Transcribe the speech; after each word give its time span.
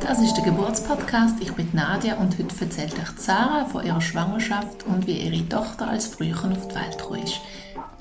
Das 0.00 0.22
ist 0.22 0.34
der 0.34 0.44
Geburtspodcast. 0.44 1.40
Ich 1.40 1.52
bin 1.54 1.68
Nadia 1.72 2.14
und 2.16 2.38
heute 2.38 2.64
erzählt 2.64 2.94
euch 2.94 3.08
Sarah 3.18 3.64
von 3.64 3.84
ihrer 3.84 4.00
Schwangerschaft 4.00 4.84
und 4.84 5.06
wie 5.08 5.18
ihre 5.18 5.48
Tochter 5.48 5.88
als 5.88 6.06
Frühchen 6.06 6.52
auf 6.52 6.68
die 6.68 6.74
Welt 6.76 6.98
gekommen 6.98 7.24
ist. 7.24 7.40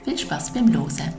Viel 0.04 0.18
Spaß 0.18 0.54
beim 0.54 0.68
Losen. 0.68 1.12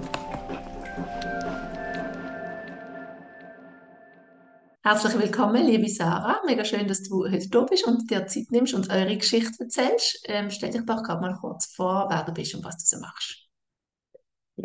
Herzlich 4.85 5.19
willkommen, 5.19 5.67
liebe 5.67 5.89
Sarah. 5.89 6.41
Mega 6.47 6.65
schön, 6.65 6.87
dass 6.87 7.03
du 7.03 7.25
heute 7.25 7.49
da 7.49 7.63
bist 7.63 7.87
und 7.87 8.09
dir 8.09 8.27
Zeit 8.29 8.51
nimmst 8.51 8.75
und 8.75 8.91
eure 8.91 9.17
Geschichte 9.17 9.65
erzählst. 9.65 10.21
Ähm, 10.27 10.51
stell 10.51 10.71
dich 10.71 10.85
doch 10.87 11.03
gerade 11.03 11.21
mal 11.21 11.35
kurz 11.41 11.67
vor, 11.67 12.07
wer 12.09 12.23
du 12.23 12.33
bist 12.33 12.55
und 12.55 12.65
was 12.65 12.77
du 12.77 12.85
so 12.85 13.01
machst. 13.01 13.44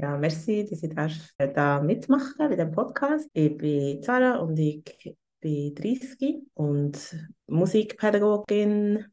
Ja, 0.02 0.16
merci, 0.16 0.64
dass 0.64 0.82
ich 0.82 0.94
da 1.54 1.82
mitmachen 1.82 2.34
bei 2.38 2.56
dem 2.56 2.72
Podcast. 2.72 3.30
Ich 3.34 3.58
bin 3.58 4.02
Sarah 4.02 4.38
und 4.38 4.58
ich 4.58 4.86
bin 5.42 5.76
30 5.76 6.38
und 6.54 7.18
Musikpädagogin. 7.48 9.04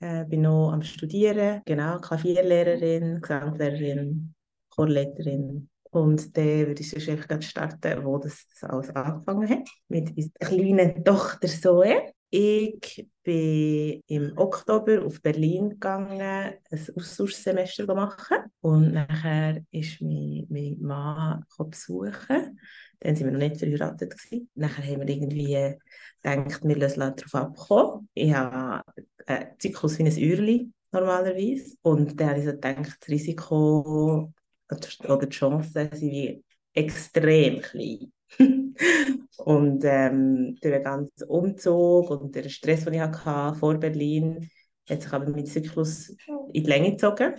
Äh, 0.00 0.24
bin 0.24 0.42
noch 0.42 0.72
am 0.72 0.82
Studieren, 0.82 1.62
genau, 1.64 2.00
Klavierlehrerin, 2.00 3.20
Gesanglehrerin, 3.20 4.34
Chorleiterin. 4.70 5.70
Und 5.92 6.36
dann 6.36 6.66
würde 6.66 6.80
ich 6.80 6.90
sonst 6.90 7.08
einfach 7.10 7.40
starten, 7.40 8.04
wo 8.04 8.18
das 8.18 8.44
alles 8.62 8.90
angefangen 8.90 9.48
hat, 9.48 9.68
mit 9.86 10.16
unserer 10.16 10.48
kleinen 10.48 11.04
Tochter 11.04 11.46
Zoe. 11.46 12.12
Ich 12.36 13.06
bin 13.22 14.02
im 14.08 14.36
Oktober 14.36 15.04
auf 15.06 15.22
Berlin 15.22 15.70
gegangen, 15.70 16.20
ein 16.20 16.86
Austauschsemester 16.96 17.94
machen. 17.94 18.38
Und 18.60 18.92
nachher 18.92 19.62
ist 19.70 20.00
mein, 20.00 20.44
mein 20.48 20.76
Mann 20.80 21.44
besuchen. 21.56 22.58
Dann 22.98 23.14
sind 23.14 23.26
wir 23.26 23.32
noch 23.32 23.38
nicht 23.38 23.58
verheiratet. 23.58 24.18
Gewesen. 24.18 24.50
Nachher 24.56 24.82
haben 24.82 25.06
wir 25.06 25.08
irgendwie 25.08 25.78
gedacht, 26.20 26.64
wir 26.64 26.76
lassen 26.76 26.98
darauf 26.98 27.34
abkommen. 27.36 28.08
Ich 28.14 28.34
habe 28.34 28.82
einen 29.26 29.46
Zyklus 29.60 30.00
wie 30.00 30.02
ein 30.02 30.32
Uhrli 30.32 30.72
normalerweise. 30.90 31.76
Und 31.82 32.18
dann 32.18 32.30
habe 32.30 32.40
ich 32.40 32.46
so 32.46 32.50
gedacht, 32.50 32.96
das 32.98 33.08
Risiko 33.10 34.32
oder 34.68 35.26
die 35.26 35.28
Chancen 35.28 35.88
sind 35.92 36.10
wie 36.10 36.44
extrem 36.72 37.60
klein. 37.60 38.12
und 39.38 39.84
ähm, 39.84 40.56
durch 40.60 40.74
den 40.74 40.82
ganzen 40.82 41.28
Umzug 41.28 42.10
und 42.10 42.34
den 42.34 42.50
Stress, 42.50 42.84
den 42.84 42.94
ich 42.94 43.00
hatte 43.00 43.58
vor 43.58 43.74
Berlin, 43.74 44.48
hat 44.88 45.02
sich 45.02 45.12
aber 45.12 45.30
mein 45.30 45.46
Zyklus 45.46 46.10
in 46.52 46.64
die 46.64 46.70
Länge 46.70 46.92
gezogen. 46.92 47.34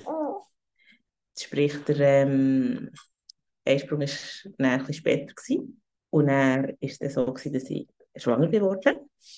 Sprich, 1.38 1.78
der 1.86 2.00
ähm, 2.00 2.90
Einsprung 3.66 4.00
war 4.00 4.08
ein 4.08 4.80
bisschen 4.80 4.94
später. 4.94 5.34
Gewesen. 5.34 5.82
Und 6.10 6.28
dann 6.28 6.68
war 6.68 6.74
es 6.80 6.98
dann 6.98 7.10
so, 7.10 7.26
gewesen, 7.26 7.54
dass 7.54 7.70
ich 7.70 7.88
schwanger 8.16 8.48
geworden 8.48 8.96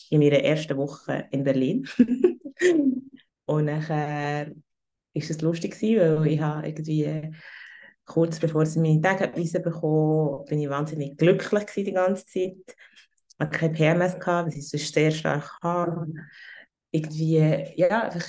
in 0.10 0.20
meiner 0.20 0.40
ersten 0.40 0.78
Woche 0.78 1.28
in 1.32 1.44
Berlin. 1.44 1.88
und 3.46 3.66
nachher 3.66 4.48
war 4.48 4.54
es 5.14 5.42
lustig, 5.42 5.74
gewesen, 5.74 6.20
weil 6.20 6.28
ich 6.28 6.40
habe 6.40 6.68
irgendwie 6.68 7.32
kurz 8.08 8.40
bevor 8.40 8.66
sie 8.66 8.80
meine 8.80 9.02
Tagebweise 9.02 9.60
bekommen, 9.60 10.46
bin 10.46 10.60
ich 10.60 10.70
wahnsinnig 10.70 11.18
glücklich 11.18 11.66
die 11.76 11.92
ganze 11.92 12.26
Zeit. 12.26 12.56
Ich 12.66 13.40
hatte 13.40 13.58
keine 13.58 13.74
PMS, 13.74 14.20
gehabt, 14.20 14.50
weil 14.50 14.58
ich 14.58 14.68
sonst 14.68 14.94
sehr 14.94 15.12
stark 15.12 15.58
habe. 15.62 16.08
Irgendwie, 16.90 17.38
ja, 17.76 18.04
einfach, 18.04 18.26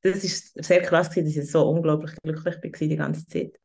das 0.00 0.22
war 0.22 0.64
sehr 0.64 0.82
krass, 0.82 1.10
gewesen, 1.10 1.26
dass 1.26 1.44
ich 1.44 1.50
so 1.50 1.68
unglaublich 1.68 2.12
glücklich 2.22 2.56
war 2.56 2.88
die 2.88 2.96
ganze 2.96 3.26
Zeit. 3.26 3.58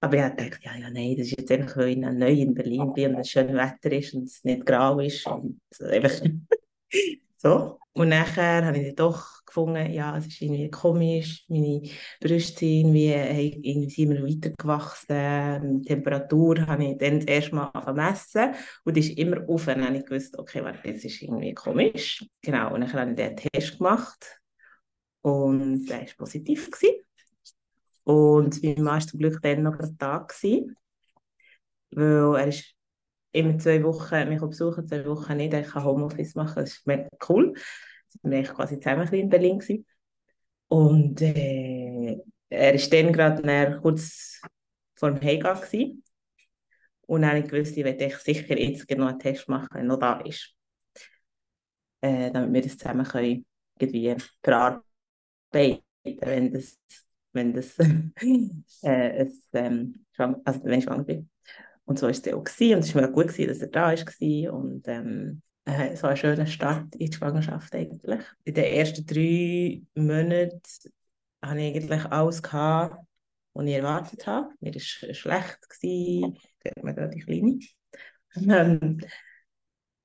Aber 0.00 0.16
ich 0.16 0.22
dachte, 0.22 0.58
ja, 0.62 0.76
ja, 0.76 0.90
nein, 0.90 1.16
das 1.16 1.26
ist 1.28 1.38
jetzt 1.38 1.52
einfach, 1.52 1.76
weil 1.76 1.90
ich 1.90 1.96
neu 1.96 2.32
in 2.32 2.54
Berlin 2.54 2.92
bin 2.92 3.14
und 3.14 3.20
es 3.20 3.30
schönes 3.30 3.54
Wetter 3.54 3.92
ist 3.96 4.14
und 4.14 4.24
es 4.24 4.42
nicht 4.42 4.64
grau 4.66 4.98
ist 4.98 5.26
und 5.26 5.60
einfach 5.80 6.10
so. 7.36 7.78
Und 7.92 8.08
nachher 8.08 8.64
habe 8.64 8.78
ich 8.78 8.94
doch 8.94 9.41
gefunden, 9.52 9.92
ja, 9.92 10.16
es 10.16 10.26
ist 10.26 10.40
irgendwie 10.40 10.70
komisch, 10.70 11.44
meine 11.48 11.82
Brüste 12.20 12.60
sind 12.60 12.94
irgendwie, 12.94 13.60
irgendwie 13.62 14.02
immer 14.02 14.22
weitergewachsen, 14.26 15.82
die 15.82 15.88
Temperatur 15.88 16.66
habe 16.66 16.84
ich 16.84 16.98
dann 16.98 17.20
das 17.20 17.26
erste 17.26 17.54
Mal 17.54 17.92
messen 17.94 18.54
und 18.84 18.96
ist 18.96 19.18
immer 19.18 19.46
und 19.48 19.66
dann 19.66 19.86
habe 19.86 19.98
ich 19.98 20.06
gewusst, 20.06 20.38
okay, 20.38 20.64
warte, 20.64 20.92
das 20.92 21.04
ist 21.04 21.22
irgendwie 21.22 21.54
komisch. 21.54 22.24
Genau, 22.40 22.74
und 22.74 22.80
dann 22.80 22.92
habe 22.92 23.10
ich 23.10 23.16
den 23.16 23.36
Test 23.36 23.78
gemacht 23.78 24.40
und 25.20 25.86
der 25.86 26.00
war 26.00 26.06
positiv. 26.16 26.70
Gewesen. 26.70 26.96
Und 28.04 28.62
mein 28.62 28.82
Mann 28.82 29.00
war 29.00 29.00
zum 29.00 29.20
Glück 29.20 29.40
dann 29.42 29.62
noch 29.62 29.78
Tag, 29.98 30.28
gewesen, 30.28 30.76
weil 31.90 32.40
er 32.40 32.48
ist 32.48 32.74
immer 33.32 33.58
zwei 33.58 33.82
Wochen 33.82 34.28
mich 34.28 34.40
besuchen, 34.40 34.86
zwei 34.86 35.04
Wochen 35.06 35.36
nicht. 35.36 35.54
Ich 35.54 35.68
kann 35.68 35.84
Homeoffice 35.84 36.34
machen, 36.34 36.56
das 36.56 36.72
ist 36.72 36.86
mega 36.86 37.08
cool. 37.28 37.54
Wir 38.22 38.44
waren 38.44 38.54
quasi 38.54 38.78
zusammen 38.78 39.08
in 39.12 39.28
Berlin. 39.28 39.58
Gewesen. 39.58 39.86
Und 40.68 41.20
äh, 41.20 42.18
er 42.48 42.74
war 42.74 42.88
dann 42.88 43.12
gerade 43.12 43.80
kurz 43.80 44.40
vor 44.94 45.10
dem 45.10 45.22
Heimgehen. 45.22 45.54
Gewesen. 45.54 46.04
Und 47.02 47.22
dann 47.22 47.30
habe 47.30 47.40
ich 47.40 47.50
gewusst, 47.50 47.76
ich 47.76 47.84
werde 47.84 48.10
sicher 48.18 48.58
jetzt 48.58 48.90
noch 48.90 49.08
einen 49.08 49.18
Test 49.18 49.48
machen, 49.48 49.68
wenn 49.72 49.82
er 49.82 49.88
noch 49.88 49.98
da 49.98 50.20
ist. 50.20 50.54
Äh, 52.00 52.30
damit 52.30 52.52
wir 52.52 52.62
das 52.62 52.78
zusammen 52.78 53.06
können, 53.06 53.46
irgendwie 53.78 54.16
verarbeiten 54.42 54.84
wenn 56.02 56.52
das, 56.52 56.78
wenn 57.32 57.52
das 57.52 57.78
äh, 58.82 59.24
es, 59.24 59.48
ähm, 59.52 60.04
also 60.16 60.64
wenn 60.64 60.78
ich 60.78 60.84
schwanger 60.84 61.04
bin. 61.04 61.30
Und 61.84 61.98
so 61.98 62.06
war 62.06 62.10
es 62.10 62.26
auch. 62.28 62.44
Gewesen. 62.44 62.76
Und 62.76 62.84
es 62.84 62.94
war 62.94 63.02
mir 63.02 63.12
gut, 63.12 63.28
gewesen, 63.28 63.48
dass 63.48 63.60
er 63.60 63.68
da 63.68 63.92
war. 63.92 64.54
Und 64.54 64.88
ähm, 64.88 65.42
äh, 65.64 65.96
so 65.96 66.06
ein 66.06 66.16
schöner 66.16 66.46
Start 66.46 66.94
in 66.96 67.10
die 67.10 67.16
Schwangerschaft 67.16 67.74
eigentlich. 67.74 68.20
In 68.44 68.54
den 68.54 68.64
ersten 68.64 69.06
drei 69.06 69.82
Monaten 69.94 70.60
hatte 71.42 71.60
ich 71.60 71.74
eigentlich 71.76 72.04
alles, 72.06 72.42
gehabt, 72.42 73.06
was 73.54 73.66
ich 73.66 73.74
erwartet 73.74 74.26
habe. 74.26 74.48
Mir 74.60 74.74
war 74.74 74.80
schlecht, 75.14 75.58
gewesen. 75.68 76.38
ich 76.64 76.82
mir 76.82 76.94
gerade 76.94 77.10
die 77.14 77.20
Kleine. 77.20 77.58
Ähm, 78.34 79.00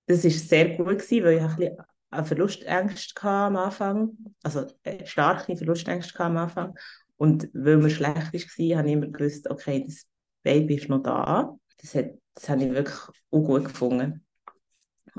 das 0.05 0.23
war 0.23 0.31
sehr 0.31 0.75
gut, 0.77 0.99
gewesen, 0.99 1.23
weil 1.23 1.37
ich 1.37 1.41
ein 1.41 1.55
bisschen 1.55 2.25
Verlustängste 2.25 3.27
am 3.29 3.55
Anfang, 3.55 4.17
also 4.43 4.65
äh, 4.83 5.05
starke 5.05 5.55
Verlustängste 5.55 6.19
am 6.19 6.37
Anfang. 6.37 6.77
Und 7.17 7.49
weil 7.53 7.77
mir 7.77 7.89
schlecht 7.89 8.33
war, 8.33 8.77
habe 8.77 8.87
ich 8.87 8.93
immer 8.93 9.07
gewusst, 9.07 9.49
okay, 9.49 9.83
das 9.85 10.05
Baby 10.43 10.75
ist 10.75 10.89
noch 10.89 11.03
da 11.03 11.57
das, 11.81 11.95
hat, 11.95 12.11
das 12.33 12.49
habe 12.49 12.63
ich 12.63 12.71
wirklich 12.71 12.97
auch 13.31 13.41
gut 13.41 13.65
gefunden. 13.65 14.26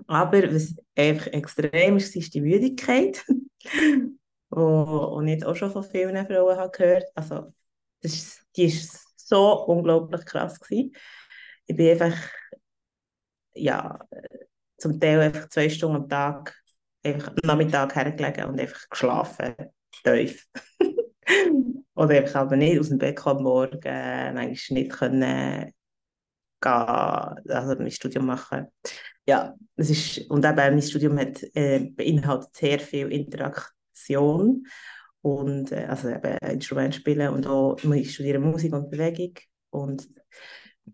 Aber 0.06 0.54
was 0.54 0.74
einfach 0.96 1.28
extrem 1.28 1.96
ist, 1.96 2.16
ist 2.16 2.34
die 2.34 2.40
Müdigkeit, 2.40 3.24
die 3.28 4.18
ich 4.50 5.44
auch 5.44 5.56
schon 5.56 5.70
von 5.70 5.84
vielen 5.84 6.26
Frauen 6.26 6.56
habe 6.56 6.70
gehört 6.70 7.04
Also, 7.14 7.52
das 8.02 8.40
die 8.56 8.64
ist 8.64 9.06
so 9.16 9.66
unglaublich 9.66 10.24
krass 10.24 10.58
gewesen. 10.58 10.92
Ich 11.66 11.76
bin 11.76 11.90
einfach, 11.90 12.16
ja, 13.54 13.98
zum 14.78 14.98
Teil 14.98 15.20
einfach 15.20 15.48
zwei 15.48 15.68
Stunden 15.68 15.96
am 15.96 16.08
Tag, 16.08 16.56
einfach 17.02 17.28
am 17.28 17.34
Nachmittag 17.44 17.94
hergelegen 17.94 18.46
und 18.46 18.60
einfach 18.60 18.88
geschlafen, 18.88 19.54
tief. 20.02 20.46
Oder 21.94 22.16
einfach 22.16 22.42
aber 22.42 22.56
nicht 22.56 22.78
aus 22.78 22.88
dem 22.88 22.98
Bett 22.98 23.26
am 23.26 23.42
Morgen, 23.42 23.80
manchmal 23.82 24.80
nicht 24.80 24.92
können 24.92 25.72
gehen, 26.60 26.70
also 26.70 27.74
mein 27.76 27.90
Studium 27.90 28.26
machen. 28.26 28.68
Ja, 29.28 29.54
das 29.76 29.90
ist, 29.90 30.30
und 30.30 30.42
eben 30.46 30.56
mein 30.56 30.80
Studium 30.80 31.18
hat, 31.18 31.42
äh, 31.54 31.80
beinhaltet 31.80 32.56
sehr 32.56 32.80
viel 32.80 33.12
Interaktion 33.12 34.66
und 35.20 35.70
äh, 35.70 35.84
also 35.84 36.08
eben 36.08 36.38
Instrument 36.38 36.94
spielen 36.94 37.34
und 37.34 37.46
auch 37.46 37.76
ich 37.92 38.14
studiere 38.14 38.38
Musik 38.38 38.72
und 38.72 38.90
Bewegung 38.90 39.34
und 39.68 40.08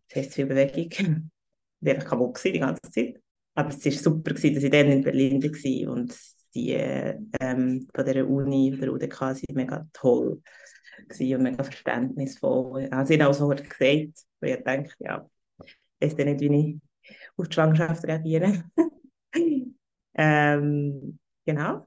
das 0.09 0.17
heißt 0.17 0.35
viel 0.35 0.47
Bewegung. 0.47 1.31
Ich 1.81 1.91
war 1.91 1.97
einfach 1.97 2.09
kaputt 2.09 2.41
die 2.45 2.59
ganze 2.59 2.81
Zeit. 2.91 3.21
Aber 3.55 3.69
es 3.69 3.85
war 3.85 3.93
super, 3.93 4.33
gewesen, 4.33 4.55
dass 4.55 4.65
ich 4.65 4.71
dann 4.71 4.87
in 4.91 5.03
Berlin 5.03 5.43
war 5.43 5.93
und 5.93 6.17
die 6.55 6.73
ähm, 6.73 7.87
von 7.95 8.05
dieser 8.07 8.27
Uni, 8.27 8.71
der 8.81 8.91
UDK, 8.91 9.35
sind 9.35 9.55
mega 9.55 9.87
toll 9.93 10.41
und 10.99 11.43
mega 11.43 11.63
verständnisvoll. 11.63 12.89
Also 12.91 13.13
ich 13.13 13.21
habe 13.21 13.31
auch 13.31 13.35
so 13.35 13.49
gesagt, 13.49 13.71
weil 13.79 14.11
ich 14.59 14.65
denke, 14.65 14.93
ja, 14.99 15.29
weiß 16.01 16.17
dann 16.17 16.29
nicht, 16.29 16.41
wie 16.41 16.57
ich 16.57 16.81
auf 17.37 17.49
die 17.49 17.55
Schwangerschaft 17.55 18.05
reagiere. 18.05 18.65
ähm, 20.15 21.19
genau. 21.45 21.87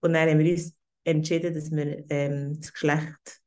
Und 0.00 0.12
dann 0.14 0.28
haben 0.28 0.38
wir 0.38 0.52
uns 0.52 0.74
entschieden, 1.04 1.54
dass 1.54 1.70
wir 1.70 2.04
ähm, 2.10 2.58
das 2.60 2.72
Geschlecht 2.72 3.40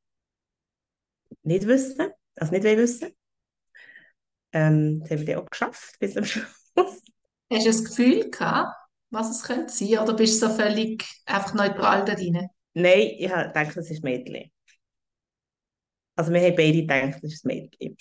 nicht 1.44 1.68
wissen, 1.68 2.12
also 2.36 2.52
nicht 2.52 2.64
wissen. 2.64 3.14
Ähm, 4.52 5.00
das 5.02 5.12
haben 5.12 5.20
wir 5.20 5.36
dann 5.36 5.44
auch 5.44 5.50
geschafft 5.50 6.00
bis 6.00 6.14
zum 6.14 6.26
Schluss. 6.26 6.46
Hast 6.76 7.66
du 7.66 7.72
das 7.72 7.84
Gefühl 7.84 8.30
gehabt, 8.30 8.76
was 9.10 9.30
es 9.30 9.44
könnte 9.44 9.72
sein, 9.72 10.00
oder 10.00 10.16
bist 10.16 10.42
du 10.42 10.48
so 10.48 10.54
völlig 10.54 11.06
einfach 11.26 11.54
neutral 11.54 12.06
da 12.06 12.16
drin? 12.16 12.48
Nein, 12.74 13.12
ich 13.18 13.32
denke, 13.32 13.74
das 13.76 13.90
ist 13.92 14.04
Mädchen. 14.04 14.52
Also 16.16 16.32
wir 16.32 16.42
haben 16.42 16.56
beide 16.56 16.82
gedacht, 16.82 17.24
das 17.24 17.34
ist 17.34 17.46
ein 17.46 17.48
Mädchen. 17.48 17.98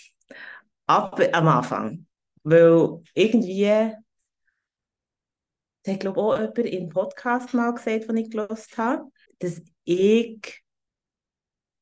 Aber 0.87 1.35
am 1.35 1.49
Anfang. 1.49 2.07
Weil 2.45 3.03
irgendwie, 3.15 3.95
das 5.83 5.95
hat 5.95 6.01
glaube 6.01 6.21
ich 6.21 6.25
auch 6.25 6.39
jemand 6.39 6.59
im 6.59 6.89
Podcast 6.89 7.55
mal 7.55 7.73
gesagt, 7.73 8.09
den 8.09 8.17
ich 8.17 8.31
gelesen 8.31 8.77
habe, 8.77 9.05
dass 9.39 9.63
ich 9.85 10.63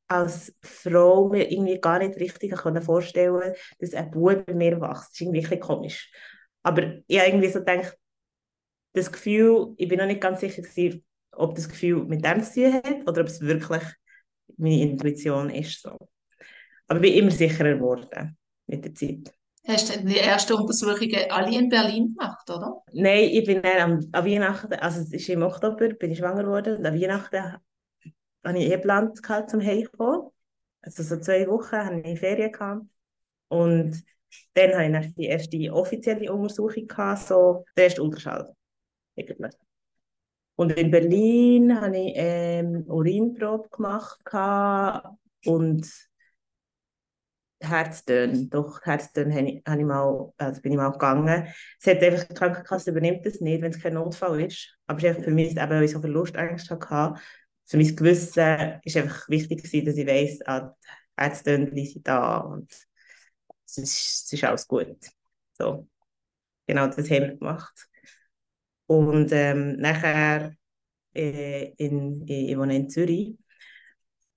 als 0.08 0.52
Frau 0.60 1.28
mir 1.28 1.50
irgendwie 1.50 1.80
gar 1.80 2.00
nicht 2.00 2.18
richtig 2.18 2.58
vorstellen 2.82 3.40
konnte, 3.40 3.56
dass 3.78 3.94
ein 3.94 4.10
Bub 4.10 4.44
bei 4.44 4.54
mir 4.54 4.80
wächst. 4.80 5.02
Das 5.02 5.12
ist 5.12 5.20
irgendwie 5.20 5.46
ein 5.46 5.60
komisch. 5.60 6.10
Aber 6.62 7.00
ich 7.06 7.18
habe 7.18 7.28
irgendwie 7.28 7.48
so 7.48 7.60
gedacht, 7.60 7.96
das 8.92 9.12
Gefühl, 9.12 9.74
ich 9.76 9.88
bin 9.88 9.98
noch 9.98 10.06
nicht 10.06 10.20
ganz 10.20 10.40
sicher, 10.40 10.62
gewesen, 10.62 11.04
ob 11.32 11.54
das 11.54 11.68
Gefühl 11.68 12.04
mit 12.04 12.24
dem 12.24 12.42
zu 12.42 12.54
tun 12.54 12.74
hat 12.74 13.08
oder 13.08 13.20
ob 13.22 13.28
es 13.28 13.40
wirklich 13.40 13.82
meine 14.56 14.82
Intuition 14.82 15.48
ist. 15.50 15.80
So. 15.80 15.96
Aber 16.88 16.96
ich 16.96 17.02
bin 17.02 17.14
immer 17.14 17.30
sicherer 17.30 17.74
geworden 17.74 18.36
mit 18.66 18.84
der 18.84 18.94
Zeit. 18.94 19.32
Hast 19.66 19.94
du 19.94 20.04
die 20.04 20.18
ersten 20.18 20.54
Untersuchungen 20.54 21.30
alle 21.30 21.56
in 21.56 21.68
Berlin 21.68 22.14
gemacht, 22.14 22.48
oder? 22.48 22.82
Nein, 22.92 23.28
ich 23.30 23.44
bin 23.44 23.62
dann 23.62 23.78
am, 23.78 24.08
an 24.12 24.24
Weihnachten, 24.24 24.72
also 24.74 25.00
es 25.00 25.12
ist 25.12 25.28
im 25.28 25.42
Oktober, 25.42 25.88
bin 25.90 26.10
ich 26.10 26.18
schwanger 26.18 26.44
geworden 26.44 26.78
und 26.78 26.86
an 26.86 26.98
Weihnachten 26.98 27.56
habe 28.44 28.58
ich 28.58 28.66
eh 28.66 28.70
geplant 28.70 29.20
zum 29.48 29.60
Heimkommen. 29.60 30.30
Also 30.80 31.02
so 31.02 31.18
zwei 31.18 31.46
Wochen 31.46 31.76
hatte 31.76 32.08
ich 32.08 32.18
Ferien. 32.18 32.52
Gehabt. 32.52 32.86
Und 33.48 34.02
dann 34.54 34.96
hatte 34.96 35.08
ich 35.08 35.14
die 35.14 35.26
erste 35.26 35.72
offizielle 35.72 36.32
Untersuchung, 36.32 36.86
gehabt, 36.86 37.26
so 37.26 37.64
der 37.76 37.84
erste 37.84 38.02
Ultraschall. 38.02 38.54
Eigentlich. 39.18 39.52
Und 40.56 40.72
in 40.72 40.90
Berlin 40.90 41.80
habe 41.80 41.98
ich 41.98 42.12
ähm, 42.16 42.84
Urinprobe 42.86 43.68
gemacht 43.70 44.20
und 45.44 46.09
Herztöne. 47.60 48.46
Doch, 48.48 48.80
Herztöne 48.82 49.34
habe 49.34 49.48
ich, 49.48 49.56
ich 49.66 49.84
mal, 49.86 50.32
also 50.38 50.60
bin 50.62 50.72
ich 50.72 50.78
mal 50.78 50.90
gegangen. 50.92 51.46
Es 51.80 51.86
hat 51.86 52.02
einfach, 52.02 52.24
die 52.24 52.34
Krankenkasse 52.34 52.90
übernimmt 52.90 53.24
das 53.26 53.40
nicht, 53.40 53.62
wenn 53.62 53.70
es 53.72 53.80
kein 53.82 53.94
Notfall 53.94 54.40
ist. 54.42 54.76
Aber 54.86 54.98
es 55.02 55.16
ist 55.18 55.24
für 55.24 55.30
mich, 55.30 55.50
eben, 55.52 55.70
weil 55.70 55.84
ich 55.84 55.90
so 55.92 56.00
Verlustängste 56.00 56.78
hatte, 56.88 57.20
für 57.66 57.76
mein 57.76 57.94
Gewissen 57.96 58.80
ist 58.84 58.96
einfach 58.96 59.28
wichtig 59.28 59.62
gewesen, 59.62 59.86
dass 59.86 59.96
ich 59.96 60.06
weiss, 60.06 60.40
ah, 60.46 60.74
die 61.18 61.22
Herztöne 61.22 61.86
sind 61.86 62.06
da 62.08 62.38
und 62.38 62.70
es 63.66 63.78
ist, 63.78 64.24
es 64.26 64.32
ist 64.32 64.44
alles 64.44 64.66
gut. 64.68 64.96
So. 65.58 65.88
Genau, 66.66 66.86
das 66.88 66.98
haben 66.98 67.08
wir 67.10 67.36
gemacht. 67.36 67.88
Und 68.86 69.30
ähm, 69.32 69.76
nachher 69.76 70.54
äh, 71.14 71.72
in, 71.76 72.26
ich 72.28 72.56
wohne 72.58 72.76
in 72.76 72.90
Zürich 72.90 73.36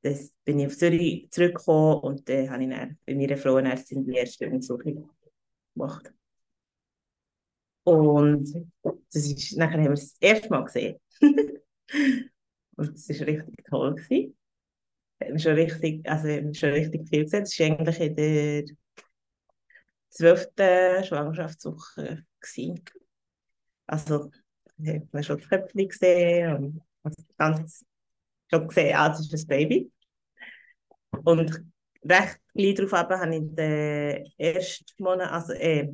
das 0.04 0.34
bin 0.44 0.60
ich 0.60 0.68
auf 0.68 0.78
Zürich 0.78 1.30
zurückgekommen 1.32 2.02
und 2.02 2.28
dann 2.28 2.50
habe 2.50 2.64
ich 2.64 2.70
dann 2.70 2.98
bei 3.06 3.16
meiner 3.16 3.38
Frauenärztin 3.38 4.06
die 4.06 4.16
erste 4.16 4.50
Untersuchung 4.50 5.10
gemacht. 5.74 6.14
Und 7.86 8.72
das 8.84 9.26
ist, 9.26 9.58
nachher 9.58 9.78
haben 9.78 9.86
wir 9.86 9.92
es 9.94 10.14
das 10.14 10.22
erste 10.22 10.50
Mal 10.50 10.66
gesehen. 10.66 11.00
und 11.22 12.96
es 12.96 13.10
war 13.10 13.28
richtig 13.28 13.66
toll. 13.70 13.96
Wir 14.10 14.34
haben 15.22 15.40
schon 15.40 15.54
richtig, 15.54 16.10
also 16.10 16.28
haben 16.28 16.54
schon 16.54 16.72
richtig 16.72 17.08
viel 17.08 17.24
gesehen. 17.24 17.44
Es 17.44 17.60
war 17.60 17.68
eigentlich 17.68 18.00
in 18.00 18.16
der 18.16 18.66
zwölften 20.10 21.04
Schwangerschaftswoche. 21.06 22.26
Gewesen. 22.42 22.84
Also, 23.88 24.32
wir 24.76 25.08
haben 25.14 25.24
schon 25.24 25.38
die 25.38 25.46
Köpfe 25.46 25.88
gesehen 25.88 26.82
und 27.04 27.16
ganz 27.38 27.86
schon 28.50 28.68
gesehen, 28.68 28.96
ah, 28.98 29.12
ist 29.12 29.34
ein 29.34 29.48
Baby. 29.48 29.93
Und 31.24 31.64
recht 32.04 32.40
gleich 32.54 32.76
darauf 32.76 32.92
habe 32.94 33.36
ich 33.36 33.42
den 33.56 34.26
ersten 34.38 35.04
Monat, 35.04 35.32
also 35.32 35.54
äh, 35.54 35.90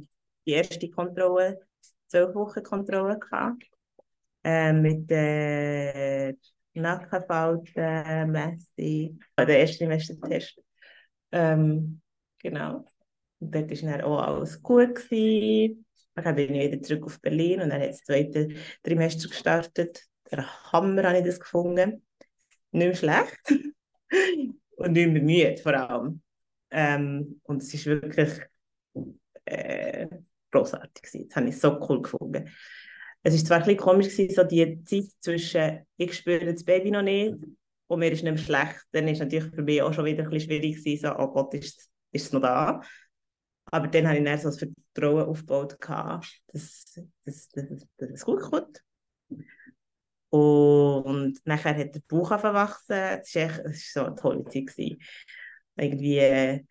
die 0.46 0.52
erste 0.52 0.90
Kontrolle, 0.90 1.60
zwölf 2.08 2.34
Wochen 2.36 2.64
Kontrolle 2.64 3.20
gehabt. 3.20 3.64
Äh, 4.44 4.74
mit 4.74 5.10
der 5.10 6.34
Nackenfalten, 6.74 8.32
Messung, 8.32 9.20
der 9.38 9.60
erste 9.60 9.78
Semestertest. 9.80 10.62
Ähm, 11.32 12.02
genau. 12.40 12.86
Und 13.40 13.56
dort 13.56 13.70
war 13.70 13.92
dann 13.92 14.02
auch 14.02 14.20
alles 14.20 14.62
gut. 14.62 14.96
Gewesen. 14.96 15.86
Dann 16.16 16.36
bin 16.36 16.54
ich 16.54 16.72
wieder 16.72 16.82
zurück 16.82 17.06
auf 17.06 17.22
Berlin 17.22 17.62
und 17.62 17.70
dann 17.70 17.82
hat 17.82 17.90
das 17.90 18.04
zweite 18.04 18.50
Trimester 18.84 19.30
gestartet. 19.30 20.04
Der 20.32 20.46
Hammer 20.72 21.04
habe 21.04 21.20
ich 21.20 21.26
das 21.26 21.40
gefunden. 21.40 22.06
Nicht 22.72 23.00
schlecht 23.00 23.38
und 24.80 24.94
nicht 24.94 25.12
mehr 25.12 25.22
müde 25.22 25.58
vor 25.62 25.74
allem. 25.74 26.22
Ähm, 26.72 27.42
und 27.44 27.62
es 27.62 27.74
ist 27.74 27.86
wirklich 27.86 28.30
äh, 29.46 30.08
großartig 30.52 31.02
gewesen. 31.02 31.28
Das 31.28 31.36
habe 31.36 31.50
ich 31.50 31.60
so 31.60 31.80
cool 31.88 32.02
gefunden. 32.02 32.50
Es 33.24 33.34
ist 33.34 33.48
zwar 33.48 33.58
ein 33.58 33.64
bisschen 33.64 33.80
komisch 33.80 34.10
gewesen, 34.10 34.36
so 34.36 34.44
die 34.44 34.84
Zeit 34.84 35.12
zwischen 35.20 35.86
ich 35.98 36.14
spüre 36.14 36.54
das 36.54 36.64
Baby 36.64 36.92
noch 36.92 37.02
nicht 37.02 37.36
und 37.88 38.00
mir 38.00 38.12
ist 38.12 38.24
nicht 38.24 38.34
mehr 38.34 38.38
schlecht, 38.38 38.86
dann 38.92 39.08
ist 39.08 39.20
natürlich 39.20 39.54
für 39.54 39.64
mich 39.64 39.82
auch 39.82 39.94
schon 39.94 40.06
wieder 40.06 40.24
ein 40.24 40.30
bisschen 40.30 40.50
schwierig 40.50 40.78
gewesen, 40.78 41.08
so, 41.08 41.16
oh 41.18 41.28
Gott, 41.28 41.54
ist, 41.56 41.90
ist 42.12 42.26
es 42.28 42.32
noch 42.32 42.42
da? 42.42 42.82
Aber 43.72 43.88
dann 43.88 44.08
habe 44.08 44.18
ich 44.18 44.24
dann 44.24 44.38
so 44.38 44.50
das 44.50 44.60
Vertrauen 44.60 45.28
aufgebaut, 45.28 45.78
dass 45.82 46.38
das, 46.48 47.02
das, 47.26 47.50
das, 47.50 47.88
das 47.98 48.26
gut 48.26 48.42
kommt. 48.42 48.84
Und 50.30 51.40
nachher 51.46 51.76
hat 51.76 51.96
der 51.96 52.02
Bauch 52.08 52.40
verwachsen. 52.40 52.88
Das 52.90 53.36
war 53.36 53.64
das 53.64 53.92
so 53.94 54.06
eine 54.06 54.16
tolle 54.16 54.46
Zeit. 54.46 54.98
Irgendwie 55.76 56.18
äh, 56.18 56.64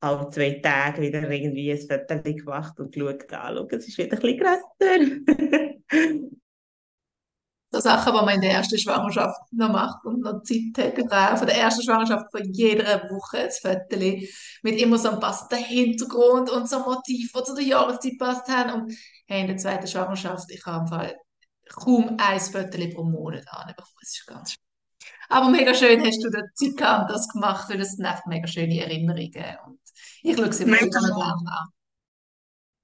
alle 0.00 0.28
zwei 0.30 0.60
Tage 0.62 1.02
wieder 1.02 1.28
irgendwie 1.30 1.72
ein 1.72 1.78
Foto 1.78 2.22
gemacht 2.22 2.78
und 2.80 2.94
geschaut, 2.94 3.32
ah, 3.32 3.66
es 3.70 3.88
ist 3.88 3.98
wieder 3.98 4.16
ein 4.16 4.22
bisschen 4.22 4.38
grösser. 4.38 6.20
so 7.72 7.80
Sachen, 7.80 8.12
die 8.12 8.24
man 8.24 8.34
in 8.34 8.40
der 8.40 8.52
ersten 8.52 8.78
Schwangerschaft 8.78 9.40
noch 9.52 9.70
macht 9.70 10.04
und 10.04 10.20
noch 10.20 10.42
Zeit 10.42 10.98
hat. 10.98 11.38
von 11.38 11.46
der 11.46 11.56
ersten 11.56 11.82
Schwangerschaft 11.82 12.26
von 12.30 12.52
jeder 12.52 13.08
Woche 13.10 13.38
ein 13.38 13.50
Foto 13.50 13.98
mit 14.62 14.80
immer 14.80 14.98
so 14.98 15.10
einem 15.10 15.20
passenden 15.20 15.64
Hintergrund 15.64 16.50
und 16.50 16.68
so 16.68 16.80
Motiv, 16.80 17.30
die 17.32 17.42
zu 17.44 17.54
der 17.54 17.64
Jahreszeit 17.64 18.18
passt. 18.18 18.48
Und 18.48 18.92
hey, 19.26 19.42
in 19.42 19.46
der 19.48 19.56
zweiten 19.58 19.86
Schwangerschaft, 19.86 20.50
ich 20.50 20.64
habe 20.66 20.80
im 20.80 20.88
Fall 20.88 21.16
kaum 21.74 22.16
ein 22.18 22.40
Foto 22.40 22.78
pro 22.94 23.04
Monat 23.04 23.46
anbekommen. 23.48 23.94
Das 24.00 24.10
ist 24.10 24.26
ganz 24.26 24.52
schön. 24.52 24.60
Aber 25.28 25.48
mega 25.48 25.74
schön 25.74 26.04
hast 26.04 26.22
du 26.24 26.30
da 26.30 26.42
Zeit 26.54 26.76
gehabt 26.76 27.08
und 27.08 27.16
das 27.16 27.28
gemacht, 27.28 27.70
weil 27.70 27.78
das 27.78 27.92
sind 27.92 28.04
einfach 28.04 28.26
mega 28.26 28.46
schöne 28.46 28.80
Erinnerungen. 28.80 29.56
Und 29.66 29.80
ich 30.22 30.36
schaue 30.36 30.52
sie 30.52 30.64
mir 30.64 30.78
gerne 30.78 31.14
an. 31.14 31.68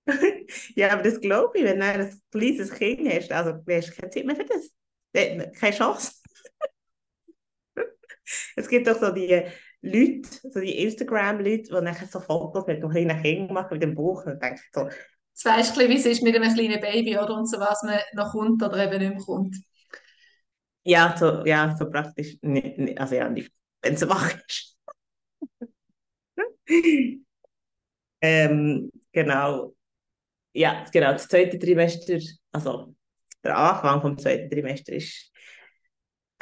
ja, 0.76 0.93
aber 0.93 1.02
das 1.02 1.21
glaube 1.21 1.59
ich, 1.59 1.64
wenn 1.64 1.81
du 1.81 1.87
ein 1.87 2.23
kleines 2.31 2.71
Kind 2.73 3.12
hast, 3.12 3.33
also 3.33 3.52
du 3.52 3.76
hast 3.76 3.97
keine 3.97 4.11
Zeit 4.11 4.25
mehr 4.25 4.37
für 4.37 4.45
das. 4.45 4.71
Keine 5.12 5.76
Chance. 5.76 6.12
es 8.57 8.69
gibt 8.69 8.87
doch 8.87 9.00
so 9.00 9.11
die 9.11 9.43
Leute, 9.83 10.28
so 10.43 10.61
die 10.61 10.83
Instagram-Leute, 10.85 11.62
die 11.64 11.81
nachher 11.85 12.07
so 12.07 12.21
Fotos 12.21 12.66
mit 12.66 12.76
einem 12.76 12.90
kleinen 12.90 13.23
Kind 13.23 13.50
machen, 13.50 13.75
mit 13.75 13.83
dem 13.83 13.95
Buch. 13.95 14.25
Und 14.25 14.40
dann 14.40 14.40
denke 14.40 14.61
ich 14.64 14.71
so, 14.73 14.88
Jetzt 15.37 15.45
weißt 15.45 15.76
du, 15.76 15.87
wie 15.87 15.97
es 15.97 16.07
ist 16.07 16.23
mit 16.23 16.35
einem 16.35 16.55
kleinen 16.55 16.81
Baby 16.81 17.19
oder 17.19 17.35
und 17.37 17.47
so, 17.47 17.61
was 17.61 17.83
man 17.83 17.99
noch 18.14 18.33
kommt 18.33 18.62
oder 18.62 18.83
eben 18.90 18.99
nicht 18.99 19.16
mehr 19.16 19.23
kommt. 19.23 19.55
Ja, 20.83 21.14
so, 21.14 21.45
ja, 21.45 21.76
so 21.76 21.90
praktisch. 21.90 22.38
Nicht, 22.40 22.78
nicht, 22.78 22.99
also 22.99 23.16
ja, 23.16 23.31
wenn 23.31 23.95
es 23.95 24.09
wach 24.09 24.35
ist. 24.49 24.78
ähm, 28.23 28.90
genau. 29.12 29.75
Ja, 30.55 30.87
genau. 30.90 31.12
Das 31.12 31.28
zweite 31.28 31.59
Trimester, 31.59 32.19
also 32.52 32.95
der 33.45 33.59
Anfang 33.59 34.00
vom 34.00 34.16
zweiten 34.16 34.50
Trimester 34.50 34.95
ist 34.95 35.31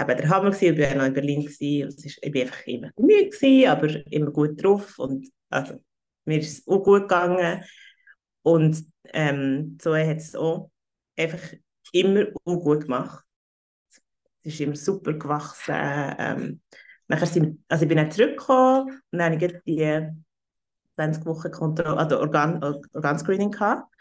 eben 0.00 0.16
der 0.18 0.28
Hammer 0.28 0.50
gewesen. 0.52 0.80
Ich 0.80 0.88
war 0.88 0.94
noch 0.94 1.06
in 1.06 1.14
Berlin 1.14 1.40
gewesen. 1.42 1.88
Ist, 1.88 2.18
ich 2.22 2.32
war 2.32 2.42
einfach 2.42 2.66
immer 2.68 2.90
müde 2.96 3.70
aber 3.72 4.12
immer 4.12 4.30
gut 4.30 4.62
drauf 4.62 5.00
und 5.00 5.28
also 5.50 5.82
mir 6.26 6.38
ist 6.38 6.60
es 6.60 6.68
auch 6.68 6.84
gut 6.84 7.02
gegangen. 7.02 7.64
Und 8.44 8.84
ähm, 9.06 9.78
so 9.80 9.96
hat 9.96 10.18
es 10.18 10.36
auch 10.36 10.70
einfach 11.16 11.40
immer 11.92 12.26
gut 12.44 12.82
gemacht. 12.82 13.24
Es 14.42 14.54
ist 14.54 14.60
immer 14.60 14.76
super 14.76 15.14
gewachsen. 15.14 15.74
Ähm, 15.74 16.60
nachher 17.08 17.26
sind, 17.26 17.64
also 17.68 17.84
ich 17.84 17.88
bin 17.88 17.96
dann 17.96 18.10
zurückgekommen 18.10 19.00
und 19.10 19.18
dann 19.18 19.32
hatte 19.32 19.46
ich 19.46 19.62
die 19.66 20.08
20 20.94 21.24
Wochen 21.24 21.50
Kontrolle, 21.50 21.96
also 21.96 22.20
Organ, 22.20 22.62
Organscreening 22.92 23.50
gehabt. 23.50 23.92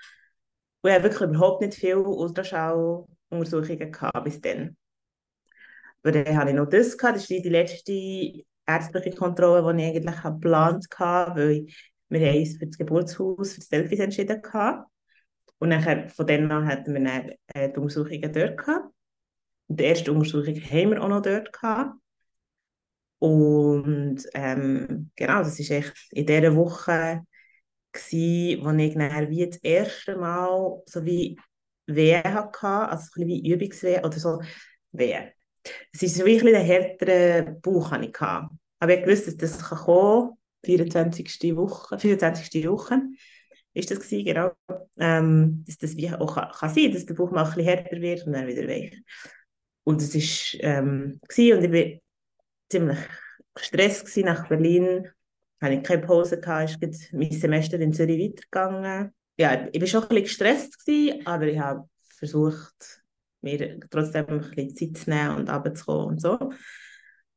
Und 0.81 0.89
ich 0.89 0.95
habe 0.95 1.05
wirklich 1.05 1.29
überhaupt 1.29 1.62
nicht 1.62 1.75
viele 1.75 2.01
Ultraschalluntersuchungen 2.01 3.91
gehabt 3.93 4.23
bis 4.25 4.41
dann. 4.41 4.75
Aber 6.03 6.12
dann 6.12 6.38
habe 6.38 6.50
ich 6.50 6.55
noch 6.57 6.67
das 6.67 6.97
gehabt, 6.97 7.15
das 7.15 7.29
ist 7.29 7.45
die 7.45 7.50
letzte 7.50 8.43
ärztliche 8.65 9.12
Kontrolle, 9.15 9.73
die 9.73 9.83
ich 9.83 9.95
eigentlich 9.95 10.21
geplant 10.21 10.85
hatte, 10.97 11.35
weil 11.39 11.51
ich 11.51 11.92
wir 12.13 12.29
haben 12.29 12.39
uns 12.39 12.58
für 12.58 12.67
das 12.67 12.77
Geburtshaus, 12.77 13.53
für 13.53 13.60
das 13.60 13.70
Delphis 13.70 14.00
entschieden. 14.00 14.41
Gehabt. 14.41 14.88
Und 15.60 15.70
nachher, 15.70 16.10
von 16.10 16.27
dann 16.27 16.51
an 16.51 16.67
hatten 16.67 16.93
wir 16.93 17.03
dann, 17.03 17.32
äh, 17.53 17.72
die 17.72 17.79
Untersuchungen 17.79 18.34
dort 18.34 18.58
gehabt. 18.58 18.93
Und 19.67 19.79
die 19.79 19.84
erste 19.86 20.12
Untersuchung 20.12 20.55
haben 20.55 20.91
wir 20.91 21.01
auch 21.01 21.08
noch 21.08 21.22
dort 21.22 21.51
gehabt. 21.51 21.96
Und 23.20 24.17
ähm, 24.34 25.10
genau, 25.15 25.39
das 25.39 25.60
ist 25.60 25.72
echt 25.72 25.93
in 26.12 26.25
dieser 26.25 26.55
Woche 26.55 27.22
gewesen, 27.93 28.65
wo 28.65 28.72
ich 28.72 28.93
dann 28.96 29.29
wie 29.29 29.48
das 29.48 29.58
erste 29.58 30.17
Mal 30.17 30.82
so 30.86 31.05
wie 31.05 31.39
Wehen 31.86 32.24
hatte, 32.24 32.67
also 32.67 33.05
so 33.13 33.22
ein 33.22 33.27
wie 33.27 33.50
Übungswehen 33.50 34.03
oder 34.03 34.20
so 34.20 34.41
Wehen. 34.91 35.32
Es 35.93 36.03
ist 36.03 36.15
so 36.15 36.25
wie 36.25 36.38
ein 36.38 36.46
bisschen 36.46 36.65
härterer 36.65 37.51
Bauch 37.62 37.91
hatte. 37.91 38.50
Aber 38.79 39.00
ich 39.00 39.08
wusste, 39.08 39.36
dass 39.38 39.58
das 39.58 39.70
kommen 39.70 40.32
kann 40.32 40.38
24. 40.63 41.55
Woche, 41.55 42.00
24. 42.00 42.67
Woche 42.70 43.01
ist 43.74 43.89
das 43.89 44.00
gewesen, 44.00 44.25
genau, 44.25 44.51
ähm, 44.98 45.63
dass 45.65 45.77
das 45.77 45.98
wie 45.98 46.12
auch 46.12 46.36
kann, 46.36 46.51
kann 46.51 46.74
sein, 46.74 46.91
dass 46.91 47.05
der 47.05 47.15
Bauch 47.15 47.32
mal 47.32 47.43
ein 47.43 47.48
bisschen 47.48 47.63
härter 47.63 48.01
wird 48.01 48.25
und 48.25 48.34
dann 48.34 48.48
wieder 48.48 48.67
weich. 48.67 49.01
Und 49.84 50.01
es 50.01 50.15
ist 50.15 50.58
ähm, 50.62 51.20
und 51.22 51.38
ich 51.38 51.72
war 51.72 52.00
ziemlich 52.70 53.00
gestresst 53.53 54.17
nach 54.17 54.48
Berlin, 54.48 55.10
hatte 55.60 55.75
ich 55.75 55.84
keine 55.84 56.01
Pause 56.01 56.39
gehabt, 56.39 56.77
ist 56.82 57.13
mein 57.13 57.32
Semester 57.32 57.79
in 57.79 57.93
Zürich 57.93 58.32
weitergegangen. 58.32 59.13
Ja, 59.38 59.67
ich 59.72 59.82
war 59.82 59.88
schon 59.88 60.03
ein 60.03 60.10
bisschen 60.10 60.24
gestresst 60.24 60.86
gewesen, 60.86 61.25
aber 61.25 61.48
ich 61.48 61.60
habe 61.60 61.89
versucht, 62.17 63.03
mir 63.41 63.79
trotzdem 63.89 64.25
ein 64.27 64.39
bisschen 64.39 64.75
Zeit 64.75 65.03
zu 65.03 65.10
nehmen 65.10 65.36
und 65.36 65.50
runterzukommen 65.50 66.08
und 66.08 66.22
so. 66.22 66.51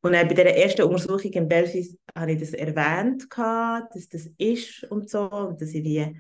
Und 0.07 0.13
bei 0.13 0.35
der 0.35 0.57
ersten 0.57 0.83
Untersuchung 0.83 1.33
in 1.33 1.49
Belfast 1.49 1.99
habe 2.15 2.31
ich 2.31 2.39
das 2.39 2.53
erwähnt, 2.53 3.27
dass 3.37 4.09
das 4.09 4.31
ist 4.39 4.85
und 4.85 5.11
so, 5.11 5.29
und 5.29 5.61
dass 5.61 5.75
ich 5.75 5.83
wie 5.83 6.17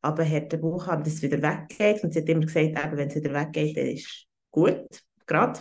aber 0.00 0.24
härten 0.24 0.60
Bauch 0.60 0.88
habe, 0.88 1.04
dass 1.04 1.14
es 1.14 1.22
wieder 1.22 1.40
weggeht. 1.40 2.02
Und 2.02 2.12
sie 2.12 2.20
hat 2.20 2.28
immer 2.28 2.46
gesagt, 2.46 2.96
wenn 2.96 3.08
es 3.08 3.14
wieder 3.14 3.32
weggeht, 3.32 3.76
dann 3.76 3.86
ist 3.86 4.06
es 4.06 4.26
gut, 4.50 4.88
gerade. 5.24 5.60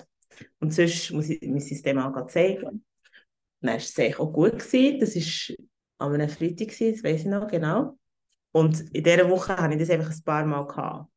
Und 0.59 0.73
sonst 0.73 1.11
muss 1.11 1.29
ich 1.29 1.39
mein 1.43 1.59
System 1.59 1.99
auch 1.99 2.25
zeigen. 2.25 2.83
Dann 3.61 3.69
war 3.69 3.75
es 3.75 3.99
eigentlich 3.99 4.19
auch 4.19 4.33
gut. 4.33 4.57
Gewesen. 4.57 4.99
Das 4.99 5.15
war 5.15 5.55
an 5.99 6.13
einem 6.15 6.29
Freitag, 6.29 6.69
gewesen, 6.69 6.93
das 6.93 7.03
weiß 7.03 7.19
ich 7.21 7.27
noch 7.27 7.47
genau. 7.47 7.99
Und 8.53 8.89
in 8.89 9.03
dieser 9.03 9.29
Woche 9.29 9.55
hatte 9.55 9.75
ich 9.75 9.79
das 9.79 9.91
einfach 9.91 10.09
ein 10.09 10.23
paar 10.23 10.45
Mal. 10.45 10.65
Gehabt, 10.65 11.11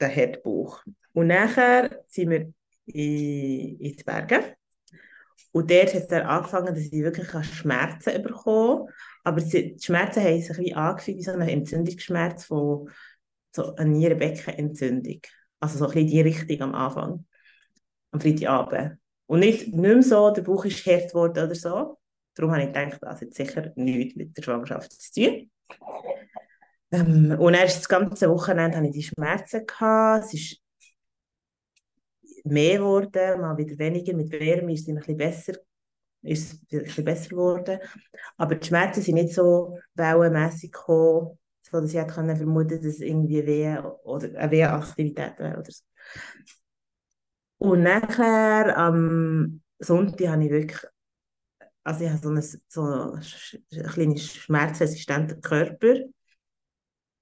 den 0.00 0.10
Herdbauch. 0.10 0.82
Und 1.12 1.28
nachher 1.28 2.02
sind 2.08 2.30
wir 2.30 2.52
in, 2.86 3.78
in 3.78 3.96
die 3.96 4.02
Berge. 4.04 4.56
Und 5.52 5.70
dort 5.70 5.94
hat 5.94 6.02
es 6.02 6.06
dann 6.06 6.26
angefangen, 6.26 6.74
dass 6.74 6.84
ich 6.84 6.92
wirklich 6.92 7.28
Schmerzen 7.54 8.22
bekommen 8.22 8.88
Aber 9.24 9.40
die 9.40 9.76
Schmerzen 9.80 10.22
haben 10.22 10.40
sich 10.40 10.58
wie 10.58 10.74
angefühlt 10.74 11.18
wie 11.18 11.22
so 11.22 11.32
eine 11.32 11.50
Entzündungsschmerz 11.50 12.44
von 12.44 12.88
so 13.54 13.74
einer 13.74 13.90
Nierenbeckenentzündung. 13.90 15.20
Also 15.58 15.78
so 15.78 15.86
ein 15.86 15.92
bisschen 15.92 16.08
die 16.08 16.20
Richtung 16.20 16.60
am 16.62 16.74
Anfang, 16.74 17.26
am 18.12 18.20
Freitagabend. 18.20 18.98
Und 19.26 19.40
nicht, 19.40 19.68
nicht 19.68 19.76
mehr 19.76 20.02
so, 20.02 20.30
der 20.30 20.42
Bauch 20.42 20.64
ist 20.64 20.84
hart 20.86 21.08
geworden 21.08 21.44
oder 21.44 21.54
so. 21.54 21.98
Darum 22.34 22.52
habe 22.52 22.62
ich 22.62 22.68
gedacht, 22.68 22.98
das 23.00 23.20
hat 23.20 23.34
sicher 23.34 23.72
nichts 23.76 24.16
mit 24.16 24.36
der 24.36 24.42
Schwangerschaft 24.42 24.92
zu 24.92 25.12
tun. 25.12 25.50
Ähm, 26.92 27.36
und 27.38 27.54
erst 27.54 27.78
das 27.78 27.88
ganze 27.88 28.28
Wochenende 28.30 28.76
hatte 28.76 28.86
ich 28.88 28.92
die 28.92 29.02
Schmerzen. 29.02 29.66
Gehabt. 29.66 30.24
Es 30.24 30.34
ist 30.34 30.60
mehr 32.44 32.78
geworden, 32.78 33.40
mal 33.40 33.56
wieder 33.56 33.78
weniger. 33.78 34.14
Mit 34.14 34.30
Wärme 34.30 34.72
ist 34.72 34.82
es 34.82 34.88
ein 34.88 34.96
bisschen 34.96 35.16
besser, 35.16 35.54
ist 36.22 36.68
bisschen 36.68 37.04
besser 37.04 37.30
geworden. 37.30 37.78
Aber 38.36 38.54
die 38.54 38.66
Schmerzen 38.66 39.02
sind 39.02 39.14
nicht 39.14 39.34
so 39.34 39.78
wellenmässig 39.94 40.72
gekommen, 40.72 41.38
so 41.62 41.80
dass 41.80 41.90
ich 41.90 41.98
hätte 41.98 42.12
vermuten 42.12 42.68
dass 42.68 42.84
es 42.84 43.00
irgendwie 43.00 43.46
Wehe 43.46 43.82
oder 44.04 44.38
eine 44.38 44.50
Wehenaktivität 44.50 45.38
wäre 45.38 45.58
oder 45.58 45.70
so. 45.70 45.84
Und 47.58 47.82
nachher 47.82 48.76
am 48.76 49.60
Sonntag 49.78 50.28
habe 50.28 50.44
ich 50.44 50.50
wirklich 50.50 50.80
also 51.82 52.04
ich 52.04 52.10
habe 52.10 52.20
so 52.22 52.28
einen, 52.28 52.42
so 52.68 52.82
einen 52.82 53.90
kleinen 53.90 54.18
schmerzresistenten 54.18 55.40
Körper 55.40 55.94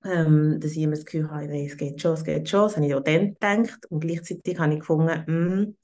ähm, 0.05 0.61
dass 0.61 0.73
ich 0.73 0.79
immer 0.79 0.95
das 0.95 1.05
Gefühl 1.05 1.31
habe, 1.31 1.47
es 1.47 1.77
geht 1.77 2.01
schon, 2.01 2.15
es 2.15 2.25
geht 2.25 2.49
schon. 2.49 2.63
Das 2.63 2.77
habe 2.77 2.87
ich 2.87 2.95
auch 2.95 3.03
dann 3.03 3.35
gedacht. 3.35 3.87
Und 3.91 4.01
gleichzeitig 4.01 4.59
habe 4.59 4.75
ich 4.75 4.81
gefunden, 4.81 5.25
mh, 5.27 5.27
hm, 5.27 5.77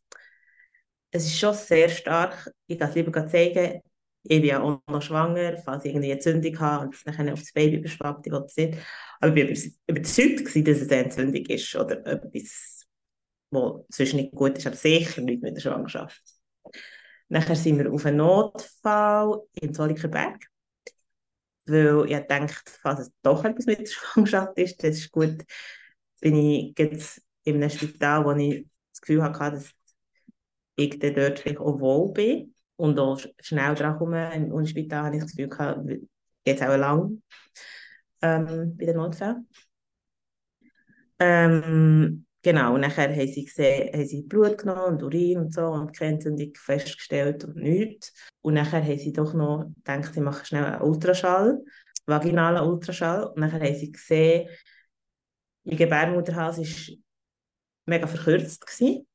es 1.11 1.26
ist 1.26 1.38
schon 1.38 1.54
sehr 1.54 1.88
stark. 1.88 2.50
Ich 2.66 2.78
kann 2.78 2.88
es 2.88 2.94
lieber 2.94 3.26
zeigen, 3.28 3.80
ich 4.26 4.40
bin 4.40 4.44
ja 4.44 4.62
auch 4.62 4.80
noch 4.88 5.02
schwanger, 5.02 5.59
falls 5.59 5.85
ich 5.85 5.90
irgendwie 5.90 6.06
eine 6.06 6.14
Entzündung 6.14 6.59
habe 6.59 6.87
und 6.87 6.94
es 6.94 7.04
dann 7.04 7.30
auf 7.30 7.40
das 7.40 7.52
Baby 7.52 7.76
überschwappt, 7.76 8.26
ich 8.26 8.33
will 8.33 8.44
es 8.47 8.56
nicht. 8.56 8.78
Aber 9.21 9.37
ich 9.37 9.66
war 9.66 9.73
überzeugt, 9.87 10.38
gewesen, 10.38 10.64
dass 10.64 10.78
es 10.78 10.90
eine 10.90 11.04
Entzündung 11.04 11.47
ist 11.47 11.75
oder 11.76 12.06
etwas, 12.06 12.87
was 13.50 13.85
sonst 13.90 14.14
nicht 14.14 14.33
gut 14.33 14.59
ist, 14.59 14.66
aber 14.66 14.76
sicher 14.76 15.21
nicht 15.21 15.42
mit 15.42 15.56
der 15.56 15.61
Schwangerschaft. 15.61 16.23
Nachher 17.28 17.56
sind 17.56 17.78
wir 17.78 17.92
auf 17.92 18.06
einen 18.06 18.16
Notfall 18.18 19.42
im 19.61 19.75
Zollikerberg 19.75 20.47
weil 21.66 22.11
ich 22.11 22.26
dachte, 22.26 22.73
falls 22.83 23.00
es 23.00 23.12
doch 23.23 23.44
etwas 23.44 23.66
mit 23.66 23.80
der 23.80 23.87
Schwangerschaft 23.87 24.59
ist, 24.59 24.83
das 24.83 24.97
ist 24.97 25.12
gut, 25.12 25.44
bin 26.21 26.37
ich 26.37 26.75
jetzt 26.78 27.23
in 27.44 27.56
einem 27.56 27.71
Spital, 27.71 28.25
wo 28.25 28.33
ich 28.33 28.66
das 28.92 29.00
Gefühl 29.00 29.23
hatte, 29.23 29.56
dass 29.56 29.71
ich 30.76 30.99
dort 30.99 31.38
vielleicht 31.38 31.59
auch 31.59 31.78
wohl 31.80 32.12
bin 32.12 32.54
und 32.76 32.99
auch 32.99 33.21
schnell 33.40 33.75
dran 33.75 33.99
komme. 33.99 34.35
Im 34.35 34.52
Unispital 34.52 35.04
habe 35.04 35.16
ich 35.16 35.23
das 35.23 35.33
Gefühl 35.33 35.49
gehabt, 35.49 35.88
geht 36.44 36.62
auch 36.62 36.76
lang 36.76 37.23
ähm, 38.23 38.76
bei 38.76 38.87
den 38.87 38.97
Notfällen. 38.97 39.49
Ähm, 41.18 42.26
genau, 42.45 42.75
und 42.75 42.83
nachher 42.83 43.09
haben 43.09 43.27
sie 43.27 43.45
gesehen, 43.45 43.93
haben 43.93 44.07
sie 44.07 44.23
Blut 44.23 44.59
genommen 44.59 44.95
und 44.95 45.03
Urin 45.03 45.39
und 45.39 45.53
so 45.53 45.67
und 45.67 45.97
keine 45.97 46.13
Entzündung 46.13 46.53
festgestellt 46.55 47.45
und 47.45 47.57
nichts. 47.57 48.13
Und 48.43 48.55
nachher 48.55 48.85
haben 48.85 48.99
sie 48.99 49.13
doch 49.13 49.35
noch 49.35 49.65
gedacht, 49.75 50.15
sie 50.15 50.21
machen 50.21 50.45
schnell 50.45 50.65
einen 50.65 50.83
Ultraschall, 50.83 51.61
vaginalen 52.07 52.69
Ultraschall. 52.69 53.25
Und 53.25 53.39
nachher 53.39 53.61
haben 53.61 53.75
sie 53.75 53.91
gesehen, 53.91 54.49
mein 55.65 55.77
Gebärmutterhals 55.79 56.59
war 56.59 56.97
mega 57.87 58.07
verkürzt. 58.07 58.67
Gewesen. 58.67 59.07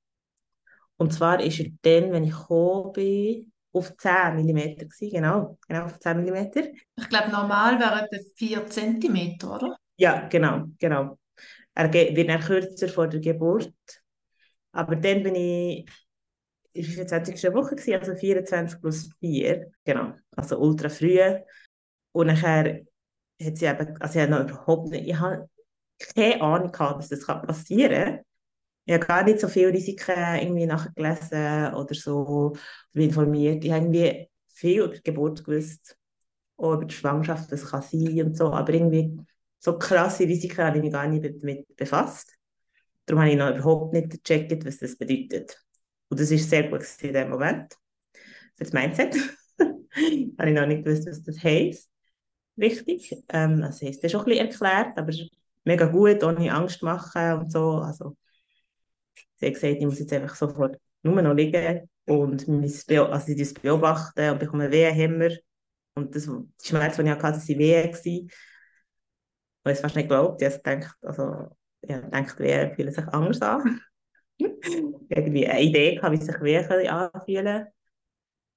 Und 0.98 1.14
zwar 1.14 1.40
ist 1.42 1.60
er 1.60 1.68
dann, 1.84 2.12
wenn 2.12 2.26
ich 2.26 2.32
gekommen 2.32 2.92
bin, 2.92 3.54
auf 3.72 3.96
10 3.96 4.36
mm 4.36 4.78
gewesen, 4.78 5.12
genau, 5.12 5.60
genau 5.68 5.86
auf 5.86 6.00
10 6.00 6.24
mm. 6.24 6.52
Ich 6.98 7.10
glaube, 7.10 7.30
normal 7.30 7.80
wären 7.80 8.08
es 8.10 8.34
4 8.36 8.66
cm, 8.68 9.38
oder? 9.44 9.78
Ja, 9.96 10.28
genau, 10.28 10.66
genau. 10.80 11.19
Er 11.80 11.94
wird 11.94 12.30
dann 12.30 12.42
kürzer 12.42 12.90
vor 12.90 13.08
der 13.08 13.22
Geburt. 13.22 13.74
Aber 14.74 14.98
dann 14.98 15.24
bin 15.24 15.34
ich 15.36 15.86
in 16.74 16.84
der 16.84 17.08
24. 17.08 17.54
Woche, 17.54 17.76
also 17.98 18.16
24 18.16 18.82
plus 18.82 19.10
4, 19.22 19.72
genau, 19.86 20.14
also 20.36 20.60
ultra 20.60 20.90
früh. 20.90 21.20
Und 22.12 22.28
nachher 22.28 22.82
hat 23.42 23.58
sie 23.58 23.66
eben, 23.66 23.98
also 24.02 24.20
ich 24.20 24.26
habe 24.26 24.32
noch 24.32 24.42
überhaupt 24.42 24.90
nicht, 24.90 25.08
ich 25.08 25.18
habe 25.18 25.50
keine 26.16 26.42
Ahnung 26.42 26.70
gehabt, 26.70 27.00
dass 27.00 27.08
das 27.08 27.26
passieren 27.26 28.16
kann. 28.18 28.20
Ich 28.84 28.94
habe 28.96 29.06
gar 29.06 29.24
nicht 29.24 29.40
so 29.40 29.48
viele 29.48 29.72
Risiken 29.72 30.36
irgendwie 30.42 30.66
nachgelesen 30.66 31.74
oder 31.76 31.96
so 31.96 32.52
oder 32.94 33.04
informiert. 33.04 33.64
Ich 33.64 33.72
habe 33.72 33.86
irgendwie 33.86 34.30
viel 34.50 34.82
über 34.82 34.96
die 34.96 35.04
Geburt 35.04 35.46
gewusst, 35.46 35.98
auch 36.58 36.74
über 36.74 36.86
die 36.86 36.94
Schwangerschaft, 36.94 37.50
was 37.54 37.66
kann 37.68 37.84
sein 37.84 38.26
und 38.26 38.36
so, 38.36 38.52
aber 38.52 38.74
irgendwie 38.74 39.18
so 39.60 39.78
krasse 39.78 40.24
Risiken 40.24 40.64
habe 40.64 40.78
ich 40.78 40.84
mich 40.84 40.94
gar 40.94 41.08
nicht 41.08 41.44
damit 41.44 41.76
befasst. 41.76 42.34
Darum 43.06 43.22
habe 43.22 43.32
ich 43.32 43.38
noch 43.38 43.56
überhaupt 43.56 43.94
nicht 43.94 44.10
gecheckt, 44.10 44.66
was 44.66 44.78
das 44.78 44.98
bedeutet. 44.98 45.62
Und 46.10 46.20
das 46.20 46.32
war 46.32 46.38
sehr 46.38 46.70
gut 46.70 46.86
in 47.02 47.14
dem 47.14 47.30
Moment. 47.30 47.74
Für 48.56 48.64
das 48.64 48.74
Mindset. 48.74 49.16
habe 49.60 50.50
ich 50.50 50.56
noch 50.56 50.66
nicht 50.66 50.86
gewusst, 50.86 51.08
was 51.08 51.24
das 51.24 51.44
heisst. 51.44 51.90
Richtig. 52.58 53.16
Ähm, 53.30 53.62
das 53.62 53.82
heisst, 53.82 54.04
das 54.04 54.12
ist 54.12 54.16
auch 54.16 54.26
ein 54.26 54.26
bisschen 54.26 54.48
erklärt, 54.48 54.98
aber 54.98 55.14
mega 55.64 55.86
gut, 55.86 56.24
ohne 56.24 56.54
Angst 56.54 56.84
machen 56.84 57.34
und 57.40 57.52
so. 57.52 57.80
Also, 57.80 58.18
sie 59.36 59.48
hat 59.48 59.54
gesagt, 59.54 59.76
ich 59.76 59.86
muss 59.86 60.00
jetzt 60.00 60.14
einfach 60.14 60.36
sofort 60.36 60.78
nur 61.04 61.22
noch 61.22 61.34
liegen 61.34 61.90
und 62.06 62.48
also 62.50 63.36
das 63.36 63.54
beobachten 63.54 64.32
und 64.32 64.40
bekomme 64.40 64.72
Wehenhämmer. 64.72 65.30
Und 65.94 66.16
das, 66.16 66.26
die 66.26 66.68
Schmerzen, 66.68 67.06
die 67.06 67.12
ich 67.12 67.18
hatte, 67.18 67.38
waren 67.38 67.60
Wehen. 67.60 68.30
Habe 69.70 69.72
es 69.74 69.82
fast 69.82 69.96
nicht 69.96 70.10
geglaubt. 70.10 70.42
Ich 70.42 70.54
gedacht, 70.54 70.96
also, 71.02 71.48
ich 71.82 71.94
habe 71.94 72.04
gedacht, 72.06 72.40
Wehen 72.40 72.76
fühlen 72.76 72.94
sich 72.94 73.08
anders 73.08 73.42
an. 73.42 73.82
irgendwie 74.40 75.48
eine 75.48 75.62
Idee 75.62 75.96
gehabt, 75.96 76.14
wie 76.14 76.24
sich 76.24 76.42
Wehen 76.42 76.88
anfühlen 76.88 77.68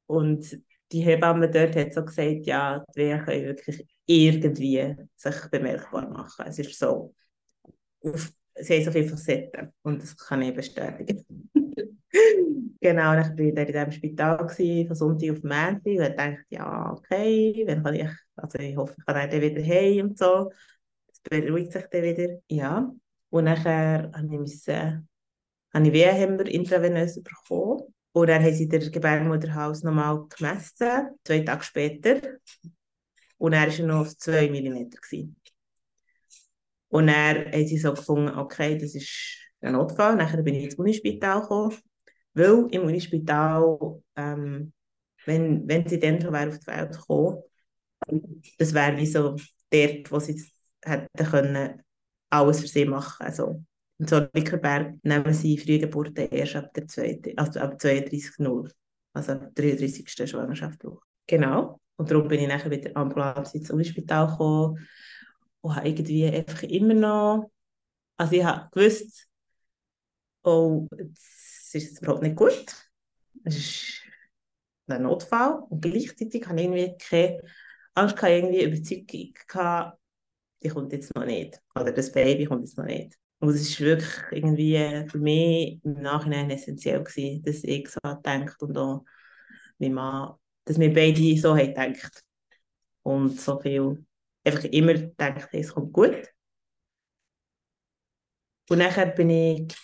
Und 0.07 0.59
die 0.92 1.00
Hebamme 1.00 1.50
dort 1.50 1.75
hat 1.76 1.95
so 1.95 2.04
gesagt, 2.04 2.47
ja, 2.47 2.85
die 2.95 3.00
Wehen 3.00 3.25
können 3.25 3.45
wirklich 3.47 3.87
irgendwie 4.07 4.95
sich 5.16 5.35
bemerkbar 5.50 6.09
machen. 6.09 6.45
Es 6.47 6.59
ist 6.59 6.78
so, 6.78 7.14
auf, 8.02 8.33
sie 8.57 8.75
haben 8.75 8.85
so 8.85 8.90
viele 8.92 9.09
Facetten 9.09 9.73
und 9.83 10.02
das 10.02 10.16
kann 10.16 10.42
ich 10.42 10.54
bestätigen. 10.54 11.25
genau, 12.81 13.14
dann 13.14 13.38
war 13.38 13.38
ich 13.38 13.57
in 13.57 13.66
diesem 13.66 13.92
Spital 13.92 14.37
gewesen, 14.47 14.87
von 14.88 14.97
Sonntag 14.97 15.31
auf 15.31 15.42
Montag 15.42 15.87
und 15.87 16.19
dachte, 16.19 16.45
ja, 16.50 16.92
okay, 16.92 17.62
wenn 17.66 17.83
kann 17.83 17.95
ich, 17.95 18.09
also 18.37 18.59
ich 18.59 18.76
hoffe, 18.76 18.95
ich 18.99 19.07
kann 19.07 19.31
dann 19.31 19.40
wieder 19.40 19.62
heim 19.62 20.09
und 20.09 20.19
so. 20.19 20.50
Beruhigt 21.25 21.73
sich 21.73 21.85
dann 21.91 22.02
wieder. 22.02 22.38
Ja, 22.49 22.93
und 23.31 23.45
nachher 23.45 24.11
habe 24.14 24.45
ich 24.45 24.69
habe 24.69 25.87
ich 25.87 25.93
Wehenhemmer 25.93 26.47
intravenös 26.47 27.23
bekommen. 27.23 27.83
Und 28.14 28.29
dann 28.29 28.43
haben 28.43 28.55
sie 28.55 28.69
den 28.69 28.93
Gebärmutterhals 28.93 29.83
nochmal 29.85 30.26
gemessen, 30.29 31.19
zwei 31.25 31.41
Tage 31.41 31.64
später. 31.64 32.21
Und 33.38 33.55
er 33.55 33.67
war 33.67 33.87
noch 33.87 34.00
auf 34.00 34.17
2 34.17 34.50
mm. 34.50 35.35
Und 36.88 37.07
dann 37.07 37.52
haben 37.52 37.67
sie 37.67 37.79
so 37.79 37.95
gefunden, 37.95 38.37
okay, 38.37 38.76
das 38.76 38.95
ist 38.95 39.38
ein 39.62 39.73
Notfall. 39.73 40.17
Nachher 40.17 40.43
bin 40.43 40.55
ich 40.55 40.64
ins 40.64 40.75
Unispital 40.75 41.41
gekommen, 41.41 41.75
weil 42.35 42.67
im 42.71 42.83
Unispital, 42.83 44.02
ähm, 44.14 44.75
wenn, 45.25 45.67
wenn 45.67 45.88
sie 45.88 45.99
dann 45.99 46.21
schon 46.21 46.37
auf 46.37 46.59
die 46.59 46.67
Welt 46.67 46.93
gekommen 46.93 47.43
das 48.59 48.75
wäre 48.75 48.97
wie 48.97 49.07
so 49.07 49.37
dort, 49.71 50.11
wo 50.11 50.19
sie 50.19 50.43
hätten 50.85 51.25
können, 51.27 51.83
alles 52.31 52.61
für 52.61 52.69
sie 52.69 52.85
machen 52.85 53.25
Also 53.25 53.65
in 53.99 54.09
Zollikoberg 54.09 54.97
nehmen 55.03 55.33
sie 55.33 55.59
Frühgeburten 55.59 56.29
erst 56.29 56.57
ab 56.57 56.73
der 56.75 56.89
zweiten, 56.89 57.37
also 57.39 57.61
ab 57.61 57.75
32.0, 57.79 58.71
also 59.12 59.33
ab 59.33 59.55
der 59.55 59.77
33. 59.77 60.31
Schwangerschaftswoche. 60.31 61.05
Genau. 61.27 61.81
Und 61.97 62.11
darum 62.11 62.27
bin 62.27 62.41
ich 62.41 62.49
nachher 62.49 62.69
mit 62.69 62.85
der 62.85 62.97
Ambulanz 62.97 63.55
ins 63.55 63.71
Unispital 63.71 64.27
gekommen 64.27 64.89
und 65.61 65.77
habe 65.77 65.89
irgendwie 65.89 66.27
einfach 66.27 66.62
immer 66.65 66.95
noch, 66.95 67.51
also 68.17 68.35
ich 68.35 68.45
habe 68.45 68.69
gewusst, 68.73 69.29
oh, 70.43 70.89
es 70.91 71.71
ist 71.75 72.03
überhaupt 72.03 72.23
nicht 72.23 72.37
gut. 72.37 72.67
Es 73.45 73.57
ist 73.57 74.03
ein 74.89 75.03
Notfall 75.03 75.62
und 75.69 75.81
gleichzeitig 75.81 76.47
habe 76.47 76.61
ich 76.61 76.67
irgendwie 76.67 76.97
keine 76.99 77.43
Angst 77.95 78.17
irgendwie 78.23 78.65
Überzeugung 78.65 79.35
gehabt, 79.47 79.99
die 80.62 80.69
kommt 80.69 80.92
jetzt 80.92 81.14
noch 81.14 81.25
nicht. 81.25 81.61
Oder 81.75 81.92
das 81.92 82.12
Baby 82.12 82.47
kommt 82.47 82.62
jetzt 82.62 82.78
noch 82.78 82.85
nicht. 82.85 83.16
Und 83.40 83.50
es 83.50 83.62
ist 83.62 83.81
wirklich 83.81 84.11
irgendwie 84.31 85.09
für 85.09 85.19
mich 85.19 85.81
im 85.85 85.95
Nachhinein 85.95 86.50
essentiell 86.50 87.02
gewesen, 87.02 87.42
dass 87.42 87.64
ich 87.64 87.88
so 87.88 87.99
gedacht 88.00 88.62
und 88.62 88.78
auch 88.78 89.04
mein 89.78 89.95
Mann, 89.95 90.35
dass 90.64 90.78
wir 90.78 90.92
beide 90.92 91.37
so 91.37 91.57
haben. 91.57 91.99
Und 93.02 93.40
so 93.40 93.59
viel 93.61 94.04
einfach 94.45 94.64
immer 94.64 94.95
gedacht, 94.95 95.49
es 95.52 95.75
kommt 95.75 95.92
gut. 95.92 96.28
Und 98.69 98.78
nachher 98.78 99.07
bin 99.07 99.31
ich 99.31 99.76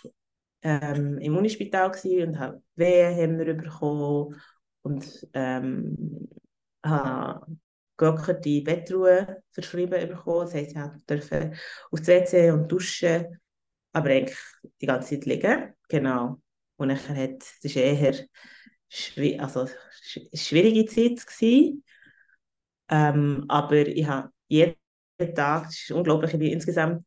ähm, 0.62 1.18
im 1.18 1.36
Unispital 1.36 1.90
und 1.90 2.38
habe 2.38 2.62
Wehen 2.76 3.38
bekommen 3.38 4.40
und 4.82 5.28
ähm, 5.34 6.28
habe 6.84 7.58
gelockerte 7.98 8.62
Bettruhe 8.62 9.42
verschrieben 9.50 10.08
bekommen. 10.08 10.46
Das 10.46 10.54
heisst, 10.54 10.76
ich 10.76 11.04
durfte 11.06 11.52
aufs 11.90 12.06
WC 12.06 12.50
und 12.52 12.70
duschen, 12.70 13.38
aber 13.92 14.10
eigentlich 14.10 14.38
die 14.80 14.86
ganze 14.86 15.16
Zeit 15.16 15.26
liegen. 15.26 15.74
Genau. 15.88 16.40
Und 16.76 16.88
dann 16.88 17.16
hat, 17.16 17.44
das 17.62 17.74
war 17.74 17.82
eher 17.82 18.14
schwi 18.88 19.38
also, 19.38 19.68
schwierige 20.32 20.86
Zeit. 20.86 21.82
Ähm, 22.90 23.44
aber 23.48 23.86
ich 23.86 24.06
habe 24.06 24.30
jeden 24.46 24.76
Tag, 25.34 25.64
das 25.64 25.74
ist 25.74 25.90
unglaublich, 25.90 26.32
ich 26.32 26.38
bin 26.38 26.52
insgesamt 26.52 27.04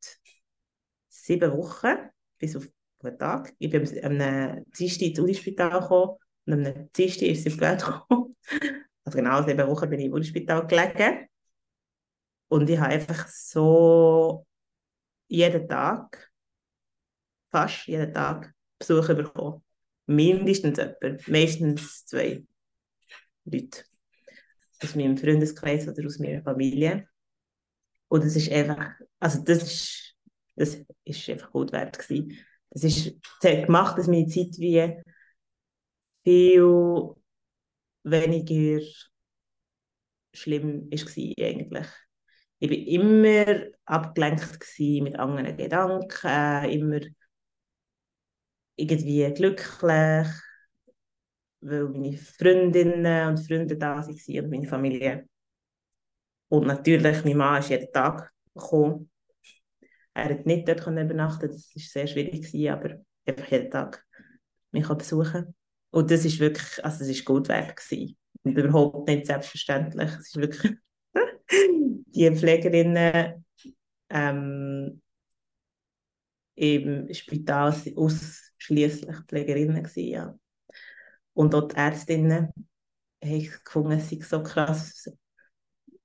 sieben 1.08 1.52
Wochen 1.58 2.10
bis 2.38 2.56
auf 2.56 2.68
den 3.02 3.18
Tag. 3.18 3.54
Ich 3.58 3.70
bin 3.72 3.84
am 4.04 4.66
Dienstag 4.78 5.08
ins 5.08 5.20
Unispital 5.20 5.80
gekommen 5.80 6.18
und 6.46 6.54
am 6.68 6.92
Dienstag 6.92 7.28
ist 7.28 7.44
sie 7.44 7.50
die 7.50 7.60
Welt 7.62 7.84
gekommen. 7.84 8.36
Also 9.04 9.18
genau 9.18 9.44
sieben 9.44 9.68
Wochen 9.68 9.90
bin 9.90 10.00
ich 10.00 10.06
im 10.08 10.14
Unispital 10.14 10.68
gelegen. 10.68 11.28
Und 12.48 12.70
ich 12.70 12.78
habe 12.78 12.94
einfach 12.94 13.28
so 13.28 14.46
jeden 15.28 15.68
Tag, 15.68 16.32
fast 17.50 17.88
jeden 17.88 18.14
Tag, 18.14 18.54
Besuch 18.78 19.08
bekommen. 19.08 19.64
Mindestens 20.08 20.78
jemand, 20.78 21.28
meistens 21.28 22.06
zwei 22.06 22.44
Leute. 23.46 23.84
Aus 24.84 24.96
meinem 24.96 25.18
Freundeskreis 25.18 25.88
oder 25.88 26.06
aus 26.06 26.20
meiner 26.20 26.42
Familie. 26.42 27.08
Und 28.08 28.26
das 28.26 28.36
ist 28.36 28.52
einfach, 28.52 28.96
also 29.20 29.42
das 29.44 29.64
ist, 29.64 30.16
das 30.56 30.78
ist 31.06 31.30
einfach 31.30 31.52
gut 31.52 31.72
wert 31.72 31.98
gewesen. 31.98 32.38
Das, 32.72 32.84
ist, 32.84 33.16
das 33.40 33.52
hat 33.52 33.66
gemacht, 33.68 33.98
dass 33.98 34.08
meine 34.08 34.28
Zeit 34.28 34.58
wie 34.58 35.02
viel 36.24 37.16
weniger 38.04 38.82
schlimm 40.34 40.90
war 40.92 41.46
eigentlich. 41.46 41.88
Ich 42.60 42.70
war 42.70 42.78
immer 42.78 43.66
abgelenkt 43.86 44.60
mit 45.02 45.18
anderen 45.18 45.58
Gedanken, 45.58 46.70
immer 46.70 47.00
irgendwie 48.76 49.34
glücklich, 49.34 50.28
weil 51.62 51.90
meine 51.90 52.18
Freundinnen 52.18 53.28
und 53.30 53.46
Freunde 53.46 53.78
da 53.78 53.98
waren 53.98 54.44
und 54.44 54.50
meine 54.50 54.68
Familie. 54.68 55.28
Und 56.50 56.68
natürlich, 56.68 57.24
mein 57.24 57.38
Mann 57.38 57.60
ist 57.62 57.70
jeden 57.70 57.92
Tag 57.92 58.32
gekommen. 58.54 59.10
Er 60.14 60.26
hat 60.30 60.46
nicht 60.46 60.68
dort 60.68 60.86
übernachten 60.88 61.48
das 61.50 61.74
war 61.76 61.82
sehr 61.82 62.08
schwierig, 62.08 62.54
aber 62.70 63.02
einfach 63.26 63.52
jeden 63.52 63.72
Tag 63.72 64.06
mich 64.72 64.88
besuchen. 64.88 65.56
Und 65.92 66.10
das 66.10 66.26
ist 66.26 66.40
wirklich, 66.40 66.84
also 66.84 67.04
es 67.04 67.10
ist 67.10 67.26
gut 67.26 67.50
wert 67.50 67.76
gewesen. 67.76 68.18
Und 68.44 68.58
überhaupt 68.58 69.08
nicht 69.08 69.28
selbstverständlich. 69.28 70.10
Es 70.12 70.28
ist 70.28 70.38
wirklich, 70.38 70.74
die 71.52 72.32
Pflegerinnen 72.32 73.46
ähm, 74.10 75.02
im 76.56 77.14
Spital 77.14 77.72
waren 77.72 77.98
ausschließlich 77.98 79.16
Pflegerinnen 79.28 79.84
gewesen, 79.84 80.10
ja. 80.10 80.40
Und 81.34 81.56
auch 81.56 81.68
die 81.68 81.76
Ärztinnen 81.76 82.50
habe 83.24 83.36
ich 83.36 83.64
gefunden, 83.64 83.92
es 83.92 84.10
so 84.30 84.44
krass, 84.44 85.10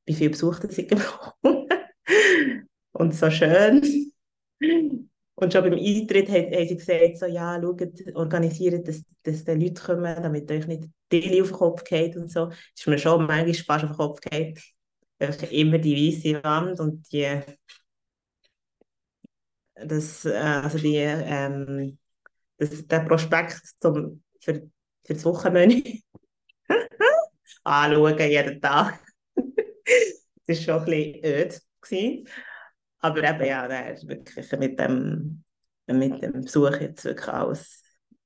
wie 0.05 0.15
viele 0.15 0.31
Besucher 0.31 0.69
sie 0.71 0.83
bekommen. 0.85 1.69
Und 2.93 3.15
so 3.15 3.31
schön. 3.31 4.13
Und 5.39 5.53
schon 5.53 5.65
beim 5.65 5.75
Eintritt 5.75 6.29
haben, 6.31 6.51
haben 6.51 6.67
sie 6.69 6.77
gesagt, 6.77 7.19
so, 7.19 7.27
ja, 7.27 7.61
schaut, 7.61 7.83
organisiert, 8.15 8.89
dass, 8.89 9.03
dass 9.23 9.45
die 9.45 9.53
Leute 9.53 9.83
kommen, 9.83 10.23
damit 10.23 10.51
euch 10.51 10.67
nicht 10.67 10.85
die 11.13 11.43
auf 11.43 11.49
den 11.49 11.57
Kopf 11.57 11.85
geht 11.85 12.17
und 12.17 12.31
so. 12.31 12.47
Das 12.47 12.59
ist 12.75 12.87
mir 12.87 12.99
schon 12.99 13.27
manchmal 13.27 13.55
fast 13.55 13.85
auf 13.85 13.91
den 13.91 13.97
Kopf 13.97 14.21
geht. 14.21 14.63
Immer 15.51 15.79
die 15.79 15.95
weiße 15.95 16.43
Wand 16.43 16.81
und 16.81 17.11
die, 17.13 17.41
das, 19.75 20.25
äh, 20.25 20.33
also 20.37 20.79
die, 20.79 20.97
ähm, 20.97 21.99
das, 22.57 22.87
der 22.87 23.01
Prospekt 23.01 23.61
zum, 23.81 24.23
für, 24.41 24.71
für 25.05 25.15
das 25.15 25.25
Wochenmenü 25.25 25.83
anschauen 27.65 28.19
jeden 28.19 28.61
Tag. 28.61 29.01
das 30.47 30.67
war 30.67 30.81
schon 30.81 30.81
ein 30.81 30.85
bisschen 30.87 31.25
öd. 31.25 31.63
Aber 33.07 33.23
eben, 33.23 33.45
ja, 33.45 33.69
der 33.69 33.95
ist 33.95 34.09
wirklich 34.09 34.51
mit 34.59 34.81
dem, 34.81 35.45
mit 35.87 36.21
dem 36.21 36.43
Besuch 36.43 36.77
jetzt 36.81 37.05
wirklich 37.05 37.29
alles, 37.29 37.85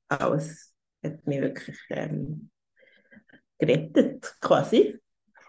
alles 0.08 0.72
hat 1.04 1.26
mich 1.26 1.42
wirklich 1.42 1.78
ähm, 1.90 2.50
gerettet, 3.58 4.36
quasi. 4.40 4.98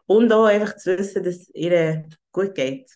Und 0.06 0.34
auch 0.34 0.48
einfach 0.48 0.76
zu 0.76 0.98
wissen, 0.98 1.24
dass 1.24 1.36
es 1.36 1.50
ihr 1.56 2.04
gut 2.34 2.56
geht. 2.56 2.92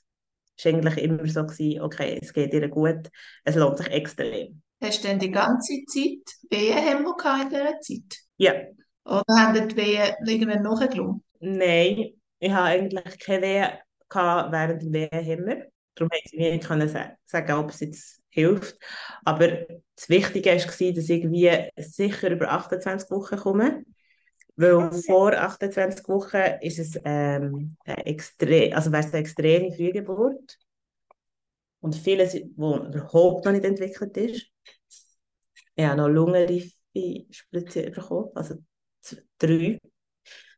Es 0.58 0.66
war 0.66 0.74
eigentlich 0.74 0.98
immer 0.98 1.26
so, 1.26 1.46
gewesen, 1.46 1.82
okay, 1.82 2.20
es 2.22 2.34
geht 2.34 2.54
ihr 2.54 2.68
gut, 2.68 3.10
es 3.46 3.56
lohnt 3.56 3.78
sich 3.78 3.88
extrem. 3.88 4.62
Hast 4.82 5.06
du 5.06 5.08
denn 5.08 5.20
die 5.20 5.32
ganze 5.32 5.86
Zeit 5.86 6.36
Wehenhämmer 6.50 7.16
in 7.42 7.50
dieser 7.50 7.80
Zeit? 7.80 8.20
Ja. 8.36 8.54
Oder 9.06 9.24
haben 9.38 9.70
die 9.70 9.78
Wehen 9.78 10.16
irgendwann 10.26 10.64
nachgelassen? 10.64 11.24
Nein, 11.40 12.12
ich 12.40 12.52
habe 12.52 12.66
eigentlich 12.66 13.20
keine 13.20 13.80
Wehen 14.10 14.52
während 14.52 14.82
dem 14.82 14.94
Wehenhämmer. 14.94 15.66
Darum 15.96 16.10
konnte 16.10 16.24
ich 16.26 16.34
nicht 16.34 16.66
können 16.66 16.90
sagen, 17.26 17.52
ob 17.54 17.70
es 17.70 17.80
jetzt 17.80 18.22
hilft. 18.30 18.78
Aber 19.24 19.48
das 19.96 20.10
Wichtige 20.10 20.52
war, 20.52 20.58
dass 20.58 20.82
ich 20.82 21.10
irgendwie 21.10 21.70
sicher 21.78 22.30
über 22.32 22.52
28 22.52 23.10
Wochen 23.12 23.38
komme. 23.38 23.84
Weil 24.58 24.92
vor 24.92 25.34
28 25.34 26.08
Wochen 26.08 26.62
ist 26.62 26.80
es 26.80 27.00
ähm, 27.04 27.76
extrem, 27.86 28.74
also 28.74 28.92
wäre 28.92 29.06
es 29.06 29.12
eine 29.12 29.22
extreme 29.22 29.74
Frühgeburt. 29.74 30.58
Und 31.82 31.96
vieles, 31.96 32.36
wo 32.56 32.78
überhaupt 32.78 33.46
noch 33.46 33.52
nicht 33.52 33.66
entwickelt 33.66 34.16
ist. 34.18 34.48
Ich 35.76 35.86
habe 35.86 35.98
noch 35.98 36.08
lungenreife 36.08 36.72
Spritze 37.32 37.92
bekommen, 37.92 38.30
also 38.34 38.56
drei. 39.38 39.80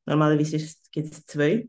Normalerweise 0.06 0.58
gibt 0.92 1.14
es 1.14 1.26
zwei. 1.26 1.68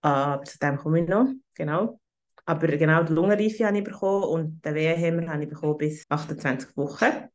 Aber 0.00 0.44
zu 0.44 0.58
dem 0.58 0.76
komme 0.76 1.02
ich 1.02 1.08
noch, 1.08 1.26
genau. 1.54 2.00
Aber 2.48 2.66
genau 2.78 3.02
die 3.02 3.12
Lungenreife 3.12 3.66
habe 3.66 3.76
ich 3.76 3.84
bekommen 3.84 4.24
und 4.24 4.64
den 4.64 4.74
Wehenhemmer 4.74 5.30
habe 5.30 5.42
ich 5.42 5.50
bekommen 5.50 5.76
bis 5.76 6.06
28 6.08 6.74
Wochen. 6.78 7.28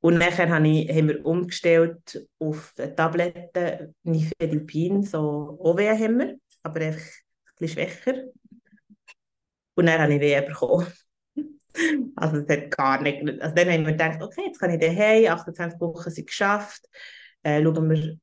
Und 0.00 0.18
nachher 0.18 0.50
habe 0.50 0.68
ich, 0.68 0.90
haben 0.90 1.08
wir 1.08 1.24
umgestellt 1.24 2.28
auf 2.38 2.74
Tabletten 2.74 3.94
Nifedipin, 4.02 5.04
so 5.04 5.56
OWH-Hämmer, 5.60 6.34
aber 6.62 6.80
einfach 6.82 7.00
ein 7.00 7.54
bisschen 7.56 7.68
schwächer. 7.68 8.24
Und 9.74 9.86
dann 9.86 10.02
habe 10.02 10.12
ich 10.12 10.20
Wehen 10.20 10.44
bekommen. 10.44 10.86
also 12.16 12.42
das 12.42 12.58
hat 12.58 12.70
gar 12.70 13.00
nicht... 13.00 13.22
Also 13.40 13.54
dann 13.54 13.70
haben 13.70 13.86
wir 13.86 13.92
gedacht, 13.92 14.22
okay, 14.22 14.42
jetzt 14.48 14.58
kann 14.58 14.70
ich 14.70 14.80
daheim, 14.80 15.32
28 15.32 15.80
Wochen 15.80 16.10
sind 16.10 16.26
geschafft, 16.26 16.84
äh, 17.42 17.62
schauen 17.62 17.88
wir, 17.88 18.18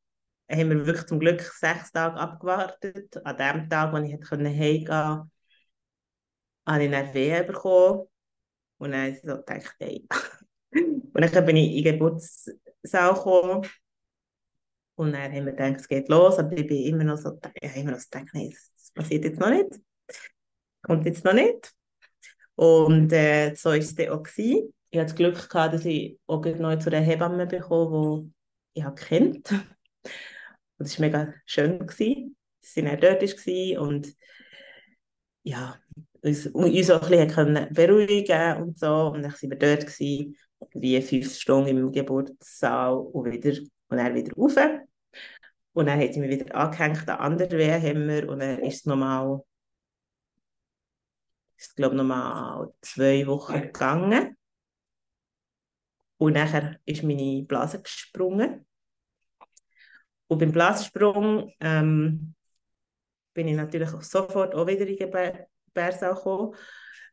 haben 0.47 0.69
wir 0.69 0.85
wirklich 0.85 1.07
zum 1.07 1.19
Glück 1.19 1.41
sechs 1.41 1.91
Tage 1.91 2.17
abgewartet. 2.17 3.19
An 3.25 3.35
dem 3.35 3.67
Tag, 3.67 3.91
wo 3.91 3.97
ich 3.97 4.13
heimgehen 4.13 4.85
konnte, 4.85 5.34
habe 6.65 6.83
ich 6.85 6.93
eine 6.93 7.13
Wehen 7.13 7.45
bekommen. 7.45 8.07
Und 8.77 8.91
dann 8.91 9.15
so 9.15 9.37
gedacht, 9.37 9.75
hey. 9.79 10.05
Und 10.71 11.33
dann 11.33 11.45
bin 11.45 11.55
ich 11.55 11.77
in 11.77 11.83
den 11.83 11.93
Geburtssaal 11.93 13.13
gekommen. 13.13 13.65
Und 14.95 15.13
dann 15.13 15.31
haben 15.31 15.45
wir 15.45 15.53
gedacht, 15.53 15.79
es 15.79 15.87
geht 15.87 16.09
los. 16.09 16.37
Aber 16.39 16.57
ich 16.57 16.67
bin 16.67 16.85
immer 16.85 17.03
noch 17.03 17.17
so, 17.17 17.29
habe 17.29 17.79
immer 17.79 17.91
noch 17.91 17.99
so 17.99 18.07
gedacht, 18.09 18.29
nein, 18.33 18.49
das 18.51 18.91
passiert 18.91 19.23
jetzt 19.23 19.39
noch 19.39 19.49
nicht. 19.49 19.79
Kommt 20.81 21.05
jetzt 21.05 21.23
noch 21.25 21.33
nicht. 21.33 21.73
Und 22.55 23.11
äh, 23.11 23.53
so 23.55 23.69
war 23.69 23.77
es 23.77 23.95
dann 23.95 24.09
auch. 24.09 24.23
Gewesen. 24.23 24.73
Ich 24.89 24.99
hatte 24.99 25.07
das 25.07 25.15
Glück 25.15 25.49
gehabt, 25.49 25.73
dass 25.73 25.85
ich 25.85 26.19
auch 26.27 26.45
neu 26.45 26.77
zu 26.77 26.89
einer 26.89 27.05
Hebamme 27.05 27.47
bekomme, 27.47 28.31
die 28.75 28.81
ich 28.81 28.95
kennt. 29.07 29.51
Und 29.51 30.85
es 30.85 30.99
war 30.99 31.07
mega 31.07 31.33
schön. 31.45 31.79
Gewesen. 31.79 32.37
Sie 32.61 32.83
waren 32.83 32.99
dort 32.99 33.21
war 33.21 33.81
und 33.81 34.15
ja, 35.43 35.79
uns, 36.25 36.47
uns 36.47 36.89
auch 36.89 37.09
ein 37.09 37.27
bisschen 37.27 37.73
beruhigen 37.73 38.63
und 38.63 38.79
so. 38.79 39.07
Und 39.07 39.23
dann 39.23 39.31
waren 39.31 39.49
wir 39.51 39.57
dort, 39.57 39.85
gewesen, 39.85 40.35
wie 40.73 41.01
fünf 41.01 41.35
Stunden 41.35 41.69
im 41.69 41.91
Geburtssaal 41.91 42.97
und, 42.97 43.31
wieder, 43.31 43.61
und 43.89 43.97
dann 43.97 44.15
wieder 44.15 44.33
rauf. 44.33 44.55
Und 45.73 45.85
dann 45.87 45.99
hat 45.99 46.13
sie 46.13 46.19
mich 46.19 46.31
wieder 46.31 46.55
angehängt 46.55 47.07
an 47.09 47.19
andere 47.19 47.57
Wehenhämmer 47.57 48.29
und 48.29 48.39
dann 48.39 48.59
ist 48.59 48.77
es 48.77 48.85
nochmal, 48.85 49.41
ist 51.57 51.75
glaube 51.75 51.95
nochmal 51.95 52.73
zwei 52.81 53.27
Wochen 53.27 53.61
gegangen. 53.61 54.37
Und 56.17 56.33
nachher 56.33 56.79
ist 56.85 57.03
meine 57.03 57.43
Blase 57.43 57.81
gesprungen. 57.81 58.65
Und 60.27 60.39
beim 60.39 60.51
Blasensprung 60.51 61.53
ähm, 61.59 62.33
bin 63.33 63.47
ich 63.49 63.55
natürlich 63.55 63.93
auch 63.93 64.01
sofort 64.01 64.55
auch 64.55 64.65
wieder 64.65 64.87
in 64.87 65.45
gekommen. 65.75 66.55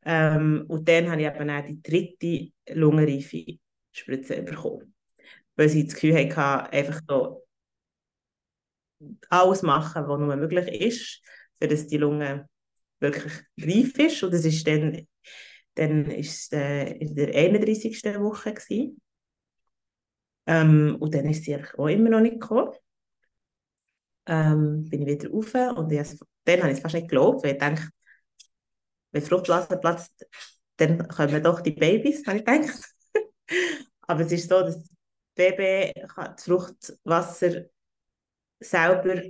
Ähm, 0.05 0.65
und 0.69 0.89
dann 0.89 1.11
habe 1.11 1.21
ich 1.21 1.29
eben 1.29 1.51
auch 1.51 1.65
die 1.65 1.83
dritte 1.83 2.53
lungenreife 2.75 3.59
Spritze 3.93 4.43
bekommen. 4.43 4.95
Weil 5.57 5.69
sie 5.69 5.85
das 5.85 5.95
Gefühl 5.95 6.15
hatte, 6.15 6.73
einfach 6.73 7.01
so 7.07 7.47
alles 9.29 9.63
machen, 9.63 10.09
was 10.09 10.19
nur 10.19 10.37
möglich 10.37 10.69
ist, 10.81 11.23
für 11.61 11.69
dass 11.69 11.87
die 11.87 11.99
Lunge 11.99 12.49
wirklich 13.01 13.33
reif 13.61 13.99
ist. 13.99 14.23
Und 14.23 14.33
das 14.33 14.45
ist 14.45 14.67
dann, 14.67 15.07
dann 15.75 16.11
ist, 16.11 16.53
äh, 16.53 16.93
in 16.95 17.15
der 17.15 17.35
31. 17.35 18.21
Woche. 18.21 18.55
Gewesen. 18.55 19.01
Ähm, 20.47 20.97
und 20.99 21.15
dann 21.15 21.27
ist 21.27 21.45
sie 21.45 21.57
auch 21.57 21.89
immer 21.89 22.11
noch 22.11 22.21
nicht 22.21 22.41
gekommen 22.41 22.73
ähm, 24.27 24.89
bin 24.89 25.03
ich 25.03 25.09
wieder 25.09 25.31
rauf 25.31 25.55
und 25.77 25.93
ich, 25.93 26.19
dann 26.45 26.61
habe 26.61 26.71
ich 26.71 26.77
es 26.77 26.81
fast 26.81 26.95
nicht 26.95 27.09
geglaubt, 27.09 27.45
weil 27.45 27.53
ich 27.53 27.59
dachte, 27.59 27.89
wenn 29.13 29.23
Fruchtwasser 29.23 29.77
platzt, 29.77 30.27
dann 30.77 31.07
kommen 31.09 31.43
doch 31.43 31.61
die 31.61 31.73
Babys, 31.73 32.27
habe 32.27 32.39
ich 32.39 32.45
gedacht. 32.45 32.95
Aber 34.03 34.21
es 34.23 34.33
ist 34.33 34.49
so, 34.49 34.61
dass 34.61 34.79
das 34.79 34.91
Baby 35.35 35.93
kann 36.09 36.33
das 36.35 36.45
Fruchtwasser 36.45 37.65
selber 38.61 39.23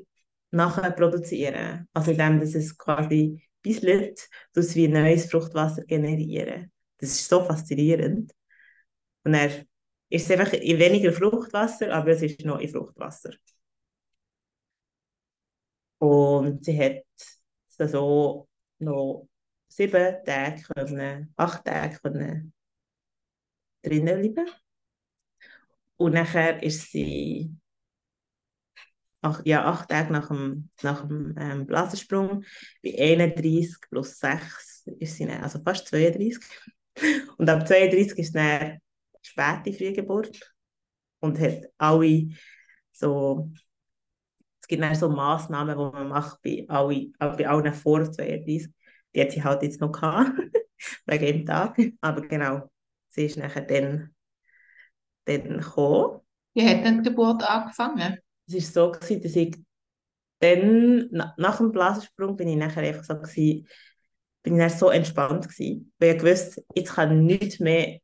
nachher 0.50 0.90
produzieren. 0.92 1.88
Also 1.92 2.12
indem 2.12 2.40
es 2.40 2.76
quasi 2.78 3.42
bisselt, 3.62 4.28
dass 4.52 4.74
wie 4.74 4.88
neues 4.88 5.30
Fruchtwasser 5.30 5.84
generieren. 5.84 6.72
Das 6.98 7.10
ist 7.10 7.28
so 7.28 7.44
faszinierend. 7.44 8.32
Und 9.24 9.34
er 9.34 9.50
ist 10.08 10.30
es 10.30 10.30
einfach 10.30 10.52
in 10.52 10.78
weniger 10.78 11.12
Fruchtwasser, 11.12 11.92
aber 11.92 12.10
es 12.10 12.22
ist 12.22 12.44
noch 12.44 12.60
in 12.60 12.68
Fruchtwasser. 12.68 13.30
Und 15.98 16.64
sie 16.64 16.78
hat 16.78 17.04
so 17.90 18.48
noch 18.78 19.28
sieben 19.76 20.16
Tage 20.24 20.62
können, 20.62 21.32
acht 21.36 21.64
Tage 21.64 21.98
können 21.98 22.52
drinnen 23.82 24.32
bleiben. 24.32 24.50
Und 25.96 26.14
nachher 26.14 26.62
ist 26.62 26.90
sie 26.90 27.54
ach, 29.22 29.40
ja, 29.44 29.64
acht 29.64 29.88
Tage 29.88 30.12
nach 30.12 30.28
dem, 30.28 30.68
nach 30.82 31.06
dem 31.06 31.34
ähm, 31.38 31.66
Blasensprung 31.66 32.44
bei 32.82 32.94
31 32.98 33.76
plus 33.88 34.18
6 34.18 34.86
ist 34.98 35.16
sie 35.16 35.26
dann, 35.26 35.42
also 35.42 35.60
fast 35.62 35.86
32. 35.88 36.38
Und 37.38 37.48
ab 37.48 37.66
32 37.66 38.18
ist 38.18 38.34
dann 38.34 38.78
späte 39.22 39.72
Frühgeburt 39.72 40.54
und 41.20 41.38
hat 41.38 41.62
alle 41.78 42.28
so 42.90 43.50
es 44.60 44.68
gibt 44.68 44.82
dann 44.82 44.94
so 44.94 45.08
Massnahmen, 45.08 45.76
die 45.76 45.84
man 45.84 46.08
macht 46.08 46.42
bei, 46.42 46.64
alle, 46.68 47.12
bei 47.18 47.48
allen 47.48 47.72
vor 47.74 48.10
32. 48.10 48.68
Die 49.14 49.20
hat 49.20 49.32
sie 49.32 49.44
halt 49.44 49.62
jetzt 49.62 49.80
noch 49.80 49.92
gehabt, 49.92 50.32
wegen 51.06 51.26
dem 51.26 51.46
Tag. 51.46 51.78
Aber 52.00 52.22
genau, 52.22 52.70
sie 53.08 53.26
ist 53.26 53.36
nachher 53.36 53.62
dann, 53.62 54.14
dann 55.24 55.58
gekommen. 55.58 56.20
Wie 56.54 56.68
hat 56.68 56.84
denn 56.84 57.02
die 57.02 57.10
Geburt 57.10 57.42
angefangen? 57.48 58.18
Es 58.46 58.54
war 58.54 58.92
so, 58.92 58.92
gewesen, 58.92 59.22
dass 59.22 59.36
ich 59.36 59.56
dann, 60.40 61.08
nach 61.36 61.58
dem 61.58 61.70
Blasensprung, 61.70 62.36
bin 62.36 62.48
ich 62.48 62.56
nachher 62.56 62.82
einfach 62.82 63.04
so 63.04 63.14
gewesen, 63.14 63.68
bin 64.42 64.54
ich 64.54 64.60
dann 64.60 64.70
so 64.70 64.90
entspannt 64.90 65.48
gewesen, 65.48 65.92
weil 65.98 66.16
ich 66.16 66.22
wusste, 66.22 66.64
jetzt 66.74 66.94
kann 66.94 67.24
nichts 67.24 67.60
mehr 67.60 68.00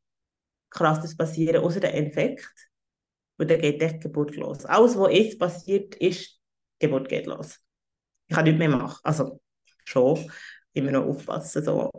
krasses 0.71 1.17
passieren, 1.17 1.65
außer 1.65 1.81
der 1.81 1.95
Infekt. 1.95 2.49
Und 3.39 3.51
dann 3.51 3.61
geht 3.61 3.81
die 3.81 3.99
Geburt 3.99 4.37
los. 4.37 4.65
Alles, 4.65 4.97
was 4.97 5.13
jetzt 5.13 5.39
passiert, 5.39 5.95
ist 5.97 6.41
Geburt 6.79 7.09
geht 7.09 7.27
los. 7.27 7.59
Ich 8.29 8.35
kann 8.35 8.45
nichts 8.45 8.59
mehr 8.59 8.69
machen. 8.69 9.01
Also 9.03 9.41
schon, 9.85 10.31
immer 10.79 10.93
noch 10.93 11.07
aufpassen 11.07 11.65
so. 11.65 11.91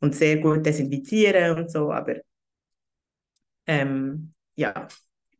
und 0.00 0.14
sehr 0.14 0.38
gut 0.38 0.64
desinfizieren 0.64 1.58
und 1.58 1.70
so, 1.70 1.92
aber 1.92 2.16
ähm, 3.66 4.34
ja, 4.56 4.88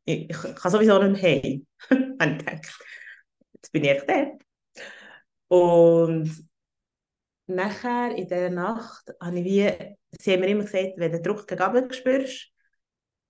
ich, 0.05 0.31
ich 0.31 0.55
kann 0.55 0.73
sowieso 0.73 1.03
nicht 1.03 1.23
heim, 1.23 1.67
habe 2.21 2.33
ich 2.33 2.39
gedacht. 2.39 2.81
Jetzt 3.55 3.73
bin 3.73 3.85
ich 3.85 3.91
echt 3.91 4.09
da. 4.09 4.27
Und 5.49 6.49
nachher 7.47 8.17
in 8.17 8.29
der 8.29 8.51
Nacht 8.51 9.13
habe 9.21 9.39
ich 9.41 9.45
wie, 9.45 9.97
sie 10.13 10.33
haben 10.33 10.41
mir 10.41 10.49
immer 10.49 10.65
gesagt, 10.65 10.95
wenn 10.97 11.13
du 11.13 11.19
den 11.19 11.23
Druck 11.23 11.47
gegen 11.47 11.63
oben 11.63 11.93
spürst, 11.93 12.51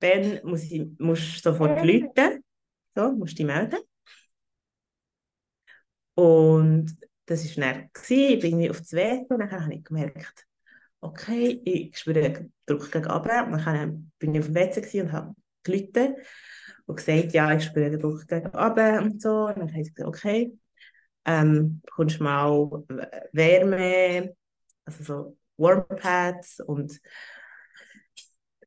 dann 0.01 0.40
musst 0.44 0.70
du 0.70 1.40
sofort 1.53 1.85
läuten, 1.85 2.44
so, 2.94 3.12
musst 3.12 3.33
du 3.35 3.37
dich 3.37 3.46
melden. 3.46 3.79
Und 6.14 6.96
das 7.26 7.56
war 7.56 7.64
dann, 7.64 7.90
ich 8.08 8.40
bin 8.40 8.70
auf 8.70 8.78
das 8.78 8.92
WC 8.92 9.26
und 9.28 9.38
dann 9.38 9.50
habe 9.50 9.74
ich 9.74 9.85
gemerkt, 9.85 10.46
okay, 11.00 11.61
ich 11.64 11.96
spüre 11.98 12.20
den 12.20 12.52
Druck 12.66 12.90
gegen 12.90 13.11
oben. 13.11 13.52
Und 13.52 13.66
dann 13.66 14.12
bin 14.18 14.35
ich 14.35 14.40
auf 14.40 14.46
dem 14.46 14.54
WC 14.54 15.02
und 15.02 15.12
habe 15.12 15.35
gelitten 15.62 16.16
und 16.87 16.96
gesagt, 16.96 17.32
ja, 17.32 17.54
ich 17.54 17.64
spüre 17.64 17.90
den 17.90 18.00
Druck 18.00 18.26
gegen 18.26 18.48
oben 18.48 18.98
und 19.04 19.22
so. 19.22 19.46
Und 19.46 19.58
dann 19.58 19.68
habe 19.68 19.80
ich 19.80 19.94
gesagt, 19.94 20.08
okay, 20.08 20.56
ähm, 21.24 21.80
bekommst 21.85 22.20
mal 22.20 22.85
Wärme, 23.32 24.35
also 24.85 25.04
so 25.04 25.38
Warmpads 25.56 26.61
und 26.61 27.00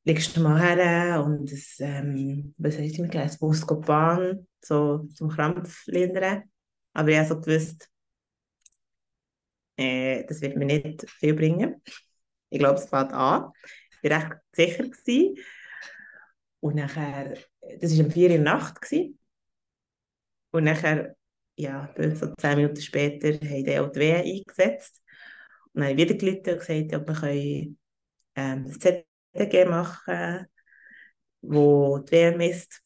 legst 0.04 0.38
du 0.38 0.42
mal 0.42 0.60
her 0.60 1.24
und 1.26 1.52
das, 1.52 1.78
ähm, 1.80 2.54
was 2.58 2.78
heißt 2.78 3.00
mir 3.00 3.08
gleich, 3.08 3.28
das 3.32 3.40
Buscopan, 3.40 4.48
so 4.64 5.00
zum 5.14 5.30
Krampf 5.30 5.86
lindern. 5.88 6.44
Aber 6.94 7.10
ich 7.10 7.18
habe 7.18 7.28
so 7.28 7.42
gewusst, 7.42 7.90
äh, 9.78 10.24
das 10.26 10.42
wird 10.42 10.56
mir 10.56 10.66
nicht 10.66 11.10
viel 11.10 11.34
bringen. 11.34 11.82
Ich 12.50 12.60
glaube, 12.60 12.80
es 12.80 12.90
fängt 12.90 13.14
an. 13.14 13.52
Ich 14.02 14.10
war 14.10 14.20
recht 14.20 14.42
sicher. 14.54 14.84
Gewesen. 14.84 15.38
Und 16.60 16.76
nachher, 16.76 17.38
das 17.80 17.98
war 17.98 18.06
um 18.06 18.12
4 18.12 18.32
Uhr 18.32 18.38
Nacht. 18.40 18.82
Gewesen. 18.82 19.20
Und 20.52 20.64
nachher, 20.64 21.16
ja, 21.58 21.94
so 21.98 22.34
zehn 22.40 22.56
Minuten 22.58 22.82
später, 22.82 23.34
haben 23.34 23.92
die 23.92 24.00
Wehe 24.00 24.24
eingesetzt. 24.24 25.02
Und 25.74 25.82
dann 25.82 25.90
habe 25.90 26.02
ich 26.02 26.10
wieder 26.10 26.18
gelitten 26.18 26.50
und 26.52 26.60
gesagt, 26.60 26.96
ob 26.96 27.22
wir 27.24 27.76
ähm, 28.36 28.66
das 28.66 28.80
ZDG 28.80 29.66
machen 29.66 30.48
wo 31.48 32.00
die 32.00 32.12
Wehe 32.12 32.38
misst. 32.38 32.82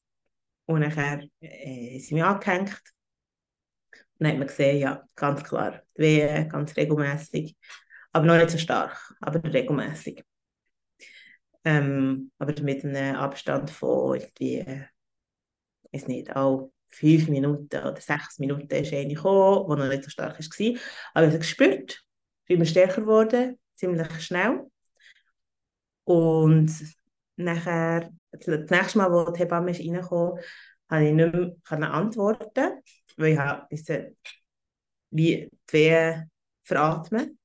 Und 0.66 0.82
nachher 0.82 1.24
äh, 1.42 2.00
sind 2.00 2.18
wir 2.18 2.28
angehängt 2.28 2.82
dann 4.20 4.32
hat 4.32 4.38
man 4.38 4.48
gesehen, 4.48 4.80
ja, 4.80 5.04
ganz 5.16 5.44
klar, 5.44 5.82
die 5.98 6.02
Wehen 6.02 6.50
ganz 6.50 6.76
regelmäßig, 6.76 7.56
aber 8.12 8.26
noch 8.26 8.38
nicht 8.38 8.50
so 8.50 8.58
stark, 8.58 9.16
aber 9.22 9.42
regelmäßig. 9.44 10.24
Ähm, 11.64 12.32
aber 12.38 12.62
mit 12.62 12.84
einem 12.84 13.16
Abstand 13.16 13.70
von 13.70 14.20
irgendwie, 14.20 14.86
ich 15.92 16.08
nicht, 16.08 16.36
auch 16.36 16.72
fünf 16.88 17.28
Minuten 17.30 17.78
oder 17.80 18.00
sechs 18.02 18.40
Minuten 18.40 18.68
ist 18.70 18.94
eine 18.94 19.08
gekommen, 19.08 19.66
die 19.70 19.82
noch 19.84 19.90
nicht 19.90 20.04
so 20.04 20.10
stark 20.10 20.40
war. 20.40 20.80
Aber 21.14 21.26
ich 21.26 21.32
habe 21.32 21.40
gespürt, 21.40 22.04
ich 22.48 22.58
bin 22.58 22.66
stärker 22.66 23.02
geworden, 23.02 23.60
ziemlich 23.76 24.22
schnell. 24.22 24.66
Und 26.04 26.72
nachher, 27.36 28.10
das 28.32 28.48
nächste 28.48 28.98
Mal, 28.98 29.12
als 29.12 29.34
die 29.34 29.40
Hebamme 29.40 29.72
reingekommen, 29.72 30.44
habe 30.90 31.06
ich 31.06 31.14
nicht 31.14 31.34
mehr 31.34 31.94
antworten 31.94 32.82
weil 33.20 33.34
ich 33.34 33.40
habe 33.40 33.68
wie 35.12 35.50
die 35.72 35.74
Wehen 35.74 36.32
veratmen. 36.64 37.38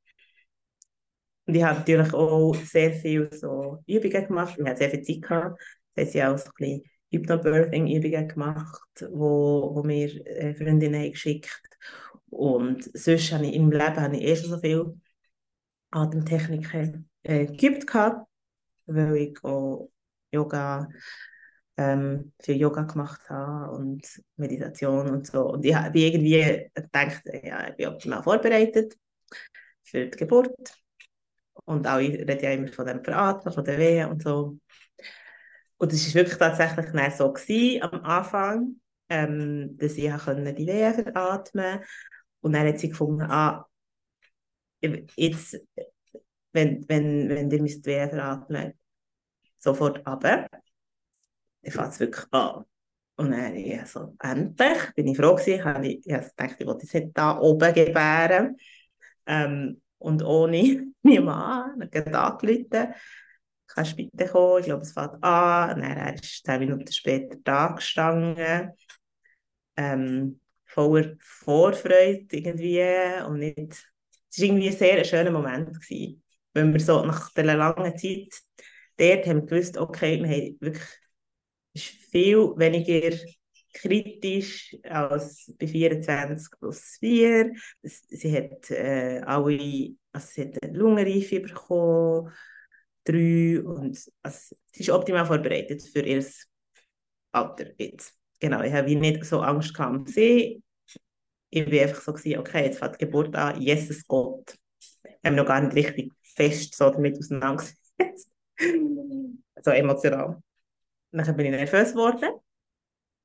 Und 1.46 1.54
ich 1.54 1.62
habe 1.62 1.78
natürlich 1.80 2.12
auch 2.14 2.54
sehr 2.54 2.92
viel 2.92 3.30
so 3.32 3.82
Übungen 3.86 4.26
gemacht. 4.26 4.56
Ich 4.58 4.64
hatte 4.64 4.78
sehr 4.78 4.90
viel 4.90 5.02
Zeit 5.02 5.22
gehabt. 5.22 5.60
Das 5.94 6.06
heißt, 6.06 6.14
ich 6.14 6.24
auch 6.24 6.38
so 6.38 6.50
ein 6.60 6.82
Hypnobirthing-Übungen 7.10 8.28
gemacht, 8.28 9.06
wo, 9.10 9.72
wo 9.74 9.82
mir 9.82 10.08
äh, 10.26 10.54
Freundinnen 10.54 11.00
haben 11.02 11.12
geschickt 11.12 11.60
Und 12.30 12.84
sonst 12.96 13.32
habe 13.32 13.46
ich 13.46 13.54
im 13.54 13.70
Leben 13.70 13.96
habe 14.00 14.16
ich 14.16 14.22
eh 14.22 14.36
schon 14.36 14.50
so 14.50 14.58
viel 14.58 14.94
Atemtechniken 15.90 17.08
äh, 17.22 17.46
geübt 17.46 17.86
gehabt, 17.86 18.26
weil 18.86 19.16
ich 19.16 19.44
auch 19.44 19.90
Yoga, 20.32 20.88
ähm, 21.76 22.32
viel 22.40 22.56
Yoga 22.56 22.82
gemacht 22.82 23.28
habe 23.28 23.72
und 23.72 24.22
Meditation 24.36 25.10
und 25.10 25.26
so. 25.26 25.50
Und 25.50 25.64
ich 25.64 25.74
habe 25.74 25.98
irgendwie 25.98 26.70
gedacht, 26.74 27.22
ja, 27.42 27.68
ich 27.68 27.76
bin 27.76 27.88
optimal 27.88 28.22
vorbereitet 28.22 28.96
für 29.82 30.06
die 30.06 30.16
Geburt. 30.16 30.54
Und 31.64 31.86
auch, 31.86 31.98
ich 31.98 32.12
rede 32.12 32.42
ja 32.42 32.52
immer 32.52 32.68
von 32.68 32.86
dem 32.86 33.02
Veratmen, 33.02 33.54
von 33.54 33.64
der 33.64 33.78
Wehen 33.78 34.10
und 34.10 34.22
so. 34.22 34.58
Und 35.76 35.92
es 35.92 36.06
war 36.08 36.14
wirklich 36.22 36.38
tatsächlich 36.38 37.14
so 37.14 37.32
gewesen, 37.32 37.82
am 37.82 38.04
Anfang, 38.04 38.80
ähm, 39.08 39.76
dass 39.76 39.92
ich 39.92 40.04
die 40.04 40.66
Wehen 40.66 40.94
veratmen 40.94 41.14
konnte. 41.14 41.86
Und 42.40 42.52
dann 42.52 42.68
hat 42.68 42.78
sie 42.78 42.90
gefunden, 42.90 43.22
ah, 43.22 43.66
jetzt, 45.16 45.60
wenn, 46.52 46.88
wenn, 46.88 47.28
wenn 47.28 47.50
ihr 47.50 47.62
müsst 47.62 47.86
Wehen 47.86 48.10
veratmen, 48.10 48.74
sofort 49.56 50.06
runter. 50.06 50.46
Dann 51.64 51.72
fängt 51.72 51.92
es 51.92 52.00
wirklich 52.00 52.26
an. 52.32 52.64
Und 53.16 53.30
dann 53.30 53.54
ja, 53.56 53.86
so, 53.86 54.16
endlich 54.20 54.94
bin 54.94 55.06
ich 55.06 55.16
froh 55.16 55.36
gewesen, 55.36 55.64
habe 55.64 55.86
ich, 55.86 56.06
ich 56.06 56.16
dachte, 56.36 56.56
ich 56.58 56.66
wollte 56.66 56.82
jetzt 56.84 56.94
nicht 56.94 57.10
da 57.14 57.38
oben 57.38 57.72
gebären. 57.72 58.56
Ähm, 59.26 59.80
und 59.98 60.22
ohne 60.22 60.92
meinen 61.02 61.24
Mann, 61.24 61.78
dann 61.78 61.90
geht 61.90 62.14
angerufen, 62.14 62.94
kannst 63.66 63.92
du 63.92 63.96
bitte 63.96 64.30
kommen, 64.30 64.60
ich 64.60 64.66
glaube, 64.66 64.82
es 64.82 64.92
fängt 64.92 65.22
an. 65.22 65.76
Und 65.76 65.82
dann 65.82 65.96
er 65.96 66.14
ist 66.14 66.44
zehn 66.44 66.58
Minuten 66.60 66.92
später 66.92 67.36
da 67.44 67.68
gestanden. 67.68 68.72
Ähm, 69.76 70.40
voller 70.74 71.14
Vorfreude 71.20 72.26
irgendwie 72.30 72.82
und 73.26 73.38
nicht, 73.38 73.58
es 74.30 74.38
war 74.38 74.46
irgendwie 74.46 74.68
ein 74.68 74.76
sehr 74.76 75.04
schöner 75.04 75.30
Moment 75.30 75.72
gewesen, 75.80 76.22
wenn 76.52 76.72
wir 76.72 76.80
so 76.80 77.04
nach 77.04 77.32
dieser 77.32 77.54
langen 77.54 77.96
Zeit 77.96 78.34
dort 78.96 79.26
haben 79.26 79.46
gewusst, 79.46 79.76
okay, 79.78 80.20
wir 80.20 80.28
haben 80.28 80.56
wirklich 80.60 80.88
ist 81.74 81.86
viel 82.10 82.52
weniger 82.56 83.16
kritisch 83.72 84.76
als 84.84 85.52
bei 85.58 85.66
24 85.66 86.58
plus 86.58 86.96
4. 87.00 87.52
Sie 87.82 88.36
hat 88.36 88.70
äh, 88.70 89.20
alle, 89.26 89.96
also 90.12 90.28
sie 90.30 90.42
hat 90.42 90.62
eine 90.62 90.78
Lungenreife 90.78 91.40
bekommen, 91.40 92.32
drei, 93.04 93.60
und 93.60 94.10
also, 94.22 94.56
sie 94.72 94.80
ist 94.80 94.90
optimal 94.90 95.26
vorbereitet 95.26 95.82
für 95.82 96.02
ihr 96.02 96.24
Alter 97.32 97.66
jetzt. 97.78 98.14
Genau, 98.40 98.62
ich 98.62 98.72
habe 98.72 98.94
nicht 98.94 99.24
so 99.24 99.40
Angst 99.40 99.74
gehabt 99.74 100.08
sie. 100.08 100.62
Ich 101.50 101.70
war 101.70 101.82
einfach 101.82 102.02
so, 102.02 102.12
gewesen, 102.12 102.38
okay, 102.38 102.64
jetzt 102.66 102.78
fängt 102.78 103.00
die 103.00 103.04
Geburt 103.04 103.34
an, 103.36 103.60
Jesus 103.60 104.06
Gott. 104.06 104.54
Ich 105.04 105.12
habe 105.24 105.36
noch 105.36 105.46
gar 105.46 105.60
nicht 105.60 105.74
richtig 105.74 106.12
fest 106.22 106.74
so 106.74 106.90
damit 106.90 107.18
auseinandergesetzt. 107.18 108.30
so 109.62 109.70
emotional. 109.70 110.42
Dann 111.14 111.36
bin 111.36 111.46
ich 111.46 111.52
nervös 111.52 111.92
geworden. 111.92 112.40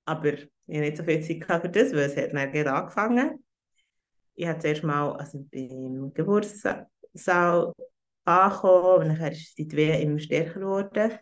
Aber 0.05 0.33
ich 0.33 0.41
hatte 0.41 0.79
nicht 0.79 0.97
so 0.97 1.03
viel 1.03 1.21
Zeit 1.21 1.61
für 1.61 1.69
das, 1.69 1.91
weil 1.91 1.99
es 1.99 2.15
hat 2.15 2.33
dann 2.33 2.51
gerade 2.51 2.73
angefangen. 2.73 3.43
Ich 4.35 4.47
habe 4.47 4.59
zuerst 4.59 4.83
mal 4.83 5.13
also 5.13 5.45
beim 5.51 6.13
Geburtssaal 6.13 6.87
angekommen 8.25 9.09
und 9.09 9.19
dann 9.19 9.31
ist 9.31 9.57
die 9.57 9.71
Wehen 9.71 10.01
immer 10.01 10.19
stärker 10.19 10.59
geworden. 10.59 11.19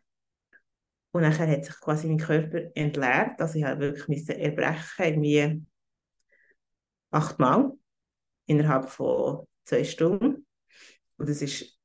Und 1.11 1.23
dann 1.23 1.37
hat 1.37 1.65
sich 1.65 1.79
quasi 1.79 2.07
mein 2.07 2.17
Körper 2.17 2.69
entleert. 2.75 3.39
Also 3.41 3.57
ich 3.57 3.63
habe 3.63 3.79
wirklich 3.79 4.29
erbrechen, 4.29 5.23
irgendwie 5.23 5.65
achtmal 7.11 7.71
innerhalb 8.45 8.89
von 8.89 9.47
zwei 9.63 9.83
Stunden. 9.83 10.45
Und 11.17 11.29
das 11.29 11.41
ist 11.41 11.79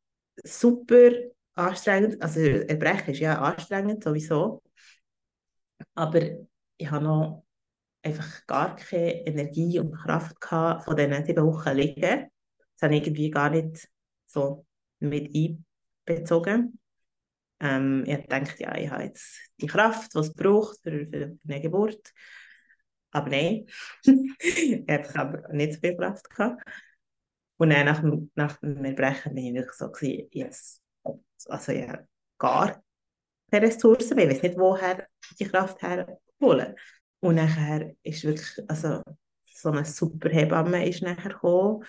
super 0.44 1.10
anstrengend. 1.54 2.20
Also 2.22 2.40
Erbrechen 2.40 3.12
ist 3.12 3.20
ja 3.20 3.40
anstrengend 3.40 4.04
sowieso. 4.04 4.62
Aber 5.94 6.20
ich 6.76 6.90
habe 6.90 7.04
noch 7.04 7.44
einfach 8.02 8.46
gar 8.46 8.76
keine 8.76 9.26
Energie 9.26 9.78
und 9.78 9.92
Kraft 9.92 10.40
gehabt 10.40 10.84
von 10.84 10.96
diesen 10.96 11.24
sieben 11.24 11.46
Wochen 11.46 11.76
liegen. 11.76 12.28
Das 12.74 12.82
habe 12.82 12.96
ich 12.96 13.06
irgendwie 13.06 13.30
gar 13.30 13.50
nicht 13.50 13.88
so 14.26 14.66
mit 14.98 15.32
einbezogen. 15.34 16.78
Ähm, 17.60 18.04
ich 18.06 18.26
dachte, 18.26 18.62
ja, 18.62 18.76
ich 18.76 18.90
habe 18.90 19.04
jetzt 19.04 19.38
die 19.60 19.66
Kraft, 19.66 20.14
die 20.14 20.18
es 20.18 20.34
braucht 20.34 20.80
für, 20.82 21.06
für 21.06 21.38
eine 21.48 21.60
Geburt. 21.60 22.12
Aber 23.12 23.28
nein, 23.28 23.66
ich 24.04 24.84
habe 24.88 25.44
nicht 25.52 25.74
so 25.74 25.80
viel 25.80 25.96
Kraft 25.96 26.28
gehabt. 26.30 26.62
Und 27.58 27.70
dann 27.70 27.86
nach, 27.86 28.02
nach 28.34 28.56
dem 28.58 28.84
Erbrechen 28.84 29.34
bin 29.34 29.56
ich 29.56 29.70
so, 29.72 29.92
yes. 30.00 30.81
Also 31.48 31.72
ja, 31.72 31.98
gar 32.38 32.82
keine 33.50 33.66
Ressourcen 33.66 34.16
mehr. 34.16 34.30
Ich 34.30 34.36
weiß 34.36 34.42
nicht, 34.42 34.58
woher 34.58 35.06
die 35.38 35.44
Kraft 35.44 35.80
herholen. 35.82 36.74
Und 37.20 37.36
nachher 37.36 37.94
ist 38.02 38.24
wirklich, 38.24 38.68
also 38.68 39.02
so 39.54 39.70
eine 39.70 39.84
super 39.84 40.30
Hebamme 40.30 40.88
ist 40.88 41.02
nachher 41.02 41.30
gekommen. 41.30 41.84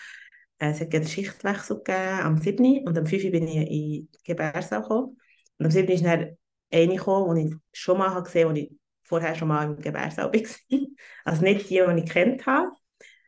Äh, 0.60 0.71
es 0.71 0.82
hat 0.82 0.93
einen 0.93 1.08
Schichtwechsel 1.08 1.78
gegeben 1.78 2.19
am 2.21 2.38
7. 2.38 2.88
und 2.88 2.97
am 2.97 3.06
5. 3.06 3.32
bin 3.32 3.47
ich 3.47 3.56
in 3.56 3.65
die 3.65 4.10
Gebärsaal 4.23 4.82
gekommen. 4.82 5.17
Und 5.58 5.65
am 5.65 5.71
7. 5.71 5.91
ist 5.91 6.06
dann 6.06 6.38
eine 6.71 6.95
gekommen, 6.95 7.36
die 7.36 7.56
ich 7.56 7.80
schon 7.80 7.97
mal 7.97 8.21
gesehen 8.21 8.45
habe, 8.45 8.54
die 8.54 8.65
ich 8.67 8.78
vorher 9.04 9.36
schon 9.36 9.47
mal 9.47 9.65
im 9.65 9.78
Gebärsaal 9.78 10.32
war. 10.32 10.41
Also 11.26 11.41
nicht 11.41 11.69
die, 11.69 11.82
die 11.82 12.04
ich 12.04 12.10
kennt 12.10 12.45
habe. 12.45 12.71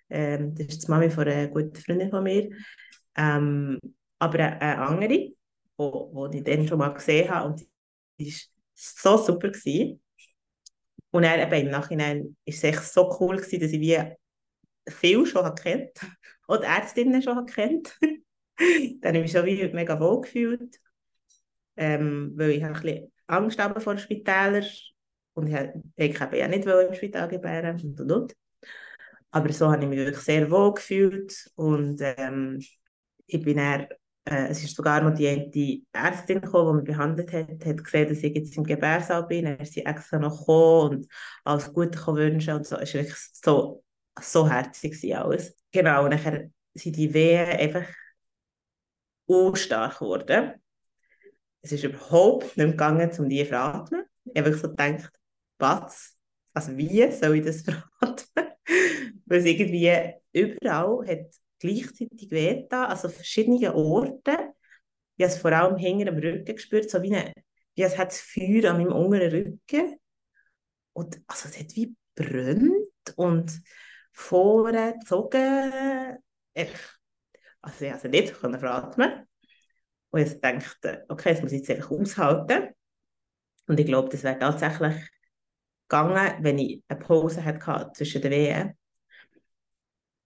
Ähm, 0.09 0.53
das 0.55 0.67
ist 0.67 0.83
die 0.85 0.91
Mami 0.91 1.09
von 1.09 1.27
einer 1.27 1.47
guten 1.47 1.75
Freundin 1.75 2.09
von 2.09 2.23
mir. 2.23 2.49
Ähm, 3.15 3.79
aber 4.19 4.39
eine 4.39 4.77
andere, 4.77 5.31
die, 5.79 6.31
die 6.31 6.38
ich 6.38 6.43
dann 6.43 6.67
schon 6.67 6.79
mal 6.79 6.89
gesehen 6.89 7.29
habe. 7.29 7.49
Und 7.49 7.65
die 8.19 8.31
war 8.31 8.39
so 8.73 9.17
super. 9.17 9.49
Gewesen. 9.49 10.01
Und 11.11 11.23
dann 11.23 11.39
eben 11.39 11.67
im 11.67 11.71
Nachhinein 11.71 12.35
ist 12.45 12.57
es 12.57 12.63
echt 12.65 12.83
so 12.83 13.15
cool 13.19 13.38
gewesen, 13.38 13.59
dass 13.61 13.71
ich 13.71 13.79
wie 13.79 13.97
viel 14.89 15.25
schon 15.25 15.55
kennt 15.55 15.91
oder 16.47 16.63
Ärztinnen 16.65 17.21
schon 17.21 17.45
kennt. 17.45 17.97
dann 18.01 19.15
habe 19.15 19.17
ich 19.17 19.23
mich 19.23 19.31
schon 19.31 19.45
wie 19.45 19.67
mega 19.69 19.99
wohl 19.99 20.21
gefühlt, 20.21 20.79
ähm, 21.77 22.33
weil 22.35 22.51
ich 22.51 22.63
ein 22.63 22.73
bisschen 22.73 23.11
Angst 23.27 23.59
habe 23.59 23.79
vor 23.79 23.97
Spitälern 23.97 24.65
und 25.33 25.47
ich, 25.47 25.57
ich 25.95 26.19
habe 26.19 26.38
ja 26.38 26.47
nicht 26.47 26.65
im 26.65 26.93
Spital 26.93 27.27
gebären 27.27 27.79
und, 27.81 27.99
und, 27.99 28.11
und. 28.11 28.35
Aber 29.31 29.51
so 29.51 29.69
habe 29.69 29.83
ich 29.83 29.89
mich 29.89 29.99
wirklich 29.99 30.23
sehr 30.23 30.49
wohl 30.49 30.73
gefühlt 30.73 31.51
und 31.55 31.99
ähm, 32.01 32.59
ich 33.27 33.43
bin 33.43 33.57
dann 33.57 33.88
äh, 34.25 34.47
es 34.47 34.63
ist 34.63 34.75
sogar 34.75 35.01
noch 35.01 35.13
die, 35.13 35.49
die 35.51 35.85
Ärztin 35.93 36.41
gekommen, 36.41 36.79
die 36.79 36.91
mich 36.91 36.97
behandelt 36.97 37.31
hat, 37.31 37.65
hat 37.65 37.83
gesehen, 37.83 38.09
dass 38.09 38.23
ich 38.23 38.35
jetzt 38.35 38.57
im 38.57 38.63
Gebärsaal 38.63 39.25
bin. 39.27 39.45
Dann 39.45 39.59
ist 39.59 39.73
sie 39.73 39.85
extra 39.85 40.17
noch 40.19 40.39
gekommen 40.39 40.97
und 40.97 41.07
alles 41.43 41.71
Gute 41.71 41.99
wünschen 42.07 42.55
und 42.55 42.65
so. 42.65 42.77
Es 42.77 42.93
war 42.93 43.01
wirklich 43.01 43.17
so, 43.33 43.83
so 44.19 44.49
herzig 44.49 45.15
alles. 45.15 45.55
Genau, 45.71 46.05
und 46.05 46.11
dann 46.11 46.53
sind 46.73 46.95
die 46.95 47.13
Wehen 47.13 47.47
einfach 47.47 47.88
unstark 49.27 49.99
geworden. 49.99 50.53
Es 51.61 51.71
ist 51.71 51.83
überhaupt 51.83 52.57
nicht 52.57 52.71
gegangen, 52.71 53.11
um 53.17 53.29
die 53.29 53.43
zu 53.43 53.49
veratmen. 53.49 54.05
Ich 54.25 54.39
habe 54.39 54.53
so 54.53 54.69
gedacht, 54.69 55.11
was? 55.57 56.15
Also 56.53 56.77
wie 56.77 57.11
soll 57.11 57.38
ich 57.38 57.45
das 57.45 57.61
veratmen? 57.99 58.53
Weil 59.25 59.39
es 59.39 59.45
irgendwie 59.45 60.13
überall 60.31 61.07
hat 61.07 61.35
gleichzeitig 61.59 62.31
wehgetan, 62.31 62.85
also 62.85 63.09
verschiedene 63.09 63.73
Orte. 63.73 64.53
Ich 65.17 65.23
habe 65.23 65.33
es 65.33 65.37
vor 65.37 65.51
allem 65.51 65.77
hinter 65.77 66.05
dem 66.11 66.17
Rücken 66.17 66.55
gespürt, 66.55 66.89
so 66.89 67.01
wie, 67.01 67.15
eine, 67.15 67.33
wie 67.75 67.83
es 67.83 67.97
hat 67.97 68.13
Feuer 68.13 68.71
an 68.71 68.77
meinem 68.77 68.93
unteren 68.93 69.31
Rücken. 69.31 69.97
Und 70.93 71.21
also 71.27 71.49
es 71.49 71.59
hat 71.59 71.75
wie 71.75 71.95
brennt 72.15 72.87
und 73.15 73.61
vorne 74.11 74.95
gezogen. 74.99 76.17
Also 77.61 77.85
ich 77.85 77.93
also 77.93 78.07
nicht 78.07 78.33
können 78.33 78.59
veratmen. 78.59 79.27
Und 80.11 80.21
ich 80.21 80.39
dachte, 80.39 81.05
okay, 81.09 81.33
das 81.33 81.41
muss 81.41 81.51
ich 81.51 81.59
jetzt 81.59 81.71
einfach 81.71 81.91
aushalten. 81.91 82.69
Und 83.67 83.79
ich 83.79 83.85
glaube, 83.85 84.09
das 84.09 84.23
wäre 84.23 84.39
tatsächlich 84.39 84.95
gegangen, 85.89 86.43
wenn 86.43 86.59
ich 86.59 86.83
eine 86.87 86.99
Pause 86.99 87.43
hatte 87.43 87.91
zwischen 87.93 88.21
den 88.21 88.31
Wehen. 88.31 88.77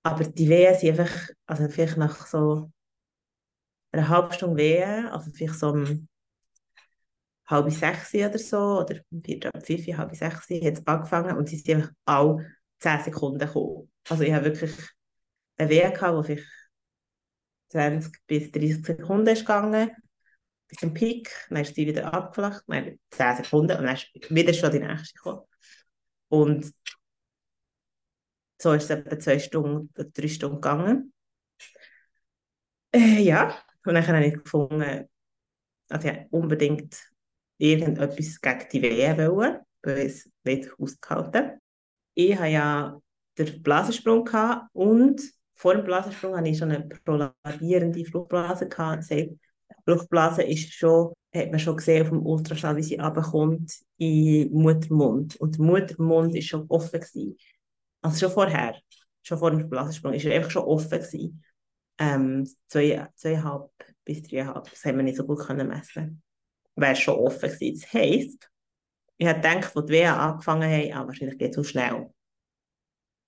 Aber 0.03 0.23
die 0.23 0.49
Wehen 0.49 0.77
sind 0.77 0.99
einfach, 0.99 1.29
also 1.45 1.67
vielleicht 1.67 1.97
nach 1.97 2.25
so 2.25 2.71
einer 3.91 4.07
halben 4.07 4.31
Stunde 4.33 4.57
Wehen, 4.57 5.07
also 5.07 5.31
vielleicht 5.31 5.59
so 5.59 5.69
um 5.69 6.07
halb 7.47 7.71
sechs 7.71 8.13
oder 8.13 8.37
so, 8.37 8.81
oder 8.81 9.01
vier, 9.23 9.39
fünf, 9.65 9.97
halb 9.97 10.15
sechs, 10.15 10.49
hat 10.49 10.77
es 10.77 10.87
angefangen 10.87 11.37
und 11.37 11.49
sie 11.49 11.57
sind 11.57 11.77
einfach 11.77 11.91
alle 12.05 12.55
10 12.79 13.03
Sekunden 13.03 13.39
gekommen. 13.39 13.91
Also 14.07 14.23
ich 14.23 14.33
habe 14.33 14.45
wirklich 14.45 14.73
eine 15.57 15.69
Wehe 15.69 15.91
gehabt, 15.91 16.15
wo 16.15 16.23
sich 16.23 16.45
20 17.69 18.25
bis 18.27 18.51
30 18.51 18.85
Sekunden 18.85 19.27
ist 19.27 19.41
gegangen, 19.41 19.91
bis 20.67 20.79
zum 20.79 20.93
Peak, 20.93 21.29
dann 21.49 21.61
ist 21.61 21.75
sie 21.75 21.87
wieder 21.87 22.13
abgeflacht, 22.13 22.63
dann 22.67 22.99
10 23.11 23.37
Sekunden 23.37 23.77
und 23.77 23.85
dann 23.85 23.95
ist 23.95 24.09
wieder 24.29 24.53
schon 24.53 24.71
die 24.71 24.79
nächste 24.79 25.15
gekommen. 25.15 25.43
Und 26.29 26.73
so 28.61 28.73
ist 28.73 28.83
es 28.83 28.89
etwa 28.89 29.19
zwei 29.19 29.39
Stunden, 29.39 29.89
drei 29.93 30.27
Stunden 30.27 30.55
gegangen. 30.55 31.13
Äh, 32.91 33.21
ja, 33.21 33.57
und 33.85 33.93
dann 33.93 34.05
habe 34.05 34.25
ich 34.25 34.33
gefunden, 34.33 35.07
also 35.89 36.07
ich 36.07 36.17
unbedingt 36.31 36.97
irgendetwas 37.57 38.41
gegen 38.41 38.69
die 38.71 38.81
Wehe 38.81 39.31
wollen, 39.31 39.59
weil 39.83 39.99
ich 39.99 40.05
es 40.05 40.31
nicht 40.43 40.69
ausgehalten 40.79 41.59
Ich 42.15 42.35
hatte 42.35 42.49
ja 42.49 43.01
den 43.37 43.63
Blasensprung 43.63 44.25
gehabt 44.25 44.69
und 44.73 45.21
vor 45.55 45.75
dem 45.75 45.83
Blasensprung 45.83 46.35
hatte 46.35 46.49
ich 46.49 46.57
schon 46.57 46.71
eine 46.71 46.87
prolongierende 46.87 48.05
Fruchtblase 48.05 48.67
gehabt. 48.67 49.03
Das 49.03 49.11
heißt, 49.11 49.29
Fruchtblase 49.85 50.43
ist 50.43 50.73
schon, 50.73 51.13
hat 51.35 51.51
man 51.51 51.59
schon 51.59 51.77
gesehen 51.77 52.03
auf 52.03 52.09
dem 52.09 52.25
Ultraschall, 52.25 52.77
wie 52.77 52.83
sie 52.83 52.95
runterkommt 52.95 53.73
in 53.97 54.49
den 54.49 54.53
Muttermund. 54.53 55.35
Und 55.37 55.57
der 55.57 55.65
Muttermund 55.65 56.33
war 56.33 56.41
schon 56.41 56.65
offen 56.69 56.99
gewesen. 56.99 57.37
Also 58.01 58.19
schon 58.19 58.31
vorher, 58.31 58.75
schon 59.23 59.37
vor 59.37 59.51
dem 59.51 59.69
Blasensprung, 59.69 60.13
ist 60.13 60.25
er 60.25 60.35
einfach 60.35 60.51
schon 60.51 60.63
offen 60.63 60.89
gewesen. 60.89 61.43
Ähm, 61.99 62.47
zwei, 62.67 63.07
zweieinhalb 63.15 63.71
bis 64.05 64.23
dreieinhalb, 64.23 64.69
das 64.69 64.85
haben 64.85 64.97
wir 64.97 65.03
nicht 65.03 65.17
so 65.17 65.25
gut 65.25 65.39
können 65.39 65.67
messen. 65.67 66.21
Wäre 66.75 66.95
schon 66.95 67.15
offen 67.15 67.49
gewesen. 67.49 67.81
Das 67.81 67.93
heisst, 67.93 68.49
ich 69.17 69.27
habe 69.27 69.41
gedacht, 69.41 69.75
als 69.75 69.85
die 69.85 69.93
WA 69.93 70.29
angefangen 70.29 70.71
haben, 70.71 70.93
ah, 70.93 71.07
wahrscheinlich 71.07 71.37
geht 71.37 71.49
es 71.49 71.55
so 71.57 71.63
schnell. 71.63 72.09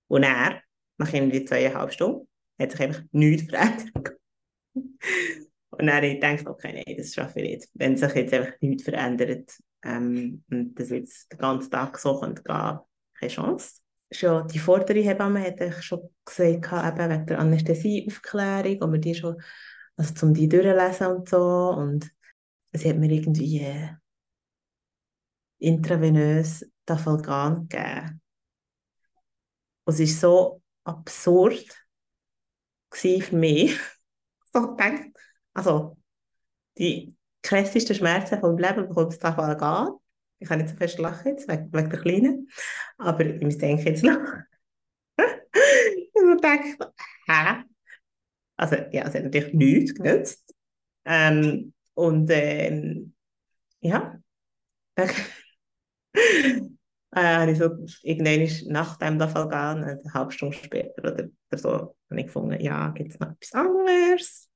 Und 0.08 0.22
er, 0.22 0.62
nach 0.98 1.12
irgendwie 1.12 1.44
zweieinhalb 1.44 1.92
Stunden, 1.92 2.26
hat 2.58 2.72
sich 2.72 2.80
einfach 2.80 3.02
nichts 3.12 3.50
verändert. 3.50 3.92
Und 4.74 5.86
dann 5.86 5.96
habe 5.96 6.06
ich 6.06 6.20
gedacht, 6.20 6.46
okay, 6.46 6.84
nein, 6.84 6.96
das 6.96 7.14
schaffe 7.14 7.40
ich 7.40 7.50
nicht. 7.50 7.68
Wenn 7.74 7.96
sich 7.96 8.12
jetzt 8.14 8.32
einfach 8.34 8.52
nichts 8.60 8.84
verändert 8.84 9.52
ähm, 9.82 10.44
und 10.50 10.74
das 10.74 10.90
jetzt 10.90 11.32
den 11.32 11.38
ganzen 11.38 11.70
Tag 11.70 11.98
so 11.98 12.20
könnte 12.20 12.42
gehen, 12.42 12.78
keine 13.14 13.32
Chance. 13.32 13.81
Schon 14.12 14.46
die 14.48 14.58
vordere 14.58 15.00
Hebamme 15.00 15.42
hat 15.42 15.82
schon 15.82 16.10
gesagt, 16.24 17.00
eben 17.00 17.10
wegen 17.10 17.26
der 17.26 17.38
Anästhesieaufklärung, 17.38 18.78
und 18.82 18.92
wir 18.92 19.00
die 19.00 19.14
schon, 19.14 19.40
also 19.96 20.14
zum 20.14 20.34
die 20.34 20.48
durchlesen 20.48 21.06
und 21.08 21.28
so. 21.28 21.70
Und 21.70 22.10
es 22.72 22.84
hat 22.84 22.96
mir 22.96 23.10
irgendwie 23.10 23.60
äh, 23.60 23.88
intravenös 25.58 26.66
Tafalgan 26.84 27.68
gegeben. 27.68 28.20
Und 29.84 29.98
es 29.98 30.22
war 30.22 30.30
so 30.30 30.62
absurd 30.84 31.66
für 32.92 33.36
mich. 33.36 33.78
so 34.52 34.76
gedacht, 34.76 35.04
also 35.54 35.96
die 36.78 37.14
krassesten 37.42 37.96
Schmerzen 37.96 38.40
vom 38.40 38.58
Leben 38.58 38.88
bekommst 38.88 39.20
Tafalgan. 39.20 39.88
Ich 40.42 40.48
kann 40.48 40.58
nicht 40.58 40.70
so 40.70 40.76
fest 40.76 40.98
lachen 40.98 41.28
jetzt, 41.28 41.48
wegen, 41.48 41.72
wegen 41.72 41.90
der 41.90 42.00
Kleinen. 42.00 42.48
Aber 42.98 43.24
ich 43.24 43.40
muss 43.40 43.58
denken 43.58 43.86
jetzt 43.86 44.02
noch. 44.02 44.18
ich 45.16 46.40
dachte, 46.40 46.92
hä? 47.26 47.64
Also, 48.56 48.76
ja, 48.90 49.06
es 49.06 49.14
hat 49.14 49.22
natürlich 49.22 49.54
nichts 49.54 49.94
genützt. 49.94 50.54
Ähm, 51.04 51.72
und 51.94 52.28
ähm, 52.32 53.14
ja, 53.80 54.18
äh, 54.96 55.08
habe 57.14 57.52
ich 57.52 57.58
so 57.58 57.70
irgendwann 58.02 58.72
nach 58.72 58.96
dem 58.96 59.20
Fall 59.20 59.48
gehen, 59.48 59.84
eine 59.84 60.14
halbe 60.14 60.32
Stunde 60.32 60.56
später 60.56 60.98
oder, 61.02 61.28
oder 61.50 61.58
so, 61.58 61.68
habe 62.10 62.20
ich 62.20 62.26
gefunden, 62.26 62.60
ja, 62.60 62.88
gibt 62.90 63.12
es 63.12 63.20
noch 63.20 63.30
etwas 63.30 63.52
anderes? 63.52 64.50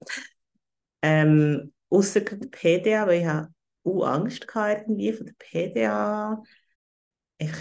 Ähm, 1.02 1.72
Außer 1.88 2.20
PDA, 2.20 3.06
weil 3.06 3.20
ich 3.20 3.26
habe 3.26 3.48
auch 3.86 4.06
Angst 4.06 4.46
hatte 4.54 4.82
irgendwie 4.82 5.12
von 5.12 5.26
der 5.26 5.34
PDA, 5.38 6.42
ich, 7.38 7.52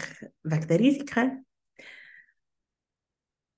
wegen 0.44 0.68
der 0.68 0.80
Risiken. 0.80 1.46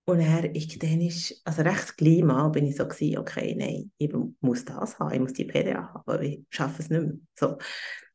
Und 0.05 0.21
er 0.21 0.55
ich 0.55 0.79
dann 0.79 1.01
ist, 1.01 1.41
also 1.43 1.63
recht 1.63 1.97
gleich 1.97 2.23
mal 2.23 2.47
bin 2.49 2.65
ich 2.65 2.77
so 2.77 2.87
gewesen, 2.87 3.17
okay, 3.17 3.53
nein, 3.57 3.91
ich 3.97 4.13
muss 4.39 4.63
das 4.63 4.99
haben, 4.99 5.13
ich 5.13 5.19
muss 5.19 5.33
die 5.33 5.43
PDA 5.45 5.93
haben, 5.93 6.03
aber 6.05 6.21
ich 6.21 6.43
schaffe 6.49 6.81
es 6.81 6.89
nicht 6.89 7.01
mehr. 7.01 7.17
So. 7.35 7.57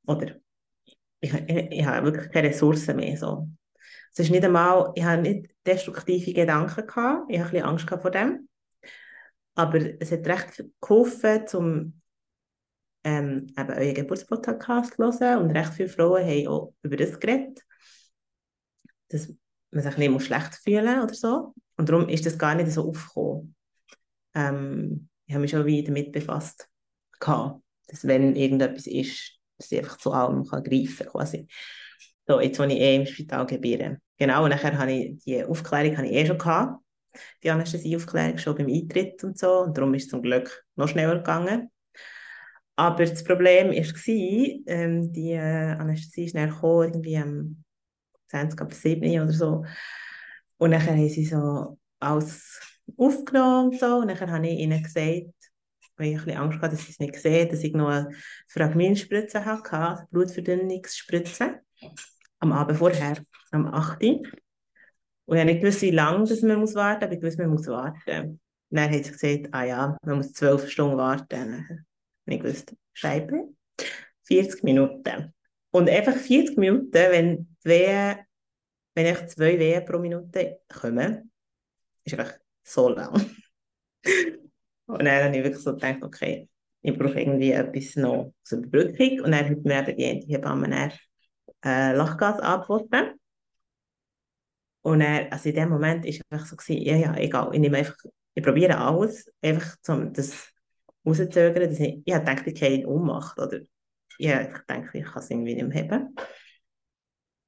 Oder 0.06 0.36
ich, 1.20 1.32
ich, 1.34 1.70
ich 1.70 1.84
habe 1.84 2.06
wirklich 2.06 2.30
keine 2.32 2.48
Ressourcen 2.48 2.96
mehr. 2.96 3.16
So. 3.18 3.48
Es 4.12 4.20
ist 4.20 4.30
nicht 4.30 4.44
einmal, 4.44 4.92
ich 4.94 5.04
habe 5.04 5.22
nicht 5.22 5.50
destruktive 5.66 6.32
Gedanken 6.32 6.86
gehabt, 6.86 7.30
ich 7.30 7.38
habe 7.38 7.48
ein 7.48 7.52
bisschen 7.52 7.66
Angst 7.66 7.88
vor 7.88 8.10
dem. 8.10 8.48
Aber 9.54 9.78
es 10.00 10.10
hat 10.12 10.26
recht 10.26 10.64
geholfen, 10.80 11.44
um 11.52 12.01
ähm, 13.04 13.48
eben 13.58 13.70
euren 13.70 13.94
Geburtspodcast 13.94 14.98
hören. 14.98 15.42
Und 15.42 15.50
recht 15.50 15.74
viele 15.74 15.88
Frauen 15.88 16.24
haben 16.24 16.46
auch 16.48 16.74
über 16.82 16.96
das 16.96 17.18
geredet, 17.18 17.60
dass 19.08 19.32
man 19.70 19.82
sich 19.82 19.96
nicht 19.96 20.22
schlecht 20.22 20.54
fühlen 20.56 21.02
oder 21.02 21.14
so. 21.14 21.54
Und 21.76 21.88
darum 21.88 22.08
ist 22.08 22.26
das 22.26 22.38
gar 22.38 22.54
nicht 22.54 22.70
so 22.70 22.88
aufgekommen. 22.88 23.54
Ähm, 24.34 25.08
ich 25.26 25.34
habe 25.34 25.42
mich 25.42 25.50
schon 25.50 25.66
wieder 25.66 25.88
damit 25.88 26.12
befasst, 26.12 26.68
gehabt, 27.18 27.62
dass 27.88 28.06
wenn 28.06 28.36
irgendetwas 28.36 28.86
ist, 28.86 29.38
dass 29.58 29.72
ich 29.72 29.78
einfach 29.78 29.98
zu 29.98 30.12
allem 30.12 30.44
kann 30.44 30.62
greifen 30.62 31.06
kann. 31.06 31.46
So, 32.26 32.40
jetzt, 32.40 32.58
wo 32.58 32.64
ich 32.64 32.78
eh 32.78 32.96
im 32.96 33.06
Spital 33.06 33.46
gebäre. 33.46 33.98
Genau, 34.16 34.44
und 34.44 34.50
nachher 34.50 34.78
habe 34.78 34.92
ich 34.92 35.24
die 35.24 35.44
Aufklärung 35.44 35.96
habe 35.96 36.06
ich 36.06 36.12
eh 36.12 36.26
schon 36.26 36.38
gehabt. 36.38 36.82
Die 37.42 37.50
Anästhesieaufklärung 37.50 38.38
schon 38.38 38.56
beim 38.56 38.68
Eintritt 38.68 39.22
und 39.24 39.38
so. 39.38 39.60
Und 39.60 39.76
darum 39.76 39.92
ist 39.94 40.04
es 40.04 40.10
zum 40.10 40.22
Glück 40.22 40.64
noch 40.76 40.88
schneller 40.88 41.16
gegangen. 41.16 41.70
Aber 42.82 43.04
das 43.04 43.22
Problem 43.22 43.68
war, 43.68 44.74
ähm, 44.74 45.12
die 45.12 45.30
äh, 45.30 45.38
Anästhesie 45.38 46.24
ist 46.24 46.34
gekommen, 46.34 46.88
irgendwie 46.88 47.16
am 47.16 47.64
20. 48.26 48.60
ab 48.60 48.74
7. 48.74 49.20
oder 49.20 49.32
so. 49.32 49.64
Und 50.58 50.72
dann 50.72 50.84
haben 50.84 51.08
sie 51.08 51.24
so 51.24 51.78
alles 52.00 52.60
aufgenommen 52.96 53.68
und 53.68 53.78
so. 53.78 53.98
Und 53.98 54.08
dann 54.08 54.18
habe 54.18 54.48
ich 54.48 54.58
ihnen 54.58 54.82
gesagt, 54.82 55.32
weil 55.96 56.08
ich 56.08 56.18
ein 56.18 56.24
bisschen 56.24 56.38
Angst 56.38 56.60
hatte, 56.60 56.74
dass 56.74 56.84
sie 56.84 56.90
es 56.90 56.98
nicht 56.98 57.14
sehen, 57.14 57.48
dass 57.50 57.62
ich 57.62 57.72
noch 57.72 57.86
eine 57.86 58.10
Fragmentspritze 58.48 59.44
hatte, 59.44 59.78
also 59.78 60.02
Blutverdünnungsspritze, 60.10 61.60
am 62.40 62.50
Abend 62.50 62.78
vorher, 62.78 63.16
am 63.52 63.66
8. 63.66 64.02
Und 64.02 65.36
ich 65.36 65.40
habe 65.40 65.44
nicht 65.44 65.60
gewusst, 65.60 65.82
wie 65.82 65.92
lange 65.92 66.26
dass 66.26 66.42
man 66.42 66.58
muss 66.58 66.74
warten 66.74 67.04
muss, 67.04 67.04
aber 67.04 67.12
ich 67.12 67.22
wusste, 67.22 67.42
man 67.42 67.52
muss 67.52 67.68
warten. 67.68 68.40
Und 68.70 68.76
dann 68.76 68.90
hat 68.90 69.04
sie 69.04 69.12
gesagt, 69.12 69.54
ah 69.54 69.62
ja, 69.62 69.96
man 70.02 70.16
muss 70.16 70.32
zwölf 70.32 70.68
Stunden 70.68 70.96
warten. 70.96 71.86
Und 72.26 72.32
ich 72.32 72.42
wusste, 72.42 72.76
Scheibe, 72.92 73.48
40 74.24 74.62
Minuten. 74.62 75.34
Und 75.70 75.88
einfach 75.88 76.16
40 76.16 76.56
Minuten, 76.58 76.92
wenn, 76.92 77.56
Wehen, 77.64 78.18
wenn 78.94 79.06
ich 79.06 79.26
zwei 79.28 79.58
Wehen 79.58 79.84
pro 79.84 79.98
Minute 79.98 80.60
kommen, 80.68 81.30
ist 82.04 82.18
einfach 82.18 82.38
so 82.62 82.88
lang. 82.88 83.14
Und 84.86 85.04
dann 85.04 85.24
habe 85.24 85.36
ich 85.36 85.44
wirklich 85.44 85.62
so 85.62 85.72
gedacht, 85.72 86.02
okay, 86.02 86.48
ich 86.82 86.98
brauche 86.98 87.20
irgendwie 87.20 87.52
etwas 87.52 87.96
noch 87.96 88.34
zur 88.42 88.58
Überbrückung. 88.58 89.20
Und 89.20 89.32
dann 89.32 89.48
hat 89.48 89.64
mir 89.64 89.88
eben 89.88 90.20
die 90.20 90.34
Hebamme 90.34 90.68
dann, 90.68 90.92
äh, 91.64 91.96
Lachgas 91.96 92.40
angeboten. 92.40 93.18
Und 94.82 95.00
dann, 95.00 95.28
also 95.30 95.48
in 95.48 95.54
dem 95.54 95.68
Moment 95.68 96.04
war 96.04 96.10
es 96.10 96.20
einfach 96.28 96.46
so, 96.46 96.56
gewesen, 96.56 96.82
ja, 96.82 96.96
ja, 96.96 97.16
egal, 97.16 97.50
ich 97.52 97.60
nehme 97.60 97.78
einfach, 97.78 97.96
ich 98.34 98.42
probiere 98.42 98.76
alles, 98.76 99.32
einfach 99.40 99.76
um 99.88 100.12
das 100.12 100.51
rauszögern. 101.04 101.68
Dass 101.70 101.80
ich, 101.80 102.02
ich 102.04 102.14
dachte, 102.14 102.50
ich 102.50 102.60
gehe 102.60 102.80
in 102.80 102.86
Ohnmacht, 102.86 103.38
oder 103.38 103.60
ich 104.18 104.30
denke, 104.68 104.98
ich 104.98 105.04
kann 105.04 105.22
es 105.22 105.30
irgendwie 105.30 105.54
nicht 105.54 105.68
mehr 105.68 105.84
haben. 105.84 106.14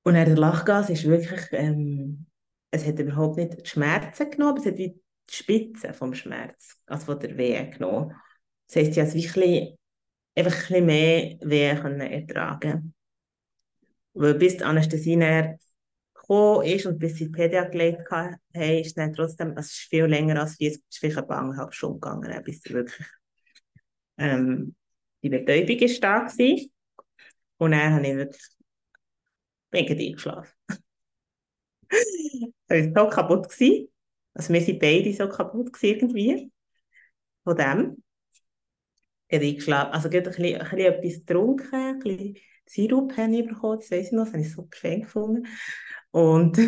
Und 0.03 0.15
dann 0.15 0.27
der 0.27 0.37
Lachgas 0.37 0.91
ist 0.91 1.05
wirklich, 1.05 1.41
ähm, 1.53 2.27
es 2.71 2.87
hat 2.87 2.99
überhaupt 2.99 3.37
nicht 3.37 3.65
die 3.65 3.69
Schmerzen 3.69 4.31
genommen, 4.31 4.59
es 4.59 4.67
hat 4.67 4.77
wie 4.77 4.91
die 4.91 5.35
Spitze 5.35 5.95
vom 5.95 6.15
Schmerz, 6.15 6.77
also 6.87 7.07
von 7.07 7.21
der 7.21 7.37
Wehe 7.37 7.71
genommen. 7.71 8.15
Das 8.67 8.77
heisst, 8.77 9.15
ich 9.15 9.33
konnte 9.33 9.77
einfach 10.35 10.53
ein 10.53 10.61
bisschen 10.61 10.87
mehr 10.87 11.39
Wehe 11.41 11.81
können 11.81 12.01
ertragen 12.01 12.95
Weil 14.15 14.35
bis 14.35 14.57
die 14.57 14.65
Anästhesie 14.65 15.17
gekommen 15.17 16.67
ist 16.67 16.87
und 16.87 16.99
bis 16.99 17.17
sie 17.17 17.27
die 17.27 17.33
PDA 17.33 17.65
gelegt 17.65 18.11
haben, 18.11 18.37
ist 18.53 18.99
dann 18.99 19.13
trotzdem, 19.13 19.49
also 19.51 19.61
es 19.61 19.73
ist 19.73 19.89
viel 19.89 20.05
länger 20.05 20.41
als 20.41 20.57
40, 20.57 20.83
es 20.83 20.97
ist 20.97 20.99
vielleicht 20.99 21.31
eine 21.31 21.73
Stunden 21.73 22.01
gegangen, 22.01 22.45
bis 22.45 22.61
sie 22.63 22.75
wirklich 22.75 23.07
ähm, 24.19 24.75
die 25.23 25.29
Betäubung 25.29 25.79
ist 25.79 26.03
da 26.03 26.27
war. 26.27 26.59
Und 27.59 27.71
dann 27.71 27.95
habe 27.95 28.07
ich 28.07 28.15
wirklich 28.17 28.43
wegen 29.71 29.99
eingeschlafen. 29.99 30.53
es 32.69 32.95
war 32.95 33.05
so 33.07 33.11
kaputt. 33.11 33.49
Gewesen. 33.49 33.89
Also 34.35 34.53
wir 34.53 34.61
sind 34.61 34.81
beide 34.81 35.13
so 35.13 35.29
kaputt 35.29 35.73
gewesen 35.73 35.95
irgendwie. 35.95 36.53
Von 37.45 37.57
dem. 37.57 38.03
Ich 39.29 39.37
habe 39.37 39.47
eingeschlafen. 39.47 39.93
Also 39.93 40.09
ich 40.09 40.17
habe 40.17 40.31
ein 40.31 40.61
ein 40.61 40.79
etwas 40.79 41.15
getrunken, 41.15 41.75
ein 41.75 41.99
bisschen 41.99 42.37
Sirup 42.67 43.17
habe 43.17 43.37
ich 43.37 43.47
bekommen, 43.47 43.79
das 43.79 43.91
weiß 43.91 44.07
ich 44.07 44.13
noch, 44.13 44.25
das 44.25 44.33
habe 44.33 44.43
ich 44.43 44.53
so 44.53 44.65
geschenkt 44.65 45.07
gefunden. 45.07 45.47
Und 46.11 46.59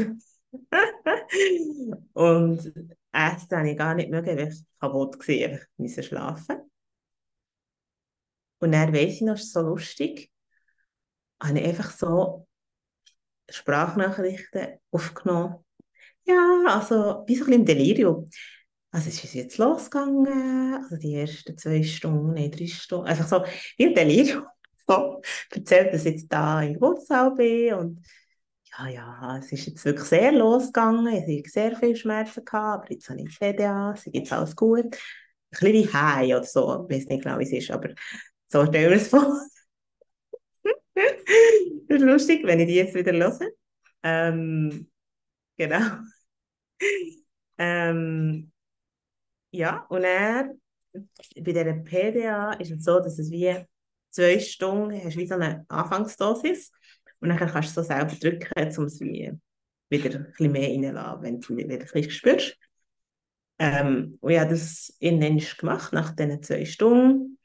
und 2.13 2.73
Essen 3.13 3.57
habe 3.59 3.71
ich 3.71 3.79
gar 3.79 3.95
nicht 3.95 4.11
mögen, 4.11 4.37
weil 4.37 4.49
ich 4.49 4.65
kaputt 4.81 5.17
war, 5.19 5.29
ich 5.29 5.61
musste 5.77 6.03
schlafen. 6.03 6.57
Und 8.67 8.73
dann 8.73 8.93
weiss 8.93 9.14
ich 9.14 9.21
noch, 9.21 9.37
ist 9.37 9.53
so 9.53 9.61
lustig, 9.61 10.29
habe 11.41 11.61
ich 11.61 11.67
einfach 11.67 11.93
so 11.93 12.49
Sprachnachrichten 13.49 14.81
aufgenommen. 14.91 15.64
Ja, 16.25 16.64
also 16.67 17.23
wie 17.29 17.37
so 17.37 17.45
ein 17.45 17.51
bisschen 17.51 17.53
im 17.53 17.64
Delirium. 17.64 18.29
Also 18.91 19.09
es 19.09 19.23
ist 19.23 19.35
jetzt 19.35 19.59
losgegangen, 19.59 20.83
also 20.83 20.97
die 20.97 21.14
ersten 21.14 21.57
zwei 21.57 21.85
Stunden, 21.85 22.35
nein, 22.35 22.51
drei 22.51 22.67
Stunden, 22.67 23.07
einfach 23.07 23.29
so 23.29 23.45
wie 23.77 23.85
im 23.85 23.95
Delirium. 23.95 24.45
So, 24.89 25.21
erzählt, 25.51 25.93
dass 25.93 26.05
ich 26.05 26.14
jetzt 26.14 26.33
da 26.33 26.62
in 26.62 26.75
Geburtssaal 26.75 27.35
bin 27.35 27.75
und 27.75 28.07
ja, 28.79 28.89
ja, 28.89 29.39
es 29.39 29.51
ist 29.51 29.67
jetzt 29.67 29.85
wirklich 29.85 30.07
sehr 30.07 30.31
losgegangen, 30.31 31.09
ich 31.09 31.41
habe 31.41 31.49
sehr 31.49 31.77
viel 31.77 31.97
Schmerzen 31.97 32.45
gehabt, 32.45 32.85
aber 32.85 32.93
jetzt 32.93 33.11
habe 33.11 33.21
ich 33.21 33.37
CDA, 33.37 33.93
es 33.95 34.05
geht 34.05 34.33
alles 34.33 34.55
gut. 34.55 34.85
Ein 34.85 34.91
bisschen 35.51 35.73
wie 35.73 35.93
High 35.93 36.37
oder 36.37 36.45
so, 36.45 36.87
ich 36.89 36.97
weiß 36.97 37.07
nicht 37.07 37.25
genau, 37.25 37.37
wie 37.41 37.43
es 37.43 37.53
ist, 37.53 37.71
aber 37.73 37.89
so 38.49 38.67
stellen 38.67 38.91
wir 38.91 38.97
es 38.97 39.09
vor. 39.09 39.41
das 40.95 42.01
ist 42.01 42.03
lustig, 42.03 42.45
wenn 42.45 42.61
ich 42.61 42.67
die 42.67 42.75
jetzt 42.75 42.95
wieder 42.95 43.13
höre. 43.13 43.51
Ähm, 44.03 44.91
genau. 45.57 45.99
ähm, 47.59 48.53
ja, 49.51 49.87
und 49.89 50.05
er 50.05 50.55
bei 50.93 51.53
dieser 51.53 51.75
PDA 51.75 52.53
ist 52.55 52.71
es 52.71 52.85
so, 52.85 53.01
dass 53.01 53.19
es 53.19 53.31
wie 53.31 53.55
zwei 54.11 54.39
Stunden 54.39 55.03
hast 55.03 55.17
wie 55.17 55.27
so 55.27 55.35
eine 55.35 55.65
Anfangsdosis 55.69 56.73
und 57.21 57.29
dann 57.29 57.39
kannst 57.39 57.77
du 57.77 57.83
so 57.83 57.87
selber 57.87 58.15
drücken, 58.15 58.79
um 58.79 58.85
es 58.85 59.01
wie 59.01 59.33
wieder 59.89 60.19
ein 60.19 60.27
bisschen 60.27 60.53
mehr 60.53 60.69
reinzulassen, 60.69 61.23
wenn 61.23 61.41
du 61.41 61.57
wieder 61.57 61.75
ein 61.75 61.79
bisschen 61.79 62.11
spürst. 62.11 62.59
Ähm, 63.59 64.19
und 64.21 64.31
ich 64.31 64.39
habe 64.39 64.51
das 64.51 64.95
irgendwann 64.99 65.43
gemacht, 65.59 65.93
nach 65.93 66.15
diesen 66.15 66.43
zwei 66.43 66.65
Stunden. 66.65 67.36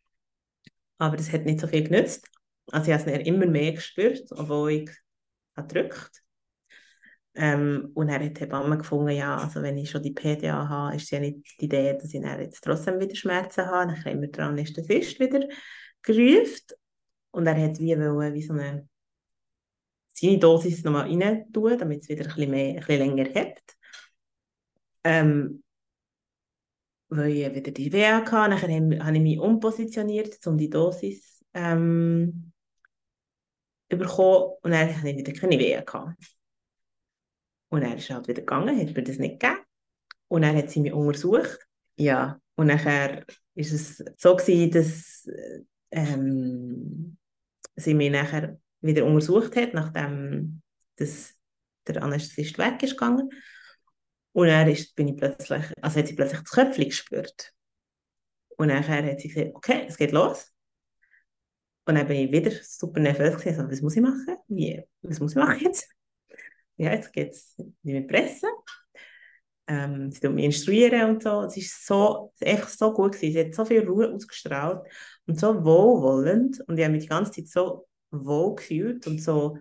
Aber 1.01 1.17
das 1.17 1.31
hat 1.33 1.45
nicht 1.45 1.59
so 1.59 1.67
viel 1.67 1.83
genützt. 1.83 2.29
Also 2.71 2.91
ich 2.91 2.97
habe 2.99 3.11
es 3.11 3.27
immer 3.27 3.47
mehr 3.47 3.73
gespürt, 3.73 4.31
obwohl 4.31 4.71
ich 4.71 4.91
gedrückt 5.55 6.21
ähm, 7.33 7.89
und 7.95 8.09
er 8.09 8.23
hat 8.23 8.37
die 8.37 8.41
Hebamme 8.41 8.77
gefunden, 8.77 9.09
ja, 9.09 9.35
also 9.35 9.63
wenn 9.63 9.79
ich 9.79 9.89
schon 9.89 10.03
die 10.03 10.13
PDA 10.13 10.69
habe, 10.69 10.95
ist 10.95 11.05
es 11.05 11.09
ja 11.09 11.19
nicht 11.19 11.59
die 11.59 11.65
Idee, 11.65 11.93
dass 11.93 12.13
ich 12.13 12.21
jetzt 12.21 12.63
trotzdem 12.63 12.99
wieder 12.99 13.15
Schmerzen 13.15 13.65
habe. 13.65 13.95
Dann 14.03 14.21
wir 14.21 14.29
dran 14.29 14.57
ist 14.59 14.77
der 14.77 14.83
Fist 14.83 15.19
wieder 15.19 15.47
gerufen. 16.03 16.67
Und 17.31 17.47
er 17.47 17.59
hat 17.59 17.79
wie, 17.79 17.97
wollen, 17.97 18.33
wie 18.35 18.43
so 18.43 18.53
eine 18.53 18.87
seine 20.13 20.37
Dosis 20.37 20.83
nochmal 20.83 21.09
rein 21.09 21.51
tun, 21.51 21.79
damit 21.79 22.03
es 22.03 22.09
wieder 22.09 22.25
ein 22.25 22.35
bisschen, 22.35 22.51
mehr, 22.51 22.69
ein 22.73 22.75
bisschen 22.75 22.99
länger 22.99 23.29
hebt. 23.33 23.75
Ähm, 25.03 25.63
weil 27.11 27.31
ich 27.31 27.53
wieder 27.53 27.71
die 27.71 27.91
Weh 27.91 28.07
hatte. 28.07 28.31
Dann 28.31 28.61
habe 28.61 29.17
ich 29.17 29.21
mich 29.21 29.39
umpositioniert, 29.39 30.45
um 30.47 30.57
die 30.57 30.69
Dosis 30.69 31.43
ähm, 31.53 32.53
zu 33.89 33.97
bekommen. 33.97 34.53
Und 34.63 34.71
dann 34.71 34.95
hatte 34.95 35.09
ich 35.09 35.17
wieder 35.17 35.33
keine 35.33 35.59
Weh. 35.59 35.81
Gehabt. 35.81 36.35
Und 37.69 37.83
er 37.83 37.95
ist 37.95 38.09
halt 38.09 38.27
wieder 38.27 38.41
gegangen, 38.41 38.79
hat 38.79 38.95
mir 38.95 39.03
das 39.03 39.17
nicht 39.17 39.39
gegeben. 39.39 39.61
Und 40.27 40.41
dann 40.43 40.55
hat 40.55 40.71
sie 40.71 40.79
mich 40.79 40.93
untersucht. 40.93 41.67
Ja, 41.97 42.39
und 42.55 42.67
nachher 42.67 43.25
ist 43.55 43.73
es 43.73 44.03
so 44.17 44.35
gewesen, 44.35 44.71
dass 44.71 45.27
ähm, 45.91 47.17
sie 47.75 47.93
mich 47.93 48.11
nachher 48.11 48.57
wieder 48.79 49.05
untersucht 49.05 49.55
hat, 49.57 49.73
nachdem 49.73 50.61
das, 50.95 51.35
der 51.87 52.01
Anästhesist 52.01 52.57
weg 52.57 52.81
ist 52.83 52.97
gegangen. 52.97 53.29
Und 54.33 54.47
dann 54.47 54.69
ist, 54.69 54.95
bin 54.95 55.09
ich 55.09 55.17
plötzlich, 55.17 55.63
also 55.81 55.99
hat 55.99 56.07
sie 56.07 56.15
plötzlich 56.15 56.41
das 56.41 56.51
Köpfchen 56.51 56.85
gespürt. 56.85 57.53
Und 58.57 58.67
nachher 58.67 59.03
hat 59.03 59.19
sie 59.19 59.27
gesagt, 59.27 59.55
okay, 59.55 59.85
es 59.87 59.97
geht 59.97 60.11
los. 60.11 60.51
Und 61.85 61.95
dann 61.95 62.07
bin 62.07 62.17
ich 62.17 62.31
wieder 62.31 62.51
super 62.63 62.99
nervös 62.99 63.37
gewesen. 63.37 63.61
Also, 63.61 63.71
was 63.71 63.81
muss 63.81 63.95
ich 63.95 64.01
machen? 64.01 64.37
Wie, 64.47 64.81
was 65.01 65.19
muss 65.19 65.31
ich 65.31 65.37
machen 65.37 65.59
jetzt? 65.61 65.89
Ja, 66.77 66.93
jetzt 66.93 67.11
geht 67.11 67.31
es 67.31 67.55
nicht 67.57 67.77
mehr 67.83 68.01
pressen. 68.01 68.49
Ähm, 69.67 70.11
sie 70.11 70.19
tut 70.19 70.33
mich 70.33 70.45
instruieren 70.45 71.09
und 71.09 71.23
so. 71.23 71.41
Es 71.41 71.57
ist 71.57 71.85
so, 71.85 72.33
einfach 72.43 72.69
so 72.69 72.93
gut 72.93 73.13
gewesen. 73.13 73.33
Sie 73.33 73.39
hat 73.39 73.55
so 73.55 73.65
viel 73.65 73.87
Ruhe 73.87 74.13
ausgestrahlt 74.13 74.85
und 75.25 75.39
so 75.39 75.63
wohlwollend. 75.63 76.61
Und 76.67 76.77
ich 76.77 76.83
habe 76.83 76.93
mich 76.93 77.03
die 77.03 77.09
ganze 77.09 77.31
Zeit 77.31 77.47
so 77.47 77.87
wohl 78.11 78.55
gefühlt 78.55 79.07
und 79.07 79.19
so 79.21 79.57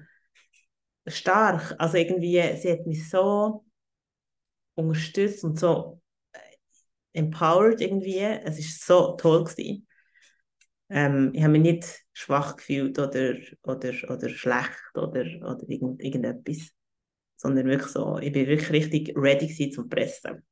stark. 1.06 1.74
Also 1.78 1.96
irgendwie, 1.96 2.42
sie 2.56 2.72
hat 2.72 2.86
mich 2.86 3.08
so 3.08 3.64
unterstützt 4.80 5.44
und 5.44 5.58
so 5.58 6.00
äh, 6.32 6.38
empowered 7.12 7.80
irgendwie. 7.80 8.18
Es 8.18 8.58
ist 8.58 8.84
so 8.84 9.16
toll 9.16 9.44
gewesen. 9.44 9.86
Ähm, 10.90 11.30
ich 11.34 11.42
habe 11.42 11.52
mich 11.52 11.62
nicht 11.62 12.04
schwach 12.12 12.56
gefühlt 12.56 12.98
oder, 12.98 13.34
oder, 13.62 13.92
oder 14.08 14.28
schlecht 14.28 14.80
oder, 14.94 15.24
oder 15.40 15.64
irgend, 15.68 16.02
irgendetwas, 16.02 16.70
sondern 17.36 17.66
wirklich 17.66 17.92
so, 17.92 18.18
ich 18.18 18.32
bin 18.32 18.46
wirklich 18.46 18.70
richtig 18.70 19.12
ready 19.16 19.70
zum 19.70 19.88
Pressen. 19.88 20.44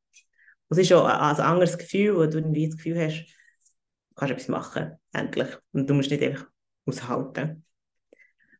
Es 0.71 0.79
ist 0.79 0.93
auch 0.93 1.07
ein, 1.07 1.37
ein 1.37 1.41
anderes 1.41 1.77
Gefühl, 1.77 2.17
wo 2.17 2.27
du 2.27 2.39
irgendwie 2.39 2.69
das 2.69 2.77
Gefühl 2.77 3.01
hast, 3.01 3.25
du 3.25 4.15
kannst 4.15 4.33
etwas 4.33 4.49
machen, 4.49 4.93
endlich. 5.13 5.49
Und 5.73 5.89
du 5.89 5.95
musst 5.95 6.11
nicht 6.11 6.23
einfach 6.23 6.49
aushalten 6.87 7.65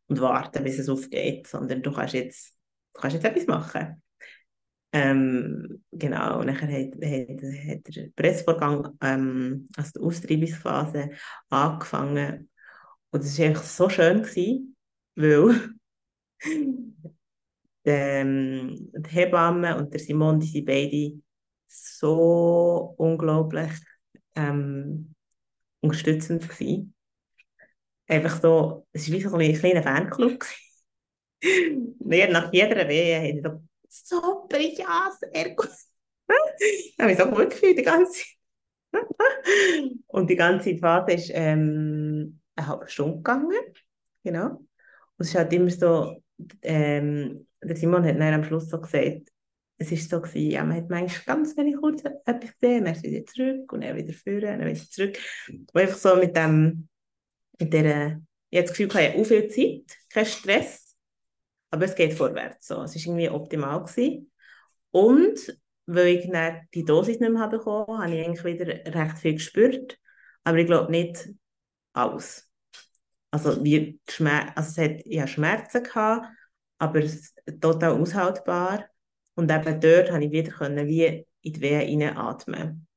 und 0.07 0.19
warten, 0.19 0.63
bis 0.63 0.79
es 0.79 0.89
aufgeht, 0.89 1.47
sondern 1.47 1.81
du 1.81 1.91
kannst 1.91 2.13
jetzt, 2.13 2.57
du 2.93 3.01
kannst 3.01 3.15
jetzt 3.15 3.25
etwas 3.25 3.47
machen. 3.47 4.01
Ähm, 4.91 5.83
genau, 5.91 6.39
und 6.39 6.47
dann 6.47 6.59
hat, 6.59 6.69
hat, 6.69 6.95
hat 6.97 7.95
der 7.95 8.09
Pressvorgang, 8.15 8.97
ähm, 9.01 9.67
also 9.77 9.91
die 9.99 9.99
Austreibungsphase, 10.05 11.11
angefangen. 11.49 12.49
Und 13.11 13.23
es 13.23 13.37
war 13.39 13.45
einfach 13.47 13.63
so 13.63 13.89
schön, 13.89 14.23
gewesen, 14.23 14.75
weil 15.15 15.71
ähm, 17.85 18.89
die 18.93 19.09
Hebamme 19.09 19.77
und 19.77 19.93
der 19.93 19.99
Simon, 19.99 20.39
die 20.39 20.47
sind 20.47 20.65
beide 20.65 21.21
so 21.67 22.95
unglaublich 22.97 23.71
ähm, 24.35 25.13
unterstützend 25.81 26.49
gewesen 26.49 26.93
einfach 28.07 28.41
so, 28.41 28.87
es 28.91 29.09
war 29.09 29.17
wie 29.17 29.21
so 29.21 29.35
ein 29.37 29.53
kleiner 29.59 29.83
Fanclub. 29.83 30.43
Nach 31.99 32.51
jeder 32.53 32.87
Wehe 32.87 33.17
habe 33.17 33.27
ich 33.29 33.43
so, 33.43 33.61
super, 33.89 34.59
ja, 34.59 35.11
sehr 35.19 35.55
gut. 35.55 35.69
ich 36.59 36.95
habe 36.99 37.09
mich 37.09 37.17
so 37.17 37.25
gut 37.25 37.49
gefühlt 37.49 37.77
die 37.77 37.83
ganze 37.83 38.13
Zeit. 38.13 38.35
Und 40.07 40.29
die 40.29 40.35
ganze 40.35 40.77
Phase 40.77 41.11
ist 41.13 41.31
ähm, 41.33 42.39
eine 42.55 42.67
halbe 42.67 42.87
Stunde 42.87 43.17
gegangen. 43.17 43.59
Genau. 44.23 44.49
Und 44.49 44.67
es 45.17 45.29
ist 45.29 45.35
halt 45.35 45.53
immer 45.53 45.69
so, 45.69 46.21
ähm, 46.61 47.47
der 47.61 47.75
Simon 47.75 48.05
hat 48.05 48.19
dann 48.19 48.33
am 48.33 48.43
Schluss 48.43 48.69
so 48.69 48.79
gesagt, 48.79 49.29
es 49.77 49.91
war 49.91 49.97
so 49.97 50.21
gewesen, 50.21 50.51
ja, 50.51 50.63
man 50.63 50.77
hat 50.77 50.89
manchmal 50.89 51.37
ganz 51.37 51.55
wenig 51.55 51.77
kurz 51.77 52.03
etwas 52.03 52.57
gesehen, 52.59 52.85
dann 52.85 52.95
ist 52.95 53.03
wieder 53.03 53.25
zurück 53.25 53.71
und 53.71 53.83
dann 53.83 53.95
wieder 53.95 54.13
führen, 54.13 54.59
dann 54.59 54.67
wieder 54.67 54.89
zurück. 54.89 55.17
Und 55.47 55.75
einfach 55.75 55.97
so 55.97 56.15
mit 56.15 56.35
dem 56.35 56.89
mit 57.59 57.73
der, 57.73 58.21
ich 58.49 58.57
habe 58.57 58.67
das 58.67 58.69
Gefühl, 58.71 58.87
ich 58.87 59.09
habe 59.09 59.19
auch 59.19 59.25
viel 59.25 59.47
Zeit, 59.49 59.97
kein 60.09 60.25
Stress, 60.25 60.88
aber 61.71 61.85
es 61.85 61.95
geht 61.95 62.13
vorwärts. 62.13 62.67
So. 62.67 62.81
Es 62.83 62.95
war 62.95 63.01
irgendwie 63.01 63.29
optimal. 63.29 63.83
Gewesen. 63.83 64.31
Und 64.91 65.57
weil 65.85 66.07
ich 66.07 66.29
dann 66.29 66.67
die 66.73 66.85
Dosis 66.85 67.19
nicht 67.19 67.31
mehr 67.31 67.47
bekommen 67.47 67.87
habe, 67.87 68.03
habe 68.03 68.15
ich 68.15 68.25
eigentlich 68.25 68.43
wieder 68.43 68.67
recht 68.67 69.17
viel 69.17 69.33
gespürt, 69.33 69.97
aber 70.43 70.57
ich 70.57 70.67
glaube 70.67 70.91
nicht 70.91 71.29
alles. 71.93 72.47
Also, 73.31 73.63
wie 73.63 73.99
also 74.55 74.55
es 74.55 74.77
hat, 74.77 75.01
ich 75.05 75.19
hatte 75.19 75.31
Schmerzen, 75.31 75.83
gehabt, 75.83 76.27
aber 76.79 77.01
total 77.59 77.99
aushaltbar. 77.99 78.85
Und 79.35 79.51
eben 79.51 79.79
dort 79.79 80.09
konnte 80.09 80.25
ich 80.25 80.31
wieder 80.31 80.51
können, 80.51 80.87
wie 80.87 81.25
in 81.41 81.53
die 81.53 81.61
Wehen 81.61 82.03
atmen. 82.03 82.87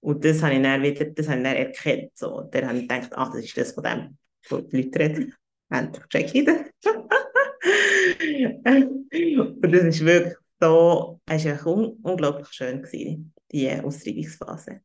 Und 0.00 0.24
das 0.24 0.42
habe 0.42 0.54
ich 0.54 0.62
dann 0.62 0.82
wieder, 0.82 1.04
das 1.06 1.28
habe 1.28 1.38
ich 1.38 1.44
dann 1.44 1.56
erkannt. 1.56 2.10
So. 2.14 2.42
Dann 2.50 2.68
habe 2.68 2.78
ich 2.78 2.88
gedacht, 2.88 3.10
ach, 3.14 3.32
das 3.32 3.44
ist 3.44 3.56
das 3.56 3.72
von 3.72 3.84
dem, 3.84 4.18
die 4.50 4.82
Leute 4.82 4.98
reden. 4.98 5.34
Endlich 5.68 6.06
check 6.08 6.34
ich 6.34 6.44
das. 6.44 6.60
und 9.62 9.72
das 9.72 9.82
ist 9.82 10.04
wirklich 10.04 10.34
so, 10.60 11.20
es 11.26 11.44
war 11.44 11.66
un 11.66 11.98
unglaublich 12.02 12.48
schön, 12.48 12.82
gewesen, 12.82 13.34
die 13.50 13.70
Austreibungsphase. 13.70 14.80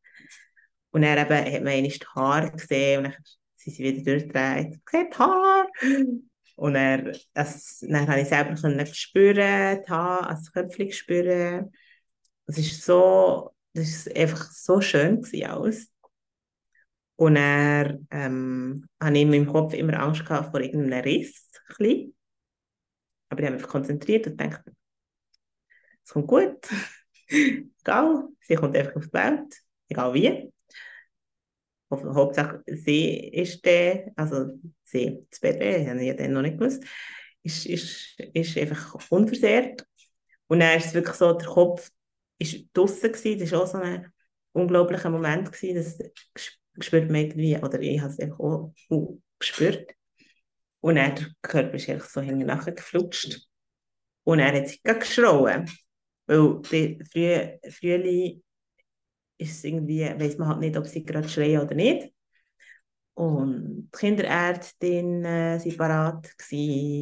Und 0.90 1.02
dann 1.02 1.18
eben, 1.18 1.54
hat 1.54 1.62
man 1.62 1.72
einmal 1.72 1.82
die 1.82 2.00
Haare 2.14 2.52
gesehen 2.52 2.98
und 2.98 3.12
dann 3.12 3.22
sind 3.56 3.76
sie 3.76 3.84
wieder 3.84 4.12
durchgedreht. 4.12 4.80
Sieht 4.90 5.14
die 5.14 5.18
Haare! 5.18 5.68
Und 6.56 6.74
dann, 6.74 7.12
das, 7.34 7.84
dann 7.86 8.08
habe 8.08 8.20
ich 8.20 8.28
selber 8.28 8.54
können 8.54 8.86
spüren, 8.86 9.82
die 9.86 9.90
Haare, 9.90 10.28
also 10.28 10.42
das 10.42 10.52
Köpfchen 10.52 10.92
spüren. 10.92 11.70
Es 12.46 12.56
ist 12.56 12.82
so 12.82 13.54
das 13.76 14.06
war 14.06 14.16
einfach 14.16 14.50
so 14.50 14.80
schön 14.80 15.22
alles. 15.44 15.92
Und 17.16 17.36
er 17.36 17.98
ähm, 18.10 18.86
hatte 19.00 19.18
in 19.18 19.30
meinem 19.30 19.46
Kopf 19.46 19.74
immer 19.74 20.00
Angst 20.00 20.22
vor 20.22 20.60
irgendeinem 20.60 21.02
Riss. 21.02 21.50
Ein 21.78 22.14
Aber 23.28 23.40
ich 23.40 23.46
habe 23.46 23.56
mich 23.56 23.66
konzentriert 23.66 24.26
und 24.26 24.40
dachte, 24.40 24.72
es 26.04 26.12
kommt 26.12 26.26
gut. 26.28 26.68
egal, 27.28 28.28
sie 28.40 28.54
kommt 28.54 28.76
einfach 28.76 28.96
auf 28.96 29.06
die 29.06 29.12
Welt, 29.12 29.62
egal 29.88 30.14
wie. 30.14 30.52
Hauptsache, 31.90 32.62
sie 32.66 33.28
ist 33.28 33.64
der, 33.64 34.10
also 34.16 34.58
sie, 34.84 35.24
das 35.30 35.38
Baby, 35.40 35.86
habe 35.86 36.00
ich 36.00 36.08
ja 36.08 36.14
dann 36.14 36.32
noch 36.32 36.42
nicht 36.42 36.58
gewusst, 36.58 36.84
ist, 37.42 37.64
ist, 37.66 38.18
ist 38.18 38.58
einfach 38.58 38.96
unversehrt. 39.10 39.86
Und 40.48 40.60
dann 40.60 40.78
ist 40.78 40.86
es 40.86 40.94
wirklich 40.94 41.14
so, 41.14 41.32
der 41.32 41.46
Kopf 41.48 41.90
ist 42.38 42.66
draussen 42.72 43.12
gewesen, 43.12 43.38
das 43.38 43.52
war 43.52 43.62
auch 43.62 43.66
so 43.66 43.78
ein 43.78 44.12
unglaublicher 44.52 45.10
Moment 45.10 45.52
gewesen, 45.52 45.74
das 46.34 46.84
spürt 46.84 47.06
man 47.06 47.20
irgendwie, 47.22 47.56
oder 47.56 47.80
ich 47.80 48.00
habe 48.00 48.12
es 48.12 48.18
einfach 48.18 48.40
auch 48.40 48.72
gespürt. 49.38 49.95
Und 50.86 50.94
dann 50.94 51.16
der 51.16 51.26
Körper 51.42 51.74
ist 51.74 51.88
einfach 51.88 52.08
so 52.08 52.20
hinten 52.20 52.46
nachher 52.46 52.70
geflutscht. 52.70 53.40
Und 54.22 54.38
er 54.38 54.54
hat 54.54 54.68
sich 54.68 54.80
geschrauen. 54.84 55.68
Weil 56.26 56.60
bei 56.60 56.98
Früh 57.10 57.58
Frühling 57.72 58.44
ist 59.36 59.64
irgendwie, 59.64 60.02
weiß 60.02 60.38
man 60.38 60.46
halt 60.46 60.60
nicht, 60.60 60.76
ob 60.76 60.86
sie 60.86 61.04
gerade 61.04 61.28
schreien 61.28 61.60
oder 61.62 61.74
nicht. 61.74 62.14
Und 63.14 63.90
die 63.92 63.98
Kinderärztin 63.98 65.24
äh, 65.24 65.58
war 65.76 65.88
parat 65.88 66.32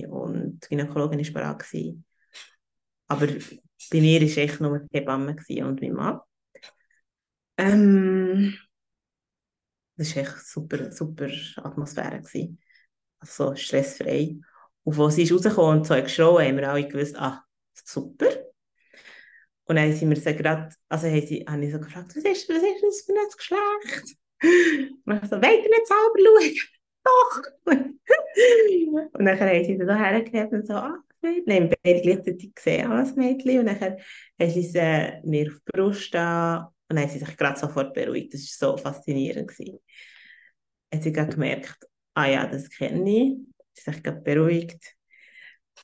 und 0.09 0.61
die 0.61 0.69
Gynäkologin 0.71 1.35
war 1.35 1.43
parat. 1.43 1.67
Aber 3.09 3.27
bei 3.27 4.01
mir 4.01 4.23
war 4.23 4.39
echt 4.39 4.61
nur 4.63 4.79
die 4.79 4.99
Hebamme 4.99 5.37
und 5.63 5.83
mein 5.83 5.93
Mann. 5.93 6.21
Ähm, 7.59 8.57
das 9.97 10.17
war 10.17 10.23
echt 10.23 10.47
super, 10.47 10.91
super 10.91 11.29
Atmosphäre. 11.57 12.23
Gewesen. 12.23 12.59
So 13.25 13.55
stressfrei. 13.55 14.37
Und 14.85 14.99
als 14.99 15.15
sie 15.15 15.23
ist 15.23 15.33
rausgekommen 15.33 15.79
und 15.79 15.87
so 15.87 15.95
geschrien, 15.95 16.49
haben 16.49 16.57
wir 16.57 16.71
alle 16.71 16.89
gewusst, 16.89 17.17
ah, 17.17 17.43
super. 17.73 18.29
Und 19.65 19.77
dann 19.77 19.93
sind 19.95 20.11
wir 20.11 20.17
so 20.17 20.35
gerade, 20.35 20.69
also 20.89 21.07
haben 21.07 21.27
sie, 21.27 21.45
habe 21.49 21.65
ich 21.65 21.73
so 21.73 21.81
gefragt, 21.81 22.15
was 22.15 22.25
ist, 22.25 22.49
was 22.49 22.63
ist 22.63 22.83
das 22.83 23.01
für 23.03 23.13
ein 23.13 23.29
Geschlecht? 23.37 24.17
Und 25.07 25.23
ich 25.23 25.31
so, 25.31 25.37
wollt 25.37 25.65
ihr 25.65 25.71
nicht 25.71 25.87
selber 25.87 26.19
schauen? 26.25 26.55
Doch! 27.05 27.43
und 29.13 29.25
dann 29.25 29.41
haben 29.41 29.65
sie 29.65 29.77
da 29.79 29.95
hergegeben 29.95 30.61
und 30.61 30.67
so, 30.67 30.75
ah, 30.75 30.99
Nein, 31.47 31.75
beide 31.83 32.01
gleichzeitig 32.03 32.55
gesehen 32.55 32.91
als 32.91 33.17
Mädchen. 33.17 33.61
Und 33.61 33.67
dann 33.67 33.81
haben 33.81 33.97
sie 34.39 34.61
es 34.61 34.75
äh, 34.75 35.21
mir 35.23 35.49
auf 35.51 35.59
die 35.61 35.73
Brust 35.73 36.15
an 36.17 36.67
und 36.89 36.97
dann 36.97 37.01
haben 37.01 37.11
sie 37.11 37.19
sich 37.19 37.37
gerade 37.37 37.59
sofort 37.59 37.95
beruhigt. 37.95 38.35
Das 38.35 38.61
war 38.61 38.77
so 38.77 38.77
faszinierend. 38.77 39.49
Gewesen. 39.49 39.79
Haben 40.93 41.03
sie 41.03 41.13
gerade 41.13 41.33
gemerkt, 41.33 41.79
ah 42.15 42.27
ja, 42.27 42.47
das 42.47 42.71
kenne 42.71 43.11
ich. 43.11 43.37
Sie 43.73 43.87
haben 43.87 43.95
sich 43.95 44.03
gerade 44.03 44.21
beruhigt. 44.21 44.97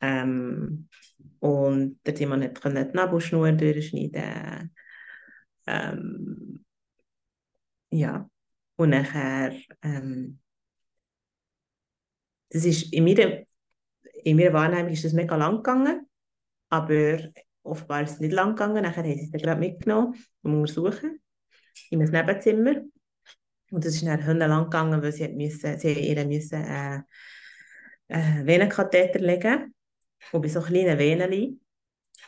Ähm, 0.00 0.88
und 1.40 2.00
der 2.04 2.14
Timon 2.14 2.54
konnte 2.54 2.86
die 2.86 2.96
Nabelschnur 2.96 3.52
durchschneiden. 3.52 4.74
Ähm, 5.66 6.64
ja, 7.90 8.28
und 8.76 8.90
nachher, 8.90 9.54
ähm, 9.82 10.40
das 12.50 12.64
ist 12.64 12.92
in 12.92 13.04
meiner, 13.04 13.44
in 14.24 14.36
meiner 14.36 14.52
Wahrnehmung 14.52 14.92
ist 14.92 15.04
das 15.04 15.12
mega 15.12 15.36
lang 15.36 15.56
gegangen, 15.56 16.06
aber 16.68 17.18
offenbar 17.62 18.02
ist 18.02 18.12
es 18.12 18.20
nicht 18.20 18.32
lang 18.32 18.50
gegangen. 18.50 18.82
Nachher 18.82 19.02
haben 19.02 19.14
sie 19.14 19.24
es 19.24 19.30
dann 19.30 19.40
gerade 19.40 19.60
mitgenommen, 19.60 20.14
um 20.42 20.54
untersuchen, 20.60 21.20
in 21.90 22.02
ein 22.02 22.10
Nebenzimmer. 22.10 22.82
Und 23.70 23.84
das 23.84 23.94
ist 23.94 24.06
dann 24.06 24.38
lang 24.38 24.64
gegangen, 24.64 25.00
weil 25.02 25.12
sie, 25.12 25.28
müssen, 25.28 25.78
sie 25.78 25.92
ihr 25.92 26.24
müssen, 26.26 26.64
äh, 26.64 27.02
äh, 28.08 28.44
Venenkatheter 28.44 29.20
legen 29.20 29.74
und 30.32 30.42
bei 30.42 30.48
so 30.48 30.60
kleinen 30.60 30.98
Venen 30.98 31.60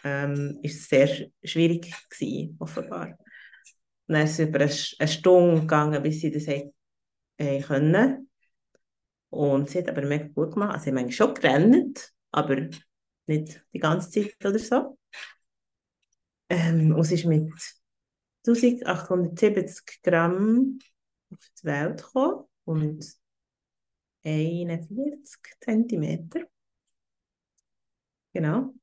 ähm, 0.04 0.58
es 0.62 0.88
sehr 0.88 1.08
schwierig 1.42 1.92
gewesen, 2.08 2.56
offenbar. 2.60 3.18
Und 4.06 4.14
dann 4.14 4.24
ist 4.24 4.38
es 4.38 4.48
über 4.48 4.60
eine, 4.60 5.08
Stunde 5.08 5.60
gegangen, 5.60 6.02
bis 6.02 6.20
sie 6.20 6.30
das 6.30 6.46
hat, 6.46 6.72
äh, 7.38 7.60
können. 7.60 8.30
Und 9.30 9.70
sie 9.70 9.78
hat 9.78 9.88
aber 9.88 10.02
mega 10.02 10.26
gut 10.28 10.52
gemacht. 10.52 10.74
Also 10.74 10.90
sie 10.90 10.96
haben 10.96 11.10
schon 11.10 11.34
gerannt, 11.34 12.12
aber 12.30 12.68
nicht 13.26 13.64
die 13.72 13.78
ganze 13.78 14.10
Zeit 14.10 14.36
oder 14.44 14.58
so. 14.58 14.98
Ähm, 16.48 16.94
und 16.94 17.04
sie 17.04 17.14
ist 17.14 17.24
mit 17.24 17.50
1870 18.46 20.02
Gramm 20.02 20.78
auf 21.32 21.50
die 21.60 21.64
Welt 21.64 22.02
gekommen 22.02 22.44
und 22.64 23.04
41 24.24 25.40
Zentimeter. 25.60 26.40
Genau. 28.32 28.74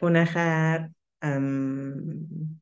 Und 0.00 0.12
nachher 0.12 0.92
ähm, 1.22 2.60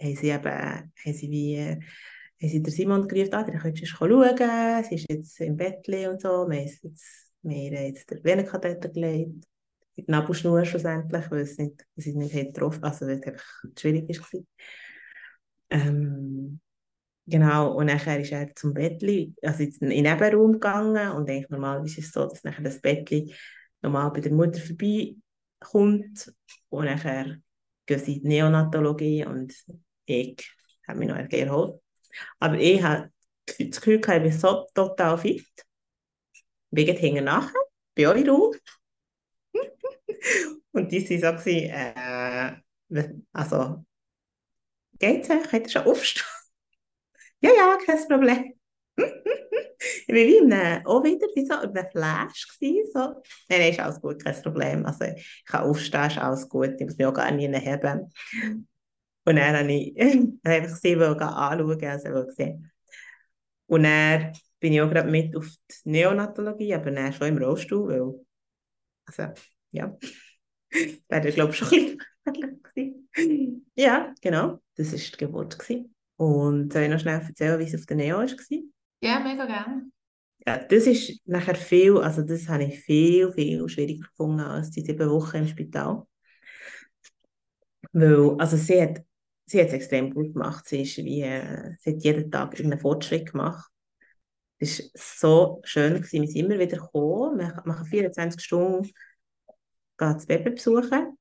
haben 0.00 0.16
sie 0.16 0.28
eben, 0.28 0.44
haben 0.44 0.92
sie 1.14 1.30
wie, 1.30 1.58
haben 1.60 1.80
sie 2.40 2.62
Simon 2.70 3.08
gerufen, 3.08 3.34
ah, 3.34 3.42
der 3.42 3.58
könntest 3.58 3.82
du 3.82 3.86
schauen, 3.86 4.84
sie 4.84 4.94
ist 4.94 5.10
jetzt 5.10 5.40
im 5.40 5.56
Bett 5.56 5.86
und 5.88 6.20
so, 6.20 6.48
wir 6.48 6.58
haben 6.58 6.64
jetzt, 6.66 6.84
wir 7.42 7.78
haben 7.78 7.86
jetzt 7.86 8.10
den 8.10 8.24
Venenkatheter 8.24 8.88
gelegt, 8.88 9.44
die 9.96 10.04
Nabelschnur 10.06 10.64
schlussendlich, 10.64 11.30
weil 11.30 11.40
es 11.40 11.58
nicht, 11.58 11.86
sie 11.96 12.14
nicht 12.14 12.34
getroffen 12.34 12.84
also 12.84 13.06
weil 13.06 13.18
es 13.18 13.26
einfach 13.26 13.64
schwierig 13.78 14.20
war. 14.20 14.40
Ähm, 15.70 16.60
genau, 17.26 17.72
und 17.72 17.86
nachher 17.86 18.20
ist 18.20 18.32
er 18.32 18.54
zum 18.54 18.74
Bettli, 18.74 19.34
also 19.42 19.62
in 19.62 19.72
den 19.80 20.02
Nebenraum 20.02 20.52
gegangen 20.52 21.10
und 21.12 21.28
eigentlich 21.28 21.48
normal 21.50 21.84
ist 21.84 21.98
es 21.98 22.12
so, 22.12 22.26
dass 22.26 22.44
nachher 22.44 22.62
das 22.62 22.80
Bettli 22.80 23.34
normal 23.82 24.10
bei 24.12 24.20
der 24.20 24.32
Mutter 24.32 24.60
vorbeikommt 24.60 26.32
und 26.68 26.84
nachher 26.84 27.36
gehen 27.86 28.00
sie 28.00 28.16
in 28.16 28.22
die 28.22 28.28
Neonatologie 28.28 29.24
und 29.24 29.54
ich 30.06 30.50
habe 30.86 30.98
mich 30.98 31.08
noch 31.08 31.16
erholt. 31.16 31.80
Aber 32.38 32.58
ich 32.58 32.82
habe 32.82 33.10
das 33.46 33.80
Gefühl, 33.80 34.00
ich 34.00 34.06
bin 34.06 34.32
so 34.32 34.66
total 34.74 35.18
fit. 35.18 35.46
Bin 36.70 36.96
hinten 36.96 37.24
nachher, 37.24 37.60
bei 37.94 38.08
euch 38.08 38.28
auf. 38.28 38.56
und 40.72 40.90
die 40.90 41.22
waren 41.22 41.38
so, 41.38 41.50
äh, 41.50 43.20
also, 43.32 43.84
geht's? 44.98 45.28
Könnt 45.28 45.66
ihr 45.66 45.70
schon 45.70 45.82
aufstehen? 45.82 46.35
Ja, 47.40 47.50
ja, 47.56 47.78
kein 47.84 48.08
Problem 48.08 48.52
ich 50.06 50.08
war 50.08 50.14
wie 50.16 50.36
in 50.38 50.52
einem, 50.52 50.86
auch 50.86 51.02
wieder 51.04 51.26
wie 51.34 51.44
so 51.46 51.54
in 51.54 51.76
einem 51.76 51.90
Flash. 51.90 52.48
Gewesen, 52.58 52.90
so. 52.92 53.00
Nein, 53.48 53.60
nein, 53.60 53.70
ist 53.72 53.80
alles 53.80 54.00
gut, 54.00 54.22
kein 54.24 54.42
Problem. 54.42 54.86
Also, 54.86 55.04
ich 55.04 55.44
kann 55.44 55.64
aufstehen, 55.64 56.06
ist 56.06 56.18
alles 56.18 56.48
gut, 56.48 56.70
ich 56.78 56.86
muss 56.86 56.96
mich 56.96 57.06
auch 57.06 57.12
gar 57.14 57.30
nicht 57.30 57.66
haben. 57.66 58.10
Und 59.24 59.36
dann 59.36 59.56
habe 59.56 59.72
ich 59.72 59.96
einfach 60.44 60.76
sie 60.76 60.94
anschauen, 60.94 61.84
also 61.84 62.26
gesehen. 62.26 62.70
Und 63.66 63.84
dann 63.84 64.32
bin 64.60 64.72
ich 64.72 64.80
auch 64.82 64.90
gerade 64.90 65.10
mit 65.10 65.36
auf 65.36 65.48
die 65.84 65.90
Neonatologie, 65.90 66.74
aber 66.74 66.90
dann 66.90 67.12
schon 67.12 67.28
im 67.28 67.38
Rollstuhl, 67.38 67.88
weil, 67.88 68.26
also, 69.06 69.34
ja, 69.72 69.96
wäre, 71.08 71.32
glaube 71.32 71.52
ich, 71.52 71.58
schon 71.58 71.98
ein 72.26 72.60
bisschen 72.74 73.08
Ja, 73.76 74.14
genau, 74.22 74.60
das 74.76 74.92
war 74.92 74.98
die 75.00 75.18
Geburt. 75.18 75.58
Gewesen. 75.58 75.95
Und 76.16 76.72
soll 76.72 76.82
ich 76.82 76.90
noch 76.90 77.00
schnell 77.00 77.20
erzählen, 77.20 77.58
wie 77.58 77.64
es 77.64 77.74
auf 77.74 77.86
der 77.86 77.96
Neo 77.96 78.18
war? 78.18 78.26
Ja, 79.00 79.20
mega 79.20 79.44
gerne. 79.44 79.90
Ja, 80.46 80.58
das 80.58 80.86
ist 80.86 81.20
nachher 81.26 81.56
viel, 81.56 81.98
also 81.98 82.22
das 82.22 82.48
habe 82.48 82.64
ich 82.64 82.80
viel, 82.80 83.32
viel 83.32 83.68
schwieriger 83.68 84.06
gefunden 84.06 84.40
als 84.40 84.70
die 84.70 84.80
sieben 84.82 85.10
Wochen 85.10 85.38
im 85.38 85.48
Spital. 85.48 86.06
Weil, 87.92 88.36
also 88.38 88.56
sie 88.56 88.80
hat, 88.80 89.02
sie 89.46 89.60
hat 89.60 89.68
es 89.68 89.74
extrem 89.74 90.12
gut 90.14 90.32
gemacht. 90.32 90.66
Sie, 90.66 90.82
ist 90.82 90.96
wie, 90.98 91.22
äh, 91.22 91.74
sie 91.80 91.94
hat 91.94 92.04
jeden 92.04 92.30
Tag 92.30 92.58
einen 92.60 92.78
Fortschritt 92.78 93.32
gemacht. 93.32 93.70
Es 94.58 94.78
war 94.78 94.90
so 94.94 95.60
schön, 95.64 95.94
gewesen. 95.94 96.22
wir 96.22 96.28
sind 96.28 96.44
immer 96.44 96.58
wieder 96.58 96.78
gekommen. 96.78 97.38
Wir 97.38 97.62
machen 97.64 97.86
24 97.86 98.42
Stunden 98.42 98.90
das 99.96 100.26
Baby 100.26 100.50
besuchen 100.50 101.16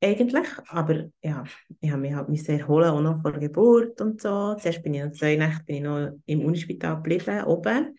eigentlich, 0.00 0.48
aber 0.68 1.10
ja, 1.22 1.44
ich 1.80 1.90
habe 1.90 2.00
mich 2.00 2.14
halt 2.14 2.36
sehr 2.38 2.60
erholen, 2.60 2.90
auch 2.90 3.00
noch 3.00 3.20
vor 3.20 3.32
der 3.32 3.40
Geburt 3.40 4.00
und 4.00 4.20
so. 4.20 4.54
Zuerst 4.54 4.82
bin 4.82 4.94
ich 4.94 5.02
noch 5.04 5.12
zwei 5.12 5.36
Nächte 5.36 5.64
bin 5.64 5.76
ich 5.76 5.82
noch 5.82 6.12
im 6.26 6.44
Unispital 6.44 6.96
geblieben, 6.96 7.44
oben, 7.44 7.98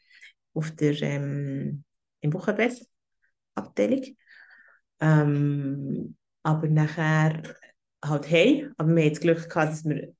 auf 0.54 0.72
der, 0.72 1.02
ähm, 1.02 1.84
im 2.22 2.34
Wochenbettabteilung. 2.34 4.16
Ähm, 5.02 6.16
aber 6.43 6.68
nachher 6.68 7.43
halt 8.04 8.30
hey, 8.30 8.70
aber 8.78 8.95
wir 8.95 9.04
hatten 9.04 9.14
das 9.14 9.22
Glück 9.22 9.50
gehabt, 9.50 9.72
dass 9.72 9.86
wir 9.86 10.14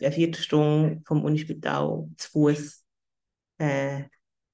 eine 0.00 0.12
Viertelstunde 0.12 1.02
vom 1.06 1.24
Unispital 1.24 2.08
zu 2.16 2.30
Fuß 2.30 2.84
äh, 3.58 4.04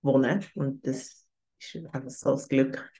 wohnen 0.03 0.45
und 0.55 0.87
das 0.87 1.27
ist 1.59 1.77
einfach 1.93 2.11
so 2.11 2.31
das 2.33 2.49
Glück. 2.49 2.91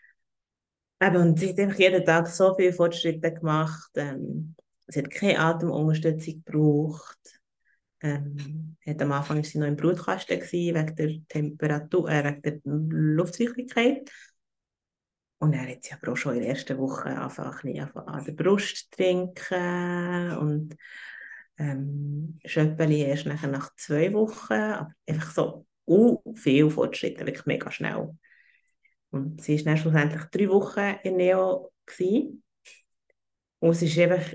Eben, 1.03 1.17
und 1.17 1.39
sie 1.39 1.49
hat 1.51 1.59
einfach 1.59 1.79
jeden 1.79 2.05
Tag 2.05 2.29
so 2.29 2.55
viele 2.55 2.73
Fortschritte 2.73 3.35
gemacht. 3.35 3.91
Ähm, 3.97 4.55
sie 4.87 5.01
hat 5.01 5.11
keine 5.11 5.41
Atemunterstützung 5.41 6.45
gebraucht. 6.45 7.41
Ähm, 8.01 8.77
hat 8.87 9.03
am 9.03 9.13
Anfang 9.13 9.39
war 9.39 9.45
sie 9.45 9.59
noch 9.59 9.67
im 9.67 9.77
Brutkasten 9.77 10.39
gewesen, 10.39 10.77
wegen 10.77 10.97
der 10.97 11.29
Temperatur, 11.29 12.09
äh, 12.09 12.25
wegen 12.25 12.43
der 12.43 12.61
Luftfeuchtigkeit. 12.65 14.11
Und 15.39 15.55
er 15.55 15.69
hat 15.69 15.83
sie 15.83 15.93
aber 15.93 16.13
auch 16.13 16.17
schon 16.17 16.35
in 16.35 16.43
der 16.43 16.51
ersten 16.51 16.79
Woche 16.79 17.09
angefangen, 17.09 17.91
an 18.07 18.25
der 18.25 18.33
Brust 18.33 18.93
trinken 18.93 20.37
und 20.37 20.77
ähm, 21.59 22.39
Schöppeli 22.45 23.03
erst 23.03 23.27
nach 23.27 23.75
zwei 23.75 24.13
Wochen, 24.13 24.53
aber 24.53 24.95
einfach 25.09 25.33
so 25.33 25.67
uh, 25.89 26.35
viel 26.37 26.71
Fortschritte, 26.71 27.27
wirklich 27.27 27.47
mega 27.47 27.73
schnell. 27.73 28.17
Und 29.13 29.43
sie 29.43 29.59
war 29.59 29.65
dann 29.65 29.77
schlussendlich 29.77 30.25
drei 30.25 30.49
Wochen 30.49 30.97
in 31.05 31.17
Neo. 31.17 31.71
Gewesen. 31.85 32.45
Und 33.59 33.71
es 33.71 33.83
ist 33.83 33.99
einfach, 33.99 34.35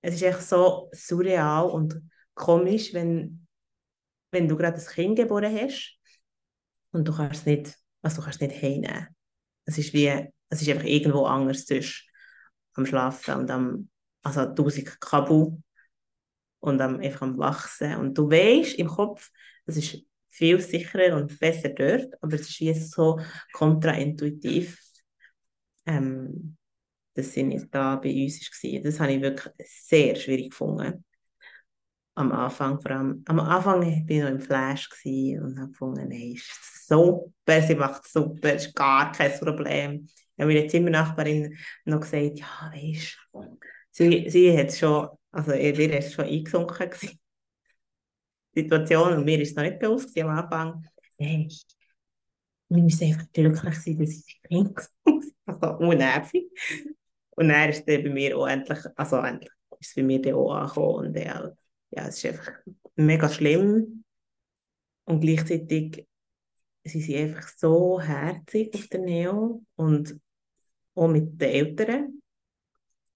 es 0.00 0.14
ist 0.14 0.22
echt 0.22 0.42
so 0.42 0.90
surreal 0.92 1.66
und 1.66 2.00
komisch, 2.34 2.92
wenn, 2.94 3.46
wenn 4.30 4.48
du 4.48 4.56
gerade 4.56 4.78
ein 4.78 4.86
Kind 4.86 5.16
geboren 5.16 5.54
hast 5.54 5.98
und 6.92 7.06
du 7.06 7.14
kannst 7.14 7.40
es 7.40 7.46
nicht, 7.46 7.78
also 8.02 8.16
du 8.16 8.22
kannst 8.22 8.40
es 8.40 8.48
nicht 8.48 8.62
heimnehmen. 8.62 9.08
Es 9.66 9.78
ist 9.78 9.92
wie, 9.92 10.08
es 10.48 10.62
ist 10.62 10.68
einfach 10.68 10.84
irgendwo 10.84 11.26
anders 11.26 11.66
zwischen 11.66 12.08
am 12.74 12.86
Schlafen 12.86 13.34
und 13.34 13.50
am, 13.50 13.90
also 14.22 14.40
1000 14.40 15.00
Kabel 15.00 15.62
und 16.60 16.80
am, 16.80 17.00
einfach 17.00 17.22
am 17.22 17.38
Wachsen. 17.38 17.96
Und 17.96 18.18
du 18.18 18.30
weißt 18.30 18.78
im 18.78 18.88
Kopf, 18.88 19.30
das 19.66 19.76
ist 19.76 20.04
viel 20.34 20.60
sicherer 20.60 21.16
und 21.16 21.38
besser 21.38 21.68
dort, 21.68 22.12
aber 22.20 22.34
es 22.34 22.48
ist 22.48 22.60
wie 22.60 22.74
so 22.74 23.20
kontraintuitiv, 23.52 24.78
ähm, 25.86 26.56
dass 27.14 27.32
sie 27.32 27.44
nicht 27.44 27.72
da 27.72 27.96
bei 27.96 28.10
uns 28.10 28.40
war. 28.40 28.82
Das 28.82 29.00
habe 29.00 29.12
ich 29.12 29.22
wirklich 29.22 29.54
sehr 29.64 30.16
schwierig 30.16 30.50
gefunden. 30.50 31.04
Am 32.16 32.32
Anfang, 32.32 32.80
vor 32.80 32.90
allem, 32.90 33.22
am 33.26 33.40
Anfang 33.40 33.80
war 33.80 33.88
ich 33.88 34.22
noch 34.22 34.28
im 34.28 34.40
Flash 34.40 34.88
und 35.04 35.58
habe 35.58 35.70
gefunden, 35.70 36.08
nein, 36.08 36.32
ist 36.34 36.86
super, 36.86 37.62
sie 37.62 37.74
macht 37.74 38.06
super, 38.08 38.54
ist 38.54 38.74
gar 38.74 39.12
kein 39.12 39.32
Problem. 39.38 40.08
Ich 40.36 40.42
habe 40.42 40.52
meine 40.52 40.66
Zimmernachbarin 40.66 41.56
noch 41.84 42.00
gesagt, 42.00 42.38
ja, 42.38 42.72
weißt 42.72 43.18
du, 43.32 43.58
sie, 43.90 44.28
sie 44.28 44.56
hat 44.56 44.74
schon, 44.74 45.08
also 45.30 45.52
ihr 45.52 45.98
ist 45.98 46.14
schon 46.14 46.24
eingesunken 46.24 46.90
gewesen. 46.90 47.20
Situation 48.54 49.12
und 49.12 49.24
mir 49.24 49.40
ist 49.40 49.50
es 49.50 49.56
noch 49.56 49.64
nicht 49.64 49.78
bewusst 49.78 50.18
am 50.18 50.28
Anfang, 50.28 50.86
hey, 51.18 51.48
wir 52.68 52.82
müssen 52.82 53.04
einfach 53.04 53.32
glücklich 53.32 53.74
sein, 53.78 53.98
dass 53.98 54.10
ich 54.10 54.40
Kind 54.42 54.78
also 55.46 55.76
unnervig. 55.78 56.44
Und 57.30 57.48
dann 57.48 57.70
ist 57.70 57.80
es 57.80 57.84
bei 57.84 58.08
mir 58.08 58.36
auch 58.36 58.46
endlich, 58.46 58.78
also 58.96 59.16
endlich 59.16 59.50
ist 59.80 59.88
es 59.88 59.94
bei 59.94 60.02
mir 60.02 60.22
dann 60.22 60.34
auch 60.34 60.52
angekommen 60.52 61.06
und 61.06 61.16
ja, 61.16 61.52
ja, 61.90 62.08
es 62.08 62.22
ist 62.22 62.26
einfach 62.26 62.52
mega 62.96 63.28
schlimm 63.28 64.04
und 65.04 65.20
gleichzeitig 65.20 66.06
sie 66.84 67.00
sind 67.00 67.16
einfach 67.16 67.48
so 67.56 68.00
herzig 68.00 68.74
auf 68.74 68.86
der 68.88 69.00
Neo 69.00 69.62
und 69.76 70.18
auch 70.94 71.08
mit 71.08 71.40
den 71.40 71.50
Eltern. 71.50 72.22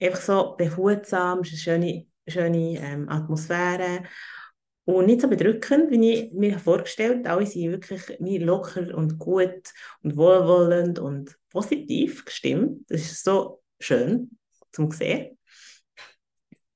Einfach 0.00 0.20
so 0.20 0.56
behutsam, 0.56 1.40
es 1.40 1.52
ist 1.52 1.68
eine 1.68 1.84
schöne, 1.84 2.06
schöne 2.26 2.78
ähm, 2.80 3.08
Atmosphäre 3.08 4.04
und 4.94 5.04
nicht 5.04 5.20
so 5.20 5.28
bedrückend, 5.28 5.90
wie 5.90 6.12
ich 6.12 6.32
mir 6.32 6.58
vorgestellt 6.58 7.28
habe. 7.28 7.40
Alle 7.40 7.46
sind 7.46 7.72
wirklich 7.72 8.16
locker 8.18 8.96
und 8.96 9.18
gut 9.18 9.74
und 10.02 10.16
wohlwollend 10.16 10.98
und 10.98 11.36
positiv 11.50 12.24
gestimmt. 12.24 12.86
Das 12.88 13.02
ist 13.02 13.22
so 13.22 13.62
schön 13.78 14.38
zum 14.72 14.90
sehen. 14.90 15.36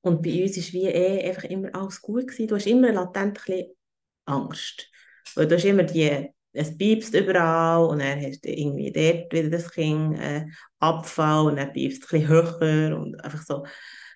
Und 0.03 0.21
bei 0.21 0.43
uns 0.43 0.59
war 0.59 0.73
wie 0.75 0.89
eh 0.89 1.27
einfach 1.27 1.45
immer 1.45 1.75
alles 1.75 2.03
gut. 2.03 2.27
Gewesen. 2.27 2.49
Du 2.49 2.57
hast 2.57 2.67
immer 2.67 2.93
latent 2.93 3.17
ein 3.17 3.33
bisschen 3.33 3.77
Angst. 4.27 4.91
Weil 5.35 5.49
du 5.49 5.55
hast 5.55 5.65
immer 5.65 5.85
die, 5.85 6.29
es 6.53 6.77
piepst 6.77 7.15
überall 7.15 7.87
und 7.87 8.01
dann 8.01 8.21
hast 8.21 8.45
du 8.45 8.51
irgendwie 8.51 8.93
dort 8.93 9.33
wieder 9.33 9.49
das 9.49 9.71
Kind 9.71 10.19
äh, 10.19 10.45
Abfall 10.81 11.47
und 11.47 11.57
dann 11.57 11.73
piepst 11.73 12.05
es 12.05 12.13
ein 12.13 12.21
bisschen 12.21 12.29
höher 12.29 12.99
und 12.99 13.25
einfach 13.25 13.43
so 13.43 13.65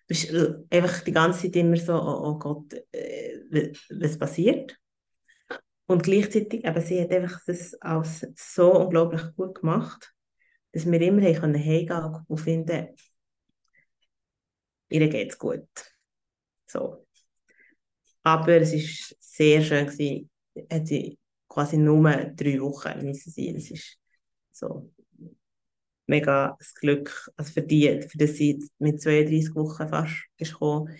bist 0.06 0.32
einfach 0.70 1.00
die 1.00 1.12
ganze 1.12 1.42
Zeit 1.42 1.56
immer 1.56 1.76
so, 1.76 1.94
oh, 1.94 2.28
oh 2.28 2.38
Gott, 2.38 2.74
äh, 2.92 3.72
was 3.90 4.18
passiert? 4.18 4.76
Und 5.86 6.02
gleichzeitig, 6.02 6.66
aber 6.66 6.80
sie 6.80 7.00
hat 7.00 7.12
einfach 7.12 7.40
das 7.46 7.74
als 7.74 8.26
so 8.36 8.72
unglaublich 8.80 9.22
gut 9.36 9.60
gemacht, 9.60 10.12
dass 10.72 10.86
wir 10.90 11.00
immer 11.00 11.22
heimgehen 11.22 11.86
können 11.88 12.24
und 12.26 12.38
finden, 12.38 12.88
ihr 14.88 15.08
geht 15.08 15.30
es 15.30 15.38
gut. 15.38 15.68
So. 16.66 17.06
Aber 18.22 18.60
es 18.60 18.72
war 18.72 19.16
sehr 19.20 19.62
schön, 19.62 19.86
gewesen, 19.86 20.30
hat 20.70 20.88
sie 20.88 21.18
quasi 21.48 21.76
nur 21.76 22.02
drei 22.34 22.60
Wochen 22.60 23.04
müssen 23.04 23.30
sein. 23.30 23.54
Das 23.54 23.70
ist 23.70 23.98
so 24.50 24.92
mega 26.06 26.56
das 26.58 26.74
Glück, 26.74 27.30
also 27.36 27.52
für 27.52 27.62
die, 27.62 28.02
für 28.02 28.18
das 28.18 28.34
sie 28.34 28.68
mit 28.78 29.00
32 29.00 29.54
Wochen 29.54 29.88
fast 29.88 30.14
ist 30.38 30.52
gekommen. 30.52 30.96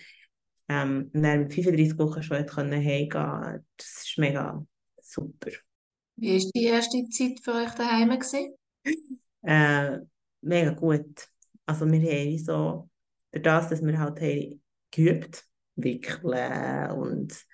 Ähm, 0.69 1.09
und 1.13 1.23
dann 1.23 1.43
mit 1.43 1.53
35 1.53 1.97
Wochen 1.97 2.23
schon 2.23 2.45
können 2.45 2.83
heimgehen. 2.83 3.65
Das 3.77 4.03
ist 4.05 4.17
mega 4.17 4.65
super. 5.01 5.51
Wie 6.17 6.43
war 6.43 6.51
die 6.53 6.63
erste 6.63 7.09
Zeit 7.09 7.39
für 7.41 7.53
euch 7.53 7.71
daheim? 7.71 8.09
Gewesen? 8.09 8.55
Äh, 9.43 9.99
mega 10.41 10.71
gut. 10.71 11.29
Also 11.65 11.89
wir 11.89 12.01
haben 12.01 12.37
so, 12.37 12.89
für 13.31 13.39
das, 13.39 13.69
dass 13.69 13.81
wir 13.81 13.97
halt 13.97 14.19
haben 14.19 14.61
geübt, 14.91 15.45
wickeln 15.75 16.91
und 16.91 17.45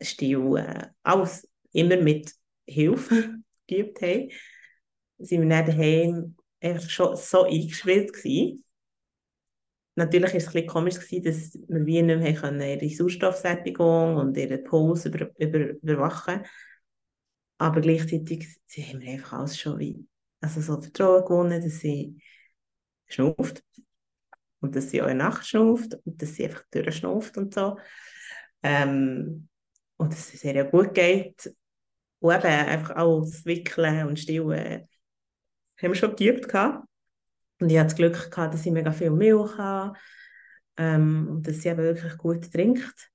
stillen, 0.00 0.86
alles 1.02 1.48
immer 1.72 1.96
mit 1.96 2.32
Hilfe 2.64 3.38
geübt 3.66 4.00
haben, 4.02 4.30
sind 5.18 5.42
wir 5.42 5.48
dann 5.48 5.66
daheim 5.66 6.36
einfach 6.74 6.90
schon 6.90 7.16
so 7.16 7.44
eingespielt 7.44 8.12
gewesen. 8.12 8.64
Natürlich 9.94 10.32
war 10.32 10.38
es 10.38 10.46
ein 10.46 10.52
bisschen 10.52 10.66
komisch, 10.68 10.94
gewesen, 10.96 11.22
dass 11.22 11.58
wir 11.68 11.86
wie 11.86 12.02
nicht 12.02 12.18
mehr 12.18 12.34
können, 12.34 12.60
ihre 12.60 12.88
Sauerstoffsättigung 12.94 14.16
und 14.16 14.36
ihre 14.36 14.58
Puls 14.58 15.06
über, 15.06 15.30
über, 15.38 15.70
überwachen 15.82 16.44
Aber 17.56 17.80
gleichzeitig 17.80 18.58
sie 18.66 18.82
haben 18.84 19.00
wir 19.00 19.12
einfach 19.12 19.38
alles 19.38 19.58
schon 19.58 19.78
wie, 19.78 20.06
also 20.40 20.60
so 20.60 20.80
Vertrauen 20.80 21.24
gewonnen, 21.24 21.62
dass 21.62 21.80
sie 21.80 22.20
schnauft. 23.06 23.62
Und 24.60 24.74
dass 24.74 24.90
sie 24.90 25.00
auch 25.00 25.12
Nacht 25.12 25.46
schnauft 25.46 25.96
und 26.04 26.20
dass 26.20 26.34
sie 26.34 26.46
einfach 26.46 26.64
durchschnauft 26.70 27.36
und 27.36 27.54
so. 27.54 27.78
Ähm, 28.62 29.48
und 29.96 30.12
dass 30.12 30.32
es 30.34 30.40
sehr 30.40 30.64
gut 30.64 30.94
geht. 30.94 31.54
Und 32.20 32.34
eben 32.34 32.44
einfach 32.44 32.96
alles 32.96 33.44
wickeln 33.44 34.08
und 34.08 34.18
stillen 34.18 34.88
haben 35.82 35.90
wir 35.90 35.94
schon 35.94 36.16
geübt. 36.16 36.48
Gehabt. 36.48 36.86
Und 37.60 37.70
ich 37.70 37.78
hatte 37.78 37.88
das 37.88 37.96
Glück, 37.96 38.30
gehabt, 38.30 38.54
dass 38.54 38.62
sie 38.62 38.70
mega 38.70 38.92
viel 38.92 39.10
Milch 39.10 39.56
habe 39.56 39.96
ähm, 40.76 41.28
und 41.30 41.46
dass 41.46 41.62
sie 41.62 41.68
eben 41.68 41.78
wirklich 41.78 42.16
gut 42.18 42.52
trinkt. 42.52 43.10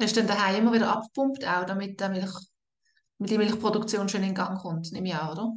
Hast 0.00 0.16
du 0.16 0.20
dann 0.20 0.28
daheim 0.28 0.62
immer 0.62 0.72
wieder 0.72 0.92
abgepumpt, 0.92 1.46
auch 1.46 1.64
damit 1.64 2.00
die, 2.00 2.08
Milch, 2.08 2.32
damit 3.18 3.30
die 3.30 3.38
Milchproduktion 3.38 4.08
schön 4.08 4.22
in 4.22 4.34
Gang 4.34 4.58
kommt, 4.58 4.90
nehme 4.92 5.08
ich 5.08 5.14
an, 5.14 5.30
oder? 5.32 5.52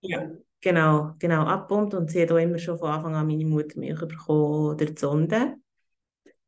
Ja, 0.00 0.30
genau, 0.60 1.12
genau, 1.18 1.44
abgepumpt 1.44 1.94
und 1.94 2.10
sie 2.10 2.22
hat 2.22 2.32
auch 2.32 2.36
immer 2.36 2.58
schon 2.58 2.78
von 2.78 2.90
Anfang 2.90 3.14
an 3.14 3.26
meine 3.26 3.44
Mutter 3.44 3.78
Milch 3.78 4.00
bekommen 4.00 4.76
die 4.76 4.94
Sonde. 4.96 5.56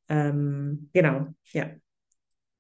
Ähm, 0.09 0.91
genau, 0.93 1.35
ja. 1.53 1.71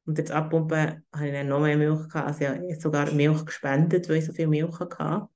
Und 0.07 0.19
jetzt 0.19 0.31
abpumpen 0.31 1.05
habe 1.13 1.27
ich 1.27 1.33
dann 1.33 1.49
noch 1.49 1.61
mehr 1.61 1.77
Milch 1.77 2.09
gehabt. 2.09 2.29
Also 2.29 2.45
ich 2.45 2.49
habe 2.49 2.81
sogar 2.81 3.13
Milch 3.13 3.45
gespendet, 3.45 4.09
weil 4.09 4.17
ich 4.17 4.27
so 4.27 4.33
viel 4.33 4.47
Milch 4.47 4.79
hatte. 4.79 5.29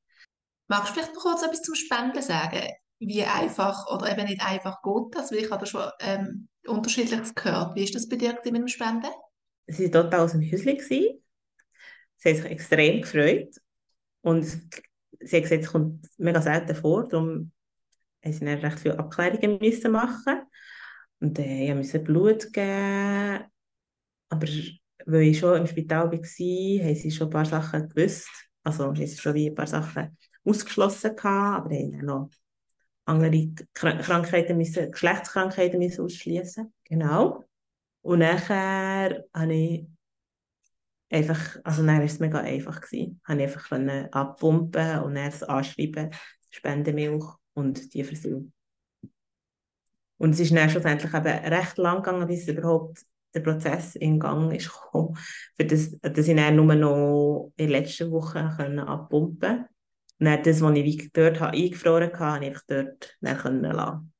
Magst 0.70 0.90
du 0.90 0.94
vielleicht 0.94 1.14
noch 1.16 1.22
kurz 1.22 1.42
etwas 1.42 1.62
zum 1.62 1.74
Spenden 1.74 2.22
sagen? 2.22 2.62
Wie 3.00 3.24
einfach 3.24 3.88
oder 3.90 4.12
eben 4.12 4.28
nicht 4.28 4.40
einfach 4.40 4.80
geht 4.82 5.16
das? 5.16 5.32
Weil 5.32 5.38
ich 5.38 5.50
habe 5.50 5.58
da 5.58 5.66
schon 5.66 5.90
ähm, 5.98 6.48
Unterschiedliches 6.64 7.34
gehört. 7.34 7.74
Wie 7.74 7.82
ist 7.82 7.96
das 7.96 8.08
bei 8.08 8.14
dir 8.14 8.38
mit 8.44 8.54
dem 8.54 8.68
Spenden? 8.68 9.10
Sie 9.66 9.92
war 9.92 10.04
total 10.04 10.20
aus 10.20 10.30
dem 10.32 10.42
Häuschen. 10.42 10.78
Sie 10.78 11.18
hat 12.24 12.36
sich 12.36 12.44
extrem 12.44 13.02
gefreut. 13.02 13.52
Und 14.20 14.44
sie 14.44 15.36
hat 15.36 15.42
gesagt, 15.42 15.64
es 15.64 15.72
kommt 15.72 16.06
mega 16.18 16.40
selten 16.40 16.76
vor. 16.76 17.08
Darum 17.08 17.50
mussten 18.22 18.46
sie 18.46 18.52
dann 18.52 18.60
recht 18.60 18.78
viele 18.78 18.98
Abklärungen 19.00 19.58
müssen 19.58 19.90
machen. 19.90 20.42
Und 21.18 21.36
äh, 21.40 21.68
ich 21.68 21.74
musste 21.74 21.98
Blut 21.98 22.52
geben. 22.52 23.44
Aber 24.28 24.46
weil 25.06 25.22
ich 25.22 25.38
schon 25.40 25.58
im 25.58 25.66
Spital 25.66 26.12
war, 26.12 26.12
haben 26.12 26.94
sie 26.94 27.10
schon 27.10 27.26
ein 27.26 27.32
paar 27.32 27.44
Sachen 27.44 27.88
gewusst. 27.88 28.30
Also, 28.62 28.84
haben 28.84 28.94
sie 28.94 29.16
schon 29.16 29.34
wie 29.34 29.48
ein 29.48 29.54
paar 29.56 29.66
Sachen 29.66 30.16
ausgeschlossen 30.44 31.16
gehabt, 31.16 31.66
aber 31.66 31.74
haben 31.74 32.04
noch 32.04 32.30
andere 33.04 33.48
Krankheiten 33.72 34.56
müssen, 34.56 34.90
Geschlechtskrankheiten 34.90 35.78
müssen 35.78 36.04
ausschließen. 36.04 36.72
Genau. 36.84 37.44
Und 38.02 38.20
nachher 38.20 39.24
habe 39.34 39.54
ich 39.54 39.86
einfach, 41.10 41.56
also 41.64 41.84
dann 41.84 41.98
war 41.98 42.04
es 42.04 42.20
mega 42.20 42.38
einfach 42.38 42.80
gewesen. 42.80 43.20
Habe 43.24 43.42
ich 43.42 43.48
einfach 43.48 44.12
abpumpen 44.12 45.00
und 45.00 45.14
dann 45.14 45.32
anschreiben, 45.42 46.10
Spendemilch 46.50 47.24
und 47.54 47.92
die 47.94 48.04
Versuche. 48.04 48.46
Und 50.18 50.30
es 50.30 50.40
ist 50.40 50.54
dann 50.54 50.70
schlussendlich 50.70 51.12
eben 51.12 51.26
recht 51.26 51.78
lang 51.78 52.02
gegangen, 52.02 52.26
bis 52.26 52.46
überhaupt 52.46 53.04
der 53.34 53.40
Prozess 53.40 53.94
in 53.96 54.18
Gang 54.18 54.52
ist 54.52 54.72
gekommen, 54.72 55.16
für 55.56 55.64
das, 55.64 55.96
dass 56.00 56.28
ich 56.28 56.36
dann 56.36 56.56
nur 56.56 56.74
noch 56.74 57.52
in 57.56 57.68
der 57.68 57.80
letzten 57.80 58.10
Woche 58.10 58.40
abpumpen 58.40 59.40
konnte 59.40 59.68
dann 60.20 60.42
das, 60.42 60.60
was 60.60 60.76
ich 60.76 61.12
dort 61.12 61.40
habe, 61.40 61.56
eingefroren 61.56 62.12
hatte, 62.12 62.18
habe 62.18 62.44
ich 62.44 62.50
einfach 62.50 62.64
dort 62.68 63.16
dann 63.20 63.38
können 63.38 63.62
lassen. 63.62 64.12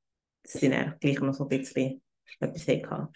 Dass 0.42 0.52
sie 0.52 0.70
dann 0.70 0.96
gleich 1.00 1.20
noch 1.20 1.34
so 1.34 1.44
ein 1.44 1.48
bisschen 1.48 2.02
etwas 2.40 2.66
hatten. 2.66 3.08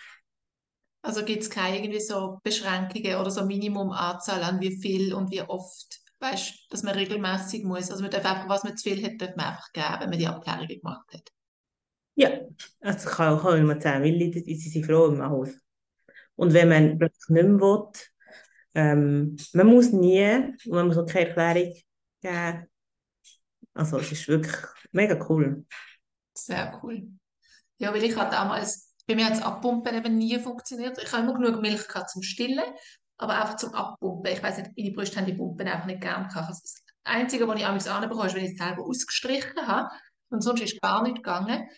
Also 1.03 1.24
gibt 1.24 1.43
es 1.43 1.51
keine 1.51 1.78
irgendwie 1.78 2.01
so 2.01 2.39
Beschränkungen 2.43 3.16
oder 3.16 3.30
so 3.30 3.45
Minimumanzahl 3.45 4.43
an 4.43 4.61
wie 4.61 4.76
viel 4.76 5.12
und 5.12 5.30
wie 5.30 5.43
oft, 5.43 6.01
weißt, 6.20 6.66
dass 6.70 6.82
man 6.82 6.95
regelmäßig 6.95 7.64
muss. 7.64 7.91
Also 7.91 8.03
man 8.03 8.11
darf 8.11 8.24
einfach, 8.24 8.49
was 8.49 8.64
man 8.64 8.76
zu 8.76 8.89
viel 8.89 9.05
hat, 9.05 9.20
darf 9.20 9.37
man 9.37 9.47
einfach 9.47 9.72
geben, 9.72 10.01
wenn 10.01 10.11
man 10.11 10.18
die 10.18 10.26
Abklärungen 10.26 10.80
gemacht 10.80 11.07
hat. 11.12 11.30
Ja, 12.14 12.30
also 12.80 13.09
ich 13.09 13.16
kann 13.16 13.39
auch 13.39 13.45
immer 13.53 13.78
10 13.78 14.01
Milliliter, 14.01 14.41
sie 14.41 14.57
sind 14.57 14.87
froh 14.87 15.07
im 15.07 15.22
Haus. 15.22 15.51
Und 16.37 16.53
wenn 16.53 16.68
man 16.68 16.99
plötzlich 16.99 17.28
nicht 17.28 17.49
mehr 17.49 17.61
will, 17.61 17.89
ähm, 18.74 19.37
man 19.53 19.66
muss 19.66 19.93
nie, 19.93 20.24
und 20.24 20.68
man 20.68 20.87
muss 20.87 20.99
auch 20.99 21.07
keine 21.07 21.28
Erklärung 21.28 21.74
geben. 22.20 22.66
Also 23.75 23.99
es 23.99 24.12
ist 24.12 24.29
wirklich 24.29 24.57
mega 24.93 25.18
cool. 25.29 25.66
Sehr 26.35 26.81
cool. 26.83 27.09
Ja, 27.79 27.93
weil 27.93 28.05
ich 28.05 28.16
hatte 28.16 28.37
damals, 28.37 28.95
bei 29.07 29.14
mir 29.14 29.27
hat 29.27 29.33
das 29.33 29.43
Abpumpen 29.43 29.95
eben 29.95 30.16
nie 30.16 30.39
funktioniert. 30.39 30.97
Ich 31.03 31.12
habe 31.12 31.25
immer 31.25 31.35
genug 31.35 31.61
Milch 31.61 31.87
gehabt 31.87 32.11
zum 32.11 32.22
Stillen, 32.22 32.64
aber 33.18 33.41
einfach 33.41 33.57
zum 33.57 33.75
Abpumpen. 33.75 34.33
Ich 34.33 34.43
weiß 34.43 34.59
nicht, 34.59 34.70
meine 34.77 34.93
Brüste 34.93 35.18
haben 35.18 35.27
die 35.27 35.35
Pumpen 35.35 35.66
einfach 35.66 35.87
nicht 35.87 36.01
gern 36.01 36.29
gehabt. 36.29 36.49
Also 36.49 36.61
das 36.62 36.83
Einzige, 37.03 37.47
was 37.49 37.59
ich 37.59 37.66
amigs 37.66 37.89
anbekomme, 37.89 38.27
ist, 38.27 38.35
wenn 38.35 38.45
ich 38.45 38.53
es 38.53 38.59
selber 38.59 38.85
ausgestrichen 38.85 39.66
habe. 39.66 39.89
Und 40.31 40.41
sonst 40.41 40.62
ist 40.62 40.81
gar 40.81 41.03
nicht 41.03 41.16
gegangen. 41.16 41.68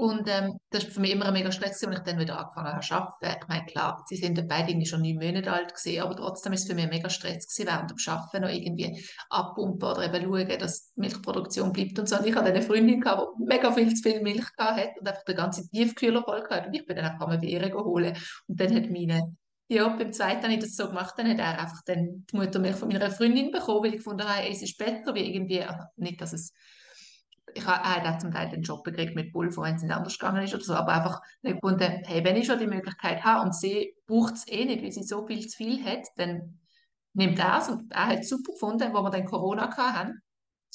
Und 0.00 0.26
ähm, 0.28 0.58
das 0.70 0.84
war 0.84 0.92
für 0.92 1.00
mich 1.00 1.10
immer 1.10 1.26
ein 1.26 1.34
mega 1.34 1.52
Stress, 1.52 1.84
als 1.84 1.98
ich 1.98 2.02
dann 2.04 2.18
wieder 2.18 2.38
angefangen 2.38 2.72
habe 2.72 2.80
zu 2.80 2.94
arbeiten. 2.94 3.38
Ich 3.42 3.48
meine, 3.48 3.66
klar, 3.66 4.02
sie 4.08 4.16
sind 4.16 4.48
beide 4.48 4.70
irgendwie 4.70 4.86
schon 4.86 5.02
neun 5.02 5.16
Monate 5.16 5.52
alt 5.52 5.74
gewesen, 5.74 6.00
aber 6.00 6.16
trotzdem 6.16 6.54
ist 6.54 6.62
es 6.62 6.68
für 6.68 6.74
mich 6.74 6.84
ein 6.84 6.88
mega 6.90 7.10
Stress 7.10 7.46
gewesen, 7.46 7.68
während 7.68 7.90
dem 7.90 7.98
Arbeiten 8.06 8.42
noch 8.42 8.48
irgendwie 8.48 9.04
abpumpen 9.28 9.90
oder 9.90 10.06
eben 10.06 10.24
schauen, 10.24 10.58
dass 10.58 10.94
die 10.94 11.00
Milchproduktion 11.00 11.70
bleibt 11.74 11.98
und 11.98 12.08
so. 12.08 12.16
Und 12.16 12.26
ich 12.26 12.34
hatte 12.34 12.46
eine 12.48 12.62
Freundin, 12.62 12.98
gehabt, 12.98 13.26
die 13.38 13.44
mega 13.44 13.70
viel 13.72 13.94
zu 13.94 14.02
viel 14.02 14.22
Milch 14.22 14.46
hatte 14.56 14.88
und 14.98 15.06
einfach 15.06 15.24
den 15.24 15.36
ganzen 15.36 15.70
Tiefkühler 15.70 16.22
voll 16.22 16.48
hatte. 16.48 16.68
Und 16.68 16.74
ich 16.74 16.86
bin 16.86 16.96
dann 16.96 17.04
einfach 17.04 17.26
mal 17.26 17.36
bei 17.36 17.48
ihr 17.48 17.68
geholt. 17.68 18.16
Und 18.46 18.58
dann 18.58 18.74
hat 18.74 18.88
meine 18.88 19.36
ja, 19.68 19.86
beim 19.86 20.12
zweiten 20.14 20.44
habe 20.44 20.54
ich 20.54 20.60
das 20.60 20.76
so 20.76 20.88
gemacht, 20.88 21.14
dann 21.18 21.28
hat 21.28 21.38
er 21.38 21.60
einfach 21.60 21.82
dann 21.84 22.24
die 22.28 22.36
Muttermilch 22.36 22.76
von 22.76 22.88
meiner 22.88 23.10
Freundin 23.10 23.50
bekommen, 23.52 23.84
weil 23.84 23.90
ich 23.90 23.98
gefunden 23.98 24.26
habe, 24.26 24.48
es 24.48 24.62
ist 24.62 24.78
besser, 24.78 25.14
wie 25.14 25.32
irgendwie, 25.32 25.62
also 25.62 25.84
nicht, 25.96 26.20
dass 26.22 26.32
es 26.32 26.54
ich 27.54 27.66
habe 27.66 28.08
auch 28.08 28.18
zum 28.18 28.32
Teil 28.32 28.48
den 28.48 28.62
Job 28.62 28.84
gekriegt 28.84 29.14
mit 29.14 29.32
Pulver, 29.32 29.62
wenn 29.62 29.76
es 29.76 29.82
nicht 29.82 29.94
anders 29.94 30.18
gegangen 30.18 30.42
ist 30.42 30.54
oder 30.54 30.64
so, 30.64 30.74
aber 30.74 30.92
einfach 30.92 31.20
gefunden, 31.42 32.02
hey, 32.04 32.24
wenn 32.24 32.36
ich 32.36 32.46
schon 32.46 32.58
die 32.58 32.66
Möglichkeit 32.66 33.24
habe 33.24 33.42
und 33.42 33.54
sie 33.54 33.94
braucht 34.06 34.34
es 34.34 34.48
eh 34.48 34.64
nicht, 34.64 34.82
weil 34.82 34.92
sie 34.92 35.02
so 35.02 35.26
viel 35.26 35.46
zu 35.46 35.56
viel 35.56 35.84
hat, 35.84 36.06
dann 36.16 36.58
nimmt 37.12 37.38
es 37.38 37.68
und 37.68 37.90
er 37.92 38.06
hat 38.06 38.20
es 38.20 38.28
super 38.28 38.52
gefunden, 38.52 38.92
wo 38.92 39.02
wir 39.02 39.10
dann 39.10 39.24
Corona 39.24 39.76
hatten, 39.76 40.22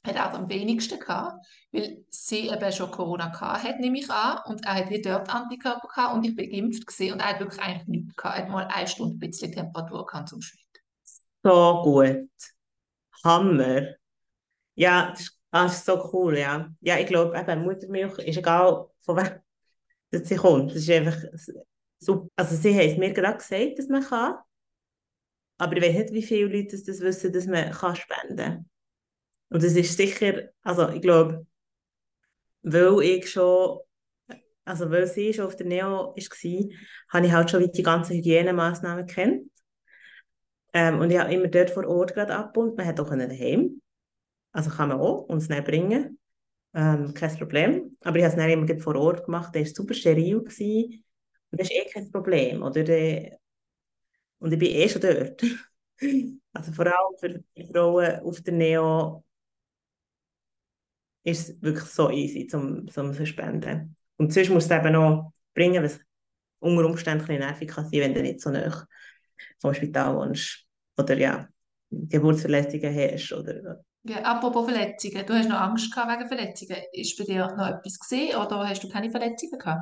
hat 0.05 0.15
er 0.15 0.33
am 0.33 0.49
wenigsten 0.49 0.99
gehabt, 0.99 1.45
weil 1.71 2.05
sie 2.09 2.49
eben 2.49 2.71
schon 2.71 2.91
Corona 2.91 3.29
gehabt 3.29 3.63
hat, 3.63 3.79
nehme 3.79 3.99
ich 3.99 4.09
an, 4.09 4.39
und 4.45 4.65
er 4.65 4.75
hat 4.75 4.89
wie 4.89 5.01
dort 5.01 5.33
Antikörper 5.33 5.87
gehabt 5.87 6.15
und 6.15 6.25
ich 6.25 6.35
bin 6.35 6.49
geimpft 6.49 6.85
gesehen 6.85 7.13
und 7.13 7.19
er 7.19 7.29
hat 7.29 7.39
wirklich 7.39 7.61
eigentlich 7.61 7.87
nichts 7.87 8.15
gehabt, 8.15 8.37
er 8.37 8.43
hat 8.43 8.51
mal 8.51 8.67
eine 8.67 8.87
Stunde 8.87 9.15
ein 9.15 9.19
bisschen 9.19 9.51
Temperatur 9.51 10.05
gehabt 10.05 10.29
zum 10.29 10.41
Schnitt. 10.41 10.61
So 11.43 11.81
gut. 11.83 12.29
Hammer. 13.23 13.95
Ja, 14.75 15.09
das 15.11 15.21
ist 15.21 15.34
Ah, 15.55 15.63
das 15.67 15.77
ist 15.77 15.85
so 15.85 16.09
cool, 16.13 16.37
ja. 16.37 16.69
Ja, 16.81 16.97
ich 16.99 17.07
glaube, 17.07 17.37
eben, 17.39 17.63
Muttermilch 17.63 18.17
ist 18.19 18.37
egal, 18.37 18.89
von 19.01 19.15
wem 19.17 19.39
sie 20.25 20.35
kommt. 20.37 20.71
Das 20.71 20.77
ist 20.79 20.89
einfach 20.91 21.17
super. 21.99 22.29
Also 22.35 22.55
sie 22.57 22.73
haben 22.73 22.89
es 22.91 22.97
mir 22.97 23.13
gerade 23.13 23.37
gesagt, 23.37 23.79
dass 23.79 23.87
man 23.87 24.03
kann. 24.03 24.35
Aber 25.57 25.75
ich 25.77 25.83
weiß 25.83 25.95
nicht, 25.95 26.13
wie 26.13 26.23
viele 26.23 26.47
Leute 26.47 26.77
das 26.77 26.99
wissen, 27.01 27.31
dass 27.33 27.45
man 27.47 27.71
kann 27.71 27.95
spenden 27.95 28.37
kann. 28.37 28.69
Und 29.49 29.63
das 29.63 29.73
ist 29.75 29.97
sicher, 29.97 30.49
also 30.63 30.89
ich 30.89 31.01
glaube, 31.01 31.45
weil 32.63 33.01
ich 33.03 33.29
schon, 33.31 33.79
also 34.65 34.89
weil 34.91 35.07
sie 35.07 35.33
schon 35.33 35.47
auf 35.47 35.55
der 35.55 35.67
Neo 35.67 36.15
war, 36.15 36.15
habe 37.09 37.27
ich 37.27 37.33
halt 37.33 37.51
schon 37.51 37.71
die 37.71 37.83
ganzen 37.83 38.15
Hygienemaßnahmen 38.17 39.07
kennt. 39.07 39.51
Ähm, 40.73 40.99
und 40.99 41.09
ich 41.11 41.17
habe 41.17 41.33
immer 41.33 41.47
dort 41.47 41.71
vor 41.71 41.87
Ort 41.87 42.13
gerade 42.13 42.35
abgebunden. 42.35 42.75
Man 42.75 42.85
hat 42.87 42.99
auch 42.99 43.09
daheim 43.09 43.81
also 44.55 44.69
kann 44.69 44.87
man 44.87 45.01
auch 45.01 45.23
uns 45.23 45.49
dann 45.49 45.63
bringen. 45.65 46.17
Ähm, 46.73 47.13
kein 47.13 47.37
Problem. 47.37 47.91
Aber 48.01 48.17
ich 48.17 48.23
habe 48.23 48.33
es 48.33 48.39
dann 48.39 48.49
immer 48.49 48.79
vor 48.79 48.95
Ort 48.95 49.25
gemacht. 49.25 49.53
Der 49.53 49.65
war 49.65 49.69
super 49.69 49.93
steril. 49.93 50.39
Gewesen. 50.39 51.03
Und 51.51 51.59
das 51.59 51.69
ist 51.69 51.75
eh 51.75 51.85
kein 51.91 52.09
Problem. 52.09 52.63
Oder? 52.63 53.37
Und 54.39 54.53
ich 54.53 54.59
bin 54.59 54.69
eh 54.69 54.87
schon 54.87 55.01
dort. 55.01 55.41
also 56.53 56.71
vor 56.71 56.85
allem 56.85 57.17
für 57.19 57.43
die 57.57 57.65
Frauen 57.65 58.19
auf 58.21 58.41
der 58.41 58.53
Neo 58.53 59.25
ist 61.23 61.49
es 61.49 61.61
wirklich 61.61 61.89
so 61.89 62.09
easy 62.09 62.47
zum, 62.47 62.87
zum 62.87 63.13
Spenden. 63.25 63.97
Und 64.15 64.31
sonst 64.31 64.49
musst 64.51 64.71
du 64.71 64.75
es 64.75 64.79
eben 64.79 64.93
noch 64.93 65.33
bringen, 65.53 65.83
was 65.83 65.99
unter 66.59 66.85
Umständen 66.85 67.29
ein 67.29 67.39
nervig 67.39 67.67
kann 67.67 67.89
sein, 67.89 67.99
wenn 67.99 68.13
du 68.13 68.21
nicht 68.21 68.39
so 68.39 68.51
nah 68.51 68.87
vom 69.59 69.73
Spital 69.73 70.15
wohnst. 70.15 70.65
Oder 70.97 71.17
ja, 71.17 71.49
Geburtsverletzungen 71.89 72.95
hast. 72.95 73.33
Oder 73.33 73.83
ja, 74.05 74.21
apropos 74.21 74.65
Verletzungen, 74.65 75.25
du 75.25 75.33
hast 75.33 75.49
noch 75.49 75.59
Angst 75.59 75.91
gehabt 75.91 76.11
wegen 76.11 76.27
Verletzungen. 76.27 76.77
Ist 76.93 77.17
bei 77.17 77.23
dir 77.23 77.47
noch 77.55 77.67
etwas 77.67 77.99
gesehen 77.99 78.35
oder 78.37 78.67
hast 78.67 78.83
du 78.83 78.89
keine 78.89 79.09
Verletzungen 79.09 79.57
gehabt? 79.57 79.81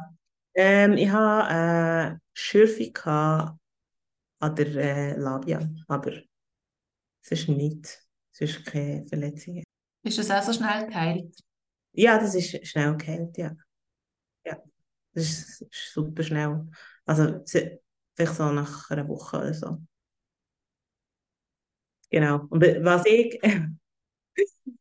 Ähm, 0.56 0.94
ich 0.94 1.10
hatte 1.10 1.48
eine 1.48 2.22
Schürfung 2.34 2.96
an 4.40 4.56
der 4.56 4.68
äh, 4.76 5.16
Labia, 5.18 5.68
aber 5.88 6.14
es 7.22 7.32
ist 7.32 7.50
nicht, 7.50 8.06
es 8.34 8.42
ist 8.42 8.66
keine 8.66 9.06
Verletzung. 9.08 9.64
Ist 10.04 10.18
das 10.18 10.32
auch 10.32 10.44
so 10.44 10.54
schnell 10.54 10.88
geheilt? 10.88 11.36
Ja, 11.94 12.18
das 12.18 12.36
ist 12.36 12.68
schnell 12.68 12.96
geheilt, 12.98 13.38
ja. 13.38 13.52
Ja, 14.46 14.58
das 15.14 15.24
ist, 15.24 15.62
ist 15.62 15.94
super 15.94 16.24
schnell. 16.24 16.68
Also 17.06 17.42
vielleicht 17.46 18.36
so 18.36 18.52
nach 18.52 18.90
einer 18.90 19.08
Woche 19.08 19.38
oder 19.38 19.54
so. 19.54 19.78
Genau. 22.10 22.46
Und 22.50 22.62
was 22.62 23.06
ich 23.06 23.40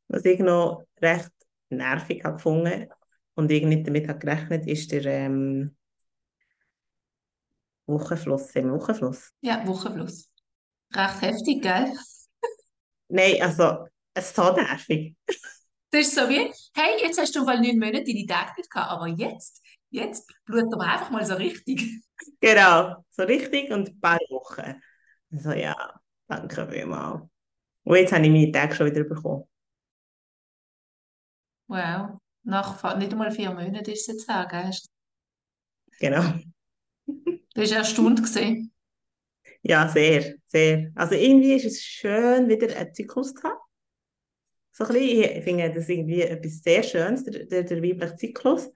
Was 0.09 0.25
ich 0.25 0.39
noch 0.41 0.85
recht 1.01 1.31
nervig 1.71 2.25
habe 2.25 2.37
gefunden 2.37 2.89
und 3.35 3.51
ich 3.51 3.65
nicht 3.65 3.87
damit 3.87 4.09
habe 4.09 4.19
gerechnet, 4.19 4.67
ist 4.67 4.93
der 4.93 5.05
ähm, 5.07 5.77
Wochenfluss. 7.87 8.55
Im 8.57 8.73
Wochenfluss? 8.73 9.33
Ja, 9.41 9.67
Wochenfluss. 9.67 10.29
Recht 10.95 11.23
heftig, 11.23 11.63
gell? 11.63 11.93
Nein, 13.09 13.37
also 13.41 13.87
es 14.15 14.27
ist 14.27 14.37
so 14.37 14.55
nervig. 14.55 15.17
Das 15.91 16.07
ist 16.07 16.15
so 16.15 16.23
wie, 16.29 16.51
hey, 16.75 17.03
jetzt 17.03 17.21
hast 17.21 17.35
du 17.35 17.45
mal 17.45 17.61
neun 17.61 17.79
Monate 17.79 18.05
deine 18.05 18.27
Tage 18.27 18.53
nicht 18.57 18.71
gehabt, 18.71 18.91
aber 18.91 19.09
jetzt, 19.09 19.63
jetzt 19.91 20.33
blutet 20.47 20.73
aber 20.73 20.85
einfach 20.85 21.11
mal 21.11 21.25
so 21.25 21.35
richtig. 21.35 22.03
Genau, 22.41 23.05
so 23.11 23.23
richtig 23.25 23.71
und 23.71 23.89
ein 23.91 24.01
paar 24.01 24.19
Wochen. 24.31 24.81
Also 25.31 25.53
ja, 25.53 26.01
danke 26.27 26.67
vielmals. 26.69 27.32
Und 27.85 27.97
jetzt 27.97 28.13
habe 28.13 28.25
ich 28.25 28.31
meine 28.31 28.53
Tage 28.53 28.75
schon 28.75 28.87
wieder 28.87 29.05
bekommen. 29.05 29.45
Wow. 31.69 32.19
Nach 32.45 32.99
nicht 32.99 33.13
einmal 33.13 33.31
vier 33.31 33.51
Monaten 33.51 33.91
ist 33.91 34.03
es 34.03 34.07
jetzt 34.09 34.29
her, 34.29 34.47
gell? 34.51 34.71
Genau. 36.01 36.23
Du 37.07 37.61
warst 37.61 37.73
erstaunt 37.73 38.23
gesehen. 38.23 38.73
Ja, 39.63 39.89
sehr, 39.89 40.35
sehr. 40.49 40.91
Also 40.95 41.15
irgendwie 41.15 41.55
ist 41.55 41.67
es 41.67 41.83
schön, 41.83 42.49
wieder 42.49 42.77
einen 42.77 42.95
Zyklus 42.95 43.35
zu 43.35 43.43
haben. 43.45 43.59
So 44.73 44.85
ein 44.85 44.93
bisschen, 44.93 45.37
ich 45.37 45.45
finde 45.45 45.73
das 45.73 45.89
irgendwie 45.89 46.23
etwas 46.23 46.63
sehr 46.63 46.83
Schönes, 46.83 47.25
der, 47.25 47.45
der, 47.47 47.63
der 47.63 47.83
weibliche 47.83 48.17
Zyklus. 48.17 48.71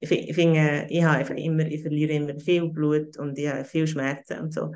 Ich 0.00 0.08
finde, 0.08 0.86
ich, 0.90 1.04
habe 1.04 1.40
immer, 1.40 1.66
ich 1.66 1.82
verliere 1.82 2.12
immer 2.12 2.38
viel 2.40 2.68
Blut 2.68 3.16
und 3.18 3.38
ich 3.38 3.48
habe 3.48 3.64
viel 3.64 3.86
Schmerzen 3.86 4.40
und 4.40 4.52
so. 4.52 4.72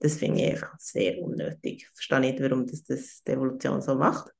Das 0.00 0.16
finde 0.16 0.42
ich 0.42 0.50
einfach 0.52 0.78
sehr 0.78 1.18
unnötig. 1.20 1.82
Ich 1.82 1.88
verstehe 1.88 2.20
nicht, 2.20 2.40
warum 2.40 2.66
das, 2.66 2.84
das 2.84 3.22
die 3.26 3.32
Evolution 3.32 3.80
so 3.82 3.94
macht. 3.96 4.32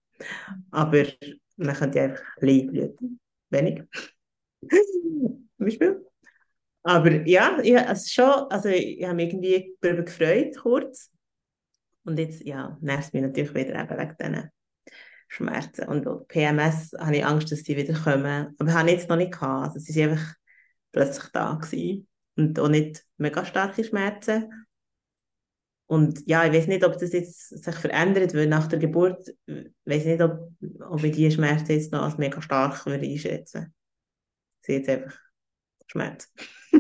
Aber 0.71 1.05
man 1.57 1.75
könnte 1.75 2.01
einfach 2.01 2.25
klein 2.37 2.67
blüten. 2.67 3.21
Wenig. 3.51 3.83
Zum 4.61 5.49
Beispiel. 5.59 6.05
Aber 6.83 7.27
ja, 7.27 7.59
ich, 7.63 7.77
also 7.77 8.09
schon, 8.09 8.51
also 8.51 8.69
ich 8.69 9.05
habe 9.05 9.15
mich 9.15 9.29
irgendwie 9.33 9.77
darüber 9.81 10.03
gefreut, 10.03 10.57
kurz. 10.57 11.11
Und 12.05 12.19
jetzt, 12.19 12.43
ja, 12.45 12.79
nervt 12.81 13.13
mich 13.13 13.23
natürlich 13.23 13.55
wieder 13.55 13.79
eben 13.79 13.99
wegen 13.99 14.17
diesen 14.19 14.51
Schmerzen. 15.29 15.89
Und 15.89 16.29
PMS 16.29 16.93
habe 16.99 17.17
ich 17.17 17.27
Angst, 17.27 17.53
dass 17.53 17.63
die 17.63 17.77
wieder 17.77 17.95
kommen. 17.95 18.55
Aber 18.59 18.73
habe 18.73 18.89
ich 18.89 18.97
jetzt 18.97 19.09
noch 19.09 19.17
nicht 19.17 19.33
gehabt. 19.33 19.75
Also 19.75 19.79
sie 19.81 20.01
waren 20.01 20.13
einfach 20.13 20.35
plötzlich 20.93 21.31
da 21.33 21.55
gewesen. 21.55 22.09
Und 22.37 22.59
auch 22.59 22.69
nicht 22.69 23.05
mega 23.17 23.45
starke 23.45 23.85
Schmerzen. 23.85 24.67
Und 25.89 26.23
ja, 26.29 26.45
ich 26.45 26.53
weiß 26.53 26.67
nicht, 26.67 26.85
ob 26.85 26.99
das 26.99 27.13
jetzt 27.13 27.49
sich 27.65 27.75
verändert, 27.75 28.35
weil 28.35 28.47
nach 28.47 28.67
der 28.67 28.79
Geburt, 28.79 29.27
weiß 29.47 30.05
nicht, 30.05 30.21
ob, 30.21 30.53
ob 30.81 31.03
ich 31.03 31.13
diese 31.13 31.31
Schmerzen 31.31 31.73
jetzt 31.73 31.93
noch 31.93 32.03
als 32.03 32.19
mega 32.19 32.43
stark 32.43 32.85
würde 32.85 33.07
einschätzen. 33.07 33.75
Sie 34.61 34.75
jetzt 34.75 34.91
einfach 34.91 35.19
Schmerz. 35.87 36.31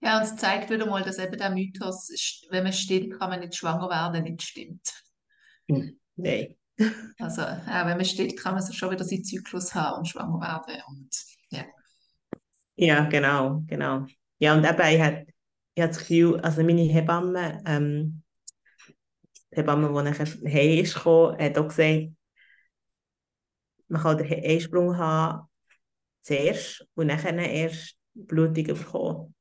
ja, 0.00 0.16
und 0.16 0.22
es 0.22 0.36
zeigt 0.36 0.70
wieder 0.70 0.86
mal, 0.86 1.02
dass 1.02 1.18
eben 1.18 1.36
der 1.36 1.50
Mythos, 1.50 2.08
wenn 2.48 2.64
man 2.64 2.72
stillt, 2.72 3.18
kann 3.18 3.28
man 3.28 3.40
nicht 3.40 3.54
schwanger 3.54 3.90
werden, 3.90 4.24
nicht 4.24 4.42
stimmt. 4.42 4.90
Hm. 5.68 6.00
Nein. 6.16 6.56
Also, 7.18 7.42
auch 7.42 7.86
wenn 7.86 7.98
man 7.98 8.04
stillt, 8.06 8.40
kann 8.40 8.54
man 8.54 8.62
so 8.62 8.72
schon 8.72 8.90
wieder 8.90 9.04
seinen 9.04 9.22
Zyklus 9.22 9.74
haben 9.74 9.98
und 9.98 10.08
schwanger 10.08 10.40
werden. 10.40 10.82
Und, 10.88 11.14
ja. 11.50 11.64
Ja, 12.74 13.04
genau, 13.04 13.62
genau. 13.66 14.06
Ja, 14.38 14.54
und 14.54 14.64
eben, 14.64 14.94
ich 14.94 15.00
habe 15.00 15.26
ich 15.74 15.82
hab 15.82 15.90
das 15.90 15.98
Gefühl, 15.98 16.40
also 16.40 16.62
meine 16.62 16.82
Hebamme, 16.82 17.62
ähm, 17.66 18.22
die 19.50 19.56
Hebamme, 19.56 19.88
die 19.88 20.10
nachher 20.10 20.26
heim 20.26 20.78
ist 20.78 20.94
gekommen, 20.94 21.38
hat 21.38 21.58
auch 21.58 21.68
gesagt, 21.68 22.08
man 23.88 24.02
kann 24.02 24.18
den 24.18 24.44
Einsprung 24.44 24.96
haben 24.96 25.48
zuerst 26.22 26.86
und 26.94 27.08
nachher 27.08 27.36
erst 27.36 27.96
Blutung 28.14 28.64
bekommen. 28.64 29.34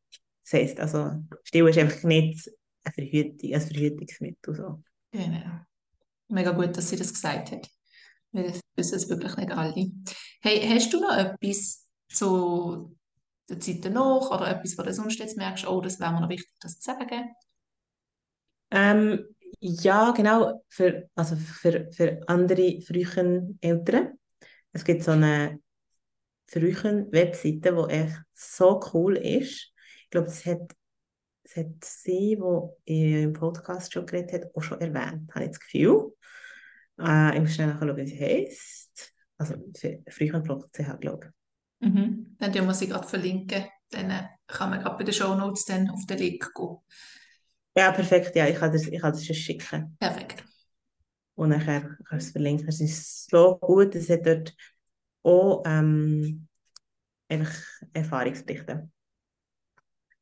Das 0.44 0.54
heisst, 0.54 0.80
also, 0.80 1.24
Still 1.44 1.68
ist 1.68 1.78
einfach 1.78 2.04
nicht 2.04 2.50
eine 2.84 2.94
Verhütung, 2.94 3.54
ein 3.54 3.62
Verhütungsmittel. 3.62 4.56
So. 4.56 4.84
Genau. 5.12 5.62
Mega 6.30 6.52
gut, 6.52 6.76
dass 6.76 6.90
sie 6.90 6.96
das 6.96 7.14
gesagt 7.14 7.52
hat. 7.52 7.70
Das 8.32 8.60
wissen 8.76 8.96
es 8.96 9.10
wirklich 9.10 9.36
nicht 9.36 9.52
alle. 9.52 9.92
Hey, 10.42 10.68
hast 10.68 10.94
du 10.94 11.02
noch 11.02 11.16
etwas 11.16 11.86
zu 12.10 12.98
der 13.52 13.60
Zeit 13.60 13.86
danach 13.86 14.32
oder 14.32 14.50
etwas, 14.50 14.78
wo 14.78 14.84
du 14.84 14.94
sonst 14.94 15.20
jetzt 15.20 15.38
merkst, 15.38 15.68
oh, 15.68 15.82
das 15.82 16.00
wäre 16.00 16.14
mir 16.14 16.22
noch 16.22 16.30
wichtig, 16.30 16.52
das 16.60 16.80
zu 16.80 16.92
sagen? 16.92 17.36
Ähm, 18.72 19.26
ja, 19.60 20.12
genau. 20.12 20.64
Für, 20.70 21.10
also 21.16 21.36
für, 21.36 21.92
für 21.92 22.22
andere 22.28 22.82
frühen 22.82 23.60
Eltern. 23.62 24.14
Es 24.72 24.84
gibt 24.84 25.04
so 25.04 25.12
eine 25.12 25.60
frühen 26.48 27.12
Webseite, 27.12 27.74
die 27.74 27.94
echt 27.94 28.22
so 28.34 28.80
cool 28.94 29.18
ist. 29.18 29.74
Ich 30.04 30.10
glaube, 30.10 30.28
das 30.28 30.46
hat, 30.46 30.74
das 31.44 31.58
hat 31.58 31.84
sie, 31.84 32.40
die 32.88 33.24
im 33.24 33.34
Podcast 33.34 33.94
schon 33.94 34.06
geredet 34.06 34.34
hat, 34.34 34.56
auch 34.56 34.62
schon 34.62 34.82
erwähnt, 34.82 35.34
habe 35.34 35.46
ich 35.46 35.52
das 35.52 35.60
Gefühl. 35.60 36.14
Äh, 37.00 37.36
ich 37.36 37.42
muss 37.42 37.54
schnell 37.56 37.68
nachschauen, 37.68 37.98
wie 37.98 38.08
sie 38.08 38.20
heisst. 38.20 39.14
Also 39.38 39.56
frühen.ch, 40.10 41.00
glaube 41.00 41.26
ich. 41.28 41.41
Mhm. 41.82 42.36
Dann 42.40 42.54
tun 42.54 42.66
wir 42.66 42.74
sie 42.74 42.88
gerade 42.88 43.08
verlinken. 43.08 43.66
Dann 43.90 44.10
äh, 44.10 44.24
kann 44.48 44.70
man 44.70 44.82
gerade 44.82 44.98
bei 44.98 45.04
den 45.04 45.14
Show 45.14 45.36
Notes 45.36 45.66
dann 45.66 45.90
auf 45.90 46.06
den 46.06 46.18
Link 46.18 46.54
gehen. 46.54 46.78
Ja, 47.76 47.92
perfekt. 47.92 48.36
Ja, 48.36 48.48
ich 48.48 48.56
kann 48.58 48.72
das, 48.72 48.88
ich 48.88 49.02
kann 49.02 49.12
das 49.12 49.26
schon 49.26 49.36
schicken. 49.36 49.98
Perfekt. 50.00 50.44
Und 51.36 51.50
nachher 51.50 51.98
kannst 52.06 52.28
du 52.28 52.30
es 52.30 52.32
verlinken. 52.32 52.68
Es 52.68 52.82
ist 52.82 53.30
so 53.30 53.58
gut. 53.58 53.96
Es 53.96 54.10
hat 54.10 54.26
dort 54.26 54.56
auch 55.24 55.64
ähm, 55.66 56.48
einfach 57.28 57.56
Erfahrungsberichte. 57.94 58.90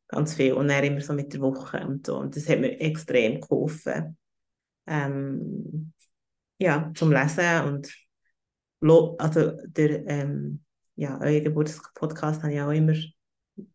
Ganz 0.08 0.34
viel. 0.34 0.54
Und 0.54 0.70
dann 0.70 0.84
immer 0.84 1.02
so 1.02 1.14
mit 1.14 1.34
der 1.34 1.42
Woche 1.42 1.86
und 1.86 2.06
so. 2.06 2.18
Und 2.18 2.36
das 2.36 2.48
hat 2.48 2.60
mir 2.60 2.80
extrem 2.80 3.42
geholfen. 3.42 4.18
Ähm, 4.88 5.94
ja, 6.58 6.92
zum 6.96 7.12
Lesen 7.12 7.64
und 7.66 7.94
also 9.20 9.52
der 9.66 10.08
ähm, 10.08 10.64
ja, 11.00 11.18
euer 11.22 11.40
Geburtspodcast 11.42 12.44
habe 12.44 12.54
ich 12.54 12.62
auch 12.62 12.72
immer 12.72 12.94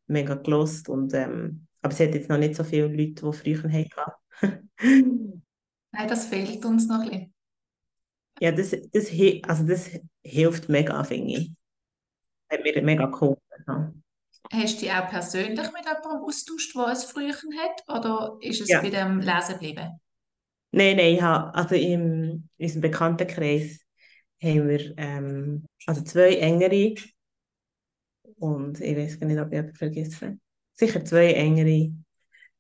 mega 0.07 0.35
gelost 0.35 0.89
und 0.89 1.15
ähm, 1.15 1.67
aber 1.83 1.93
es 1.93 2.01
hat 2.01 2.15
jetzt 2.15 2.29
noch 2.31 2.39
nicht 2.39 2.55
so 2.55 2.65
viele 2.65 2.89
Leute, 2.89 3.31
die 3.31 3.33
früher 3.33 3.73
hatten. 3.73 4.71
Nein, 5.93 6.09
das 6.09 6.27
fehlt 6.27 6.65
uns 6.65 6.87
noch 6.87 7.01
ein 7.01 7.09
bisschen. 7.09 7.35
Ja, 8.41 8.51
das, 8.53 8.71
das, 8.93 9.11
also 9.49 9.65
das 9.67 9.91
hilft 10.23 10.69
mega, 10.69 11.03
finde 11.05 11.33
ich. 11.35 11.53
Hat 12.51 12.63
mir 12.63 12.83
mega 12.83 13.07
geholfen. 13.07 13.41
Ja. 13.67 13.93
Hast 14.53 14.77
du 14.77 14.81
dich 14.81 14.93
auch 14.93 15.09
persönlich 15.09 15.73
mit 15.73 15.85
jemandem 15.85 16.25
austauscht, 16.25 16.75
der 16.75 16.89
es 16.89 17.05
früher 17.05 17.33
hat? 17.33 17.89
Oder 17.89 18.37
ist 18.41 18.61
es 18.61 18.69
Ja. 18.69 18.81
bei 18.81 18.91
dem 18.91 19.21
Lesen 19.21 19.55
geblieben? 19.55 20.01
Nein, 20.73 20.97
nein, 20.97 21.15
ich 21.15 21.23
habe, 21.23 21.55
also 21.55 21.75
im, 21.77 22.49
in 22.59 22.65
unserem 22.65 22.81
Bekanntenkreis 22.83 23.81
haben 24.43 24.69
wir 24.69 24.95
ähm, 24.99 25.65
also 25.87 26.03
zwei 26.03 26.35
engere 26.37 26.95
und 28.37 28.81
ich 28.81 28.97
weiß 28.97 29.21
gar 29.21 29.27
nicht, 29.27 29.41
ob 29.41 29.49
ich 29.49 29.55
jemanden 29.55 29.77
vergesse. 29.77 30.39
Sicher 30.75 31.05
zwei 31.05 31.33
engere 31.33 31.93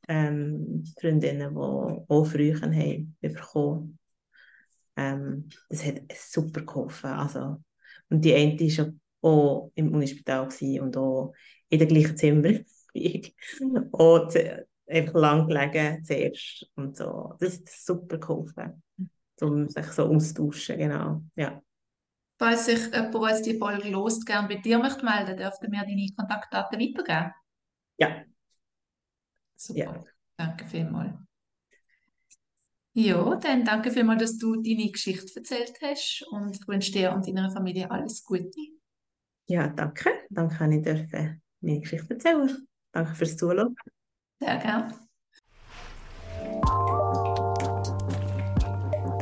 ähm, 0.08 0.84
Freundinnen, 1.00 1.54
die 1.54 1.60
auch 1.60 2.24
früher 2.24 2.60
haben 2.60 3.16
bekommen. 3.20 3.98
Ähm, 4.96 5.48
das 5.68 5.84
hat 5.84 6.02
super 6.14 6.62
geholfen. 6.62 7.10
Also, 7.10 7.62
und 8.10 8.24
die 8.24 8.34
eine 8.34 8.58
war 8.58 8.92
auch 9.22 9.72
im 9.74 9.92
Unispital 9.92 10.48
und 10.80 10.96
auch 10.96 11.32
in 11.68 11.78
dem 11.78 11.88
gleichen 11.88 12.16
Zimmer 12.16 12.50
wie 12.92 13.06
ich. 13.06 13.34
Und 13.90 14.36
einfach 14.86 15.14
lang 15.14 15.48
gelegen 15.48 16.04
zuerst 16.04 16.66
und 16.74 16.96
so. 16.96 17.34
Das 17.40 17.54
hat 17.54 17.68
super 17.68 18.18
geholfen, 18.18 18.82
um 19.40 19.68
sich 19.68 19.86
so 19.86 20.04
austauschen, 20.04 20.78
genau. 20.78 21.22
Ja. 21.36 21.60
Falls 22.38 22.66
sich 22.66 22.92
jemand, 22.92 23.14
der 23.14 23.28
jetzt 23.30 23.46
die 23.46 23.58
Folge 23.58 23.90
lost, 23.90 24.26
gerne 24.26 24.48
bei 24.48 24.56
dir 24.56 24.78
möchte 24.78 25.04
melden, 25.04 25.36
dürfte 25.36 25.68
mir 25.68 25.82
deine 25.82 26.08
Kontaktdaten 26.16 26.80
weitergeben. 26.80 27.32
Ja. 27.98 28.24
Super. 29.56 29.78
Ja. 29.78 30.04
Danke 30.36 30.66
vielmals. 30.66 31.14
Ja, 32.96 33.34
dann 33.36 33.64
danke 33.64 33.90
vielmals, 33.90 34.22
dass 34.22 34.38
du 34.38 34.54
deine 34.56 34.90
Geschichte 34.90 35.36
erzählt 35.36 35.74
hast 35.82 36.24
und 36.30 36.56
ich 36.56 36.68
wünsche 36.68 36.92
dir 36.92 37.12
und 37.12 37.26
deiner 37.26 37.50
Familie 37.50 37.90
alles 37.90 38.22
Gute. 38.22 38.50
Ja, 39.46 39.68
danke. 39.68 40.10
Danke, 40.30 40.56
dass 40.58 40.70
ich 40.70 40.82
durfte 40.82 41.40
meine 41.60 41.80
Geschichte 41.80 42.14
erzählen. 42.14 42.68
Danke 42.92 43.14
fürs 43.14 43.36
Zuhören. 43.36 43.74
Sehr 44.40 44.58
gerne. 44.58 45.03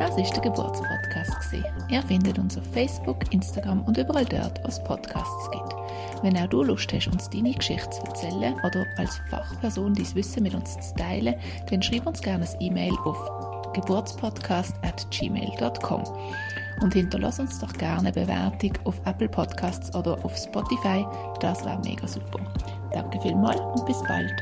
Das 0.03 0.19
ist 0.19 0.33
der 0.33 0.43
Geburtspodcast. 0.43 1.55
Ihr 1.89 2.03
findet 2.03 2.37
uns 2.37 2.59
auf 2.59 2.65
Facebook, 2.73 3.33
Instagram 3.33 3.85
und 3.85 3.97
überall 3.97 4.25
dort, 4.25 4.61
wo 4.65 4.67
es 4.67 4.83
Podcasts 4.83 5.49
gibt. 5.53 5.77
Wenn 6.23 6.37
auch 6.37 6.49
du 6.49 6.65
Lust 6.65 6.93
hast, 6.93 7.07
uns 7.07 7.31
deine 7.31 7.53
Geschichte 7.53 7.89
zu 7.89 8.03
erzählen 8.03 8.53
oder 8.67 8.85
als 8.97 9.21
Fachperson 9.31 9.95
dein 9.95 10.15
Wissen 10.17 10.43
mit 10.43 10.57
uns 10.57 10.75
zu 10.75 10.93
teilen, 10.97 11.37
dann 11.71 11.81
schreib 11.81 12.05
uns 12.05 12.21
gerne 12.21 12.45
ein 12.45 12.61
E-Mail 12.61 12.93
auf 13.05 13.17
geburtspodcast.gmail.com 13.75 16.03
und 16.81 16.95
hinterlass 16.95 17.39
uns 17.39 17.61
doch 17.61 17.73
gerne 17.75 18.01
eine 18.01 18.11
Bewertung 18.11 18.73
auf 18.83 19.01
Apple 19.05 19.29
Podcasts 19.29 19.95
oder 19.95 20.19
auf 20.25 20.37
Spotify. 20.37 21.07
Das 21.39 21.65
wäre 21.65 21.79
mega 21.85 22.09
super. 22.09 22.41
Danke 22.93 23.21
vielmals 23.21 23.61
und 23.61 23.87
bis 23.87 24.03
bald. 24.09 24.35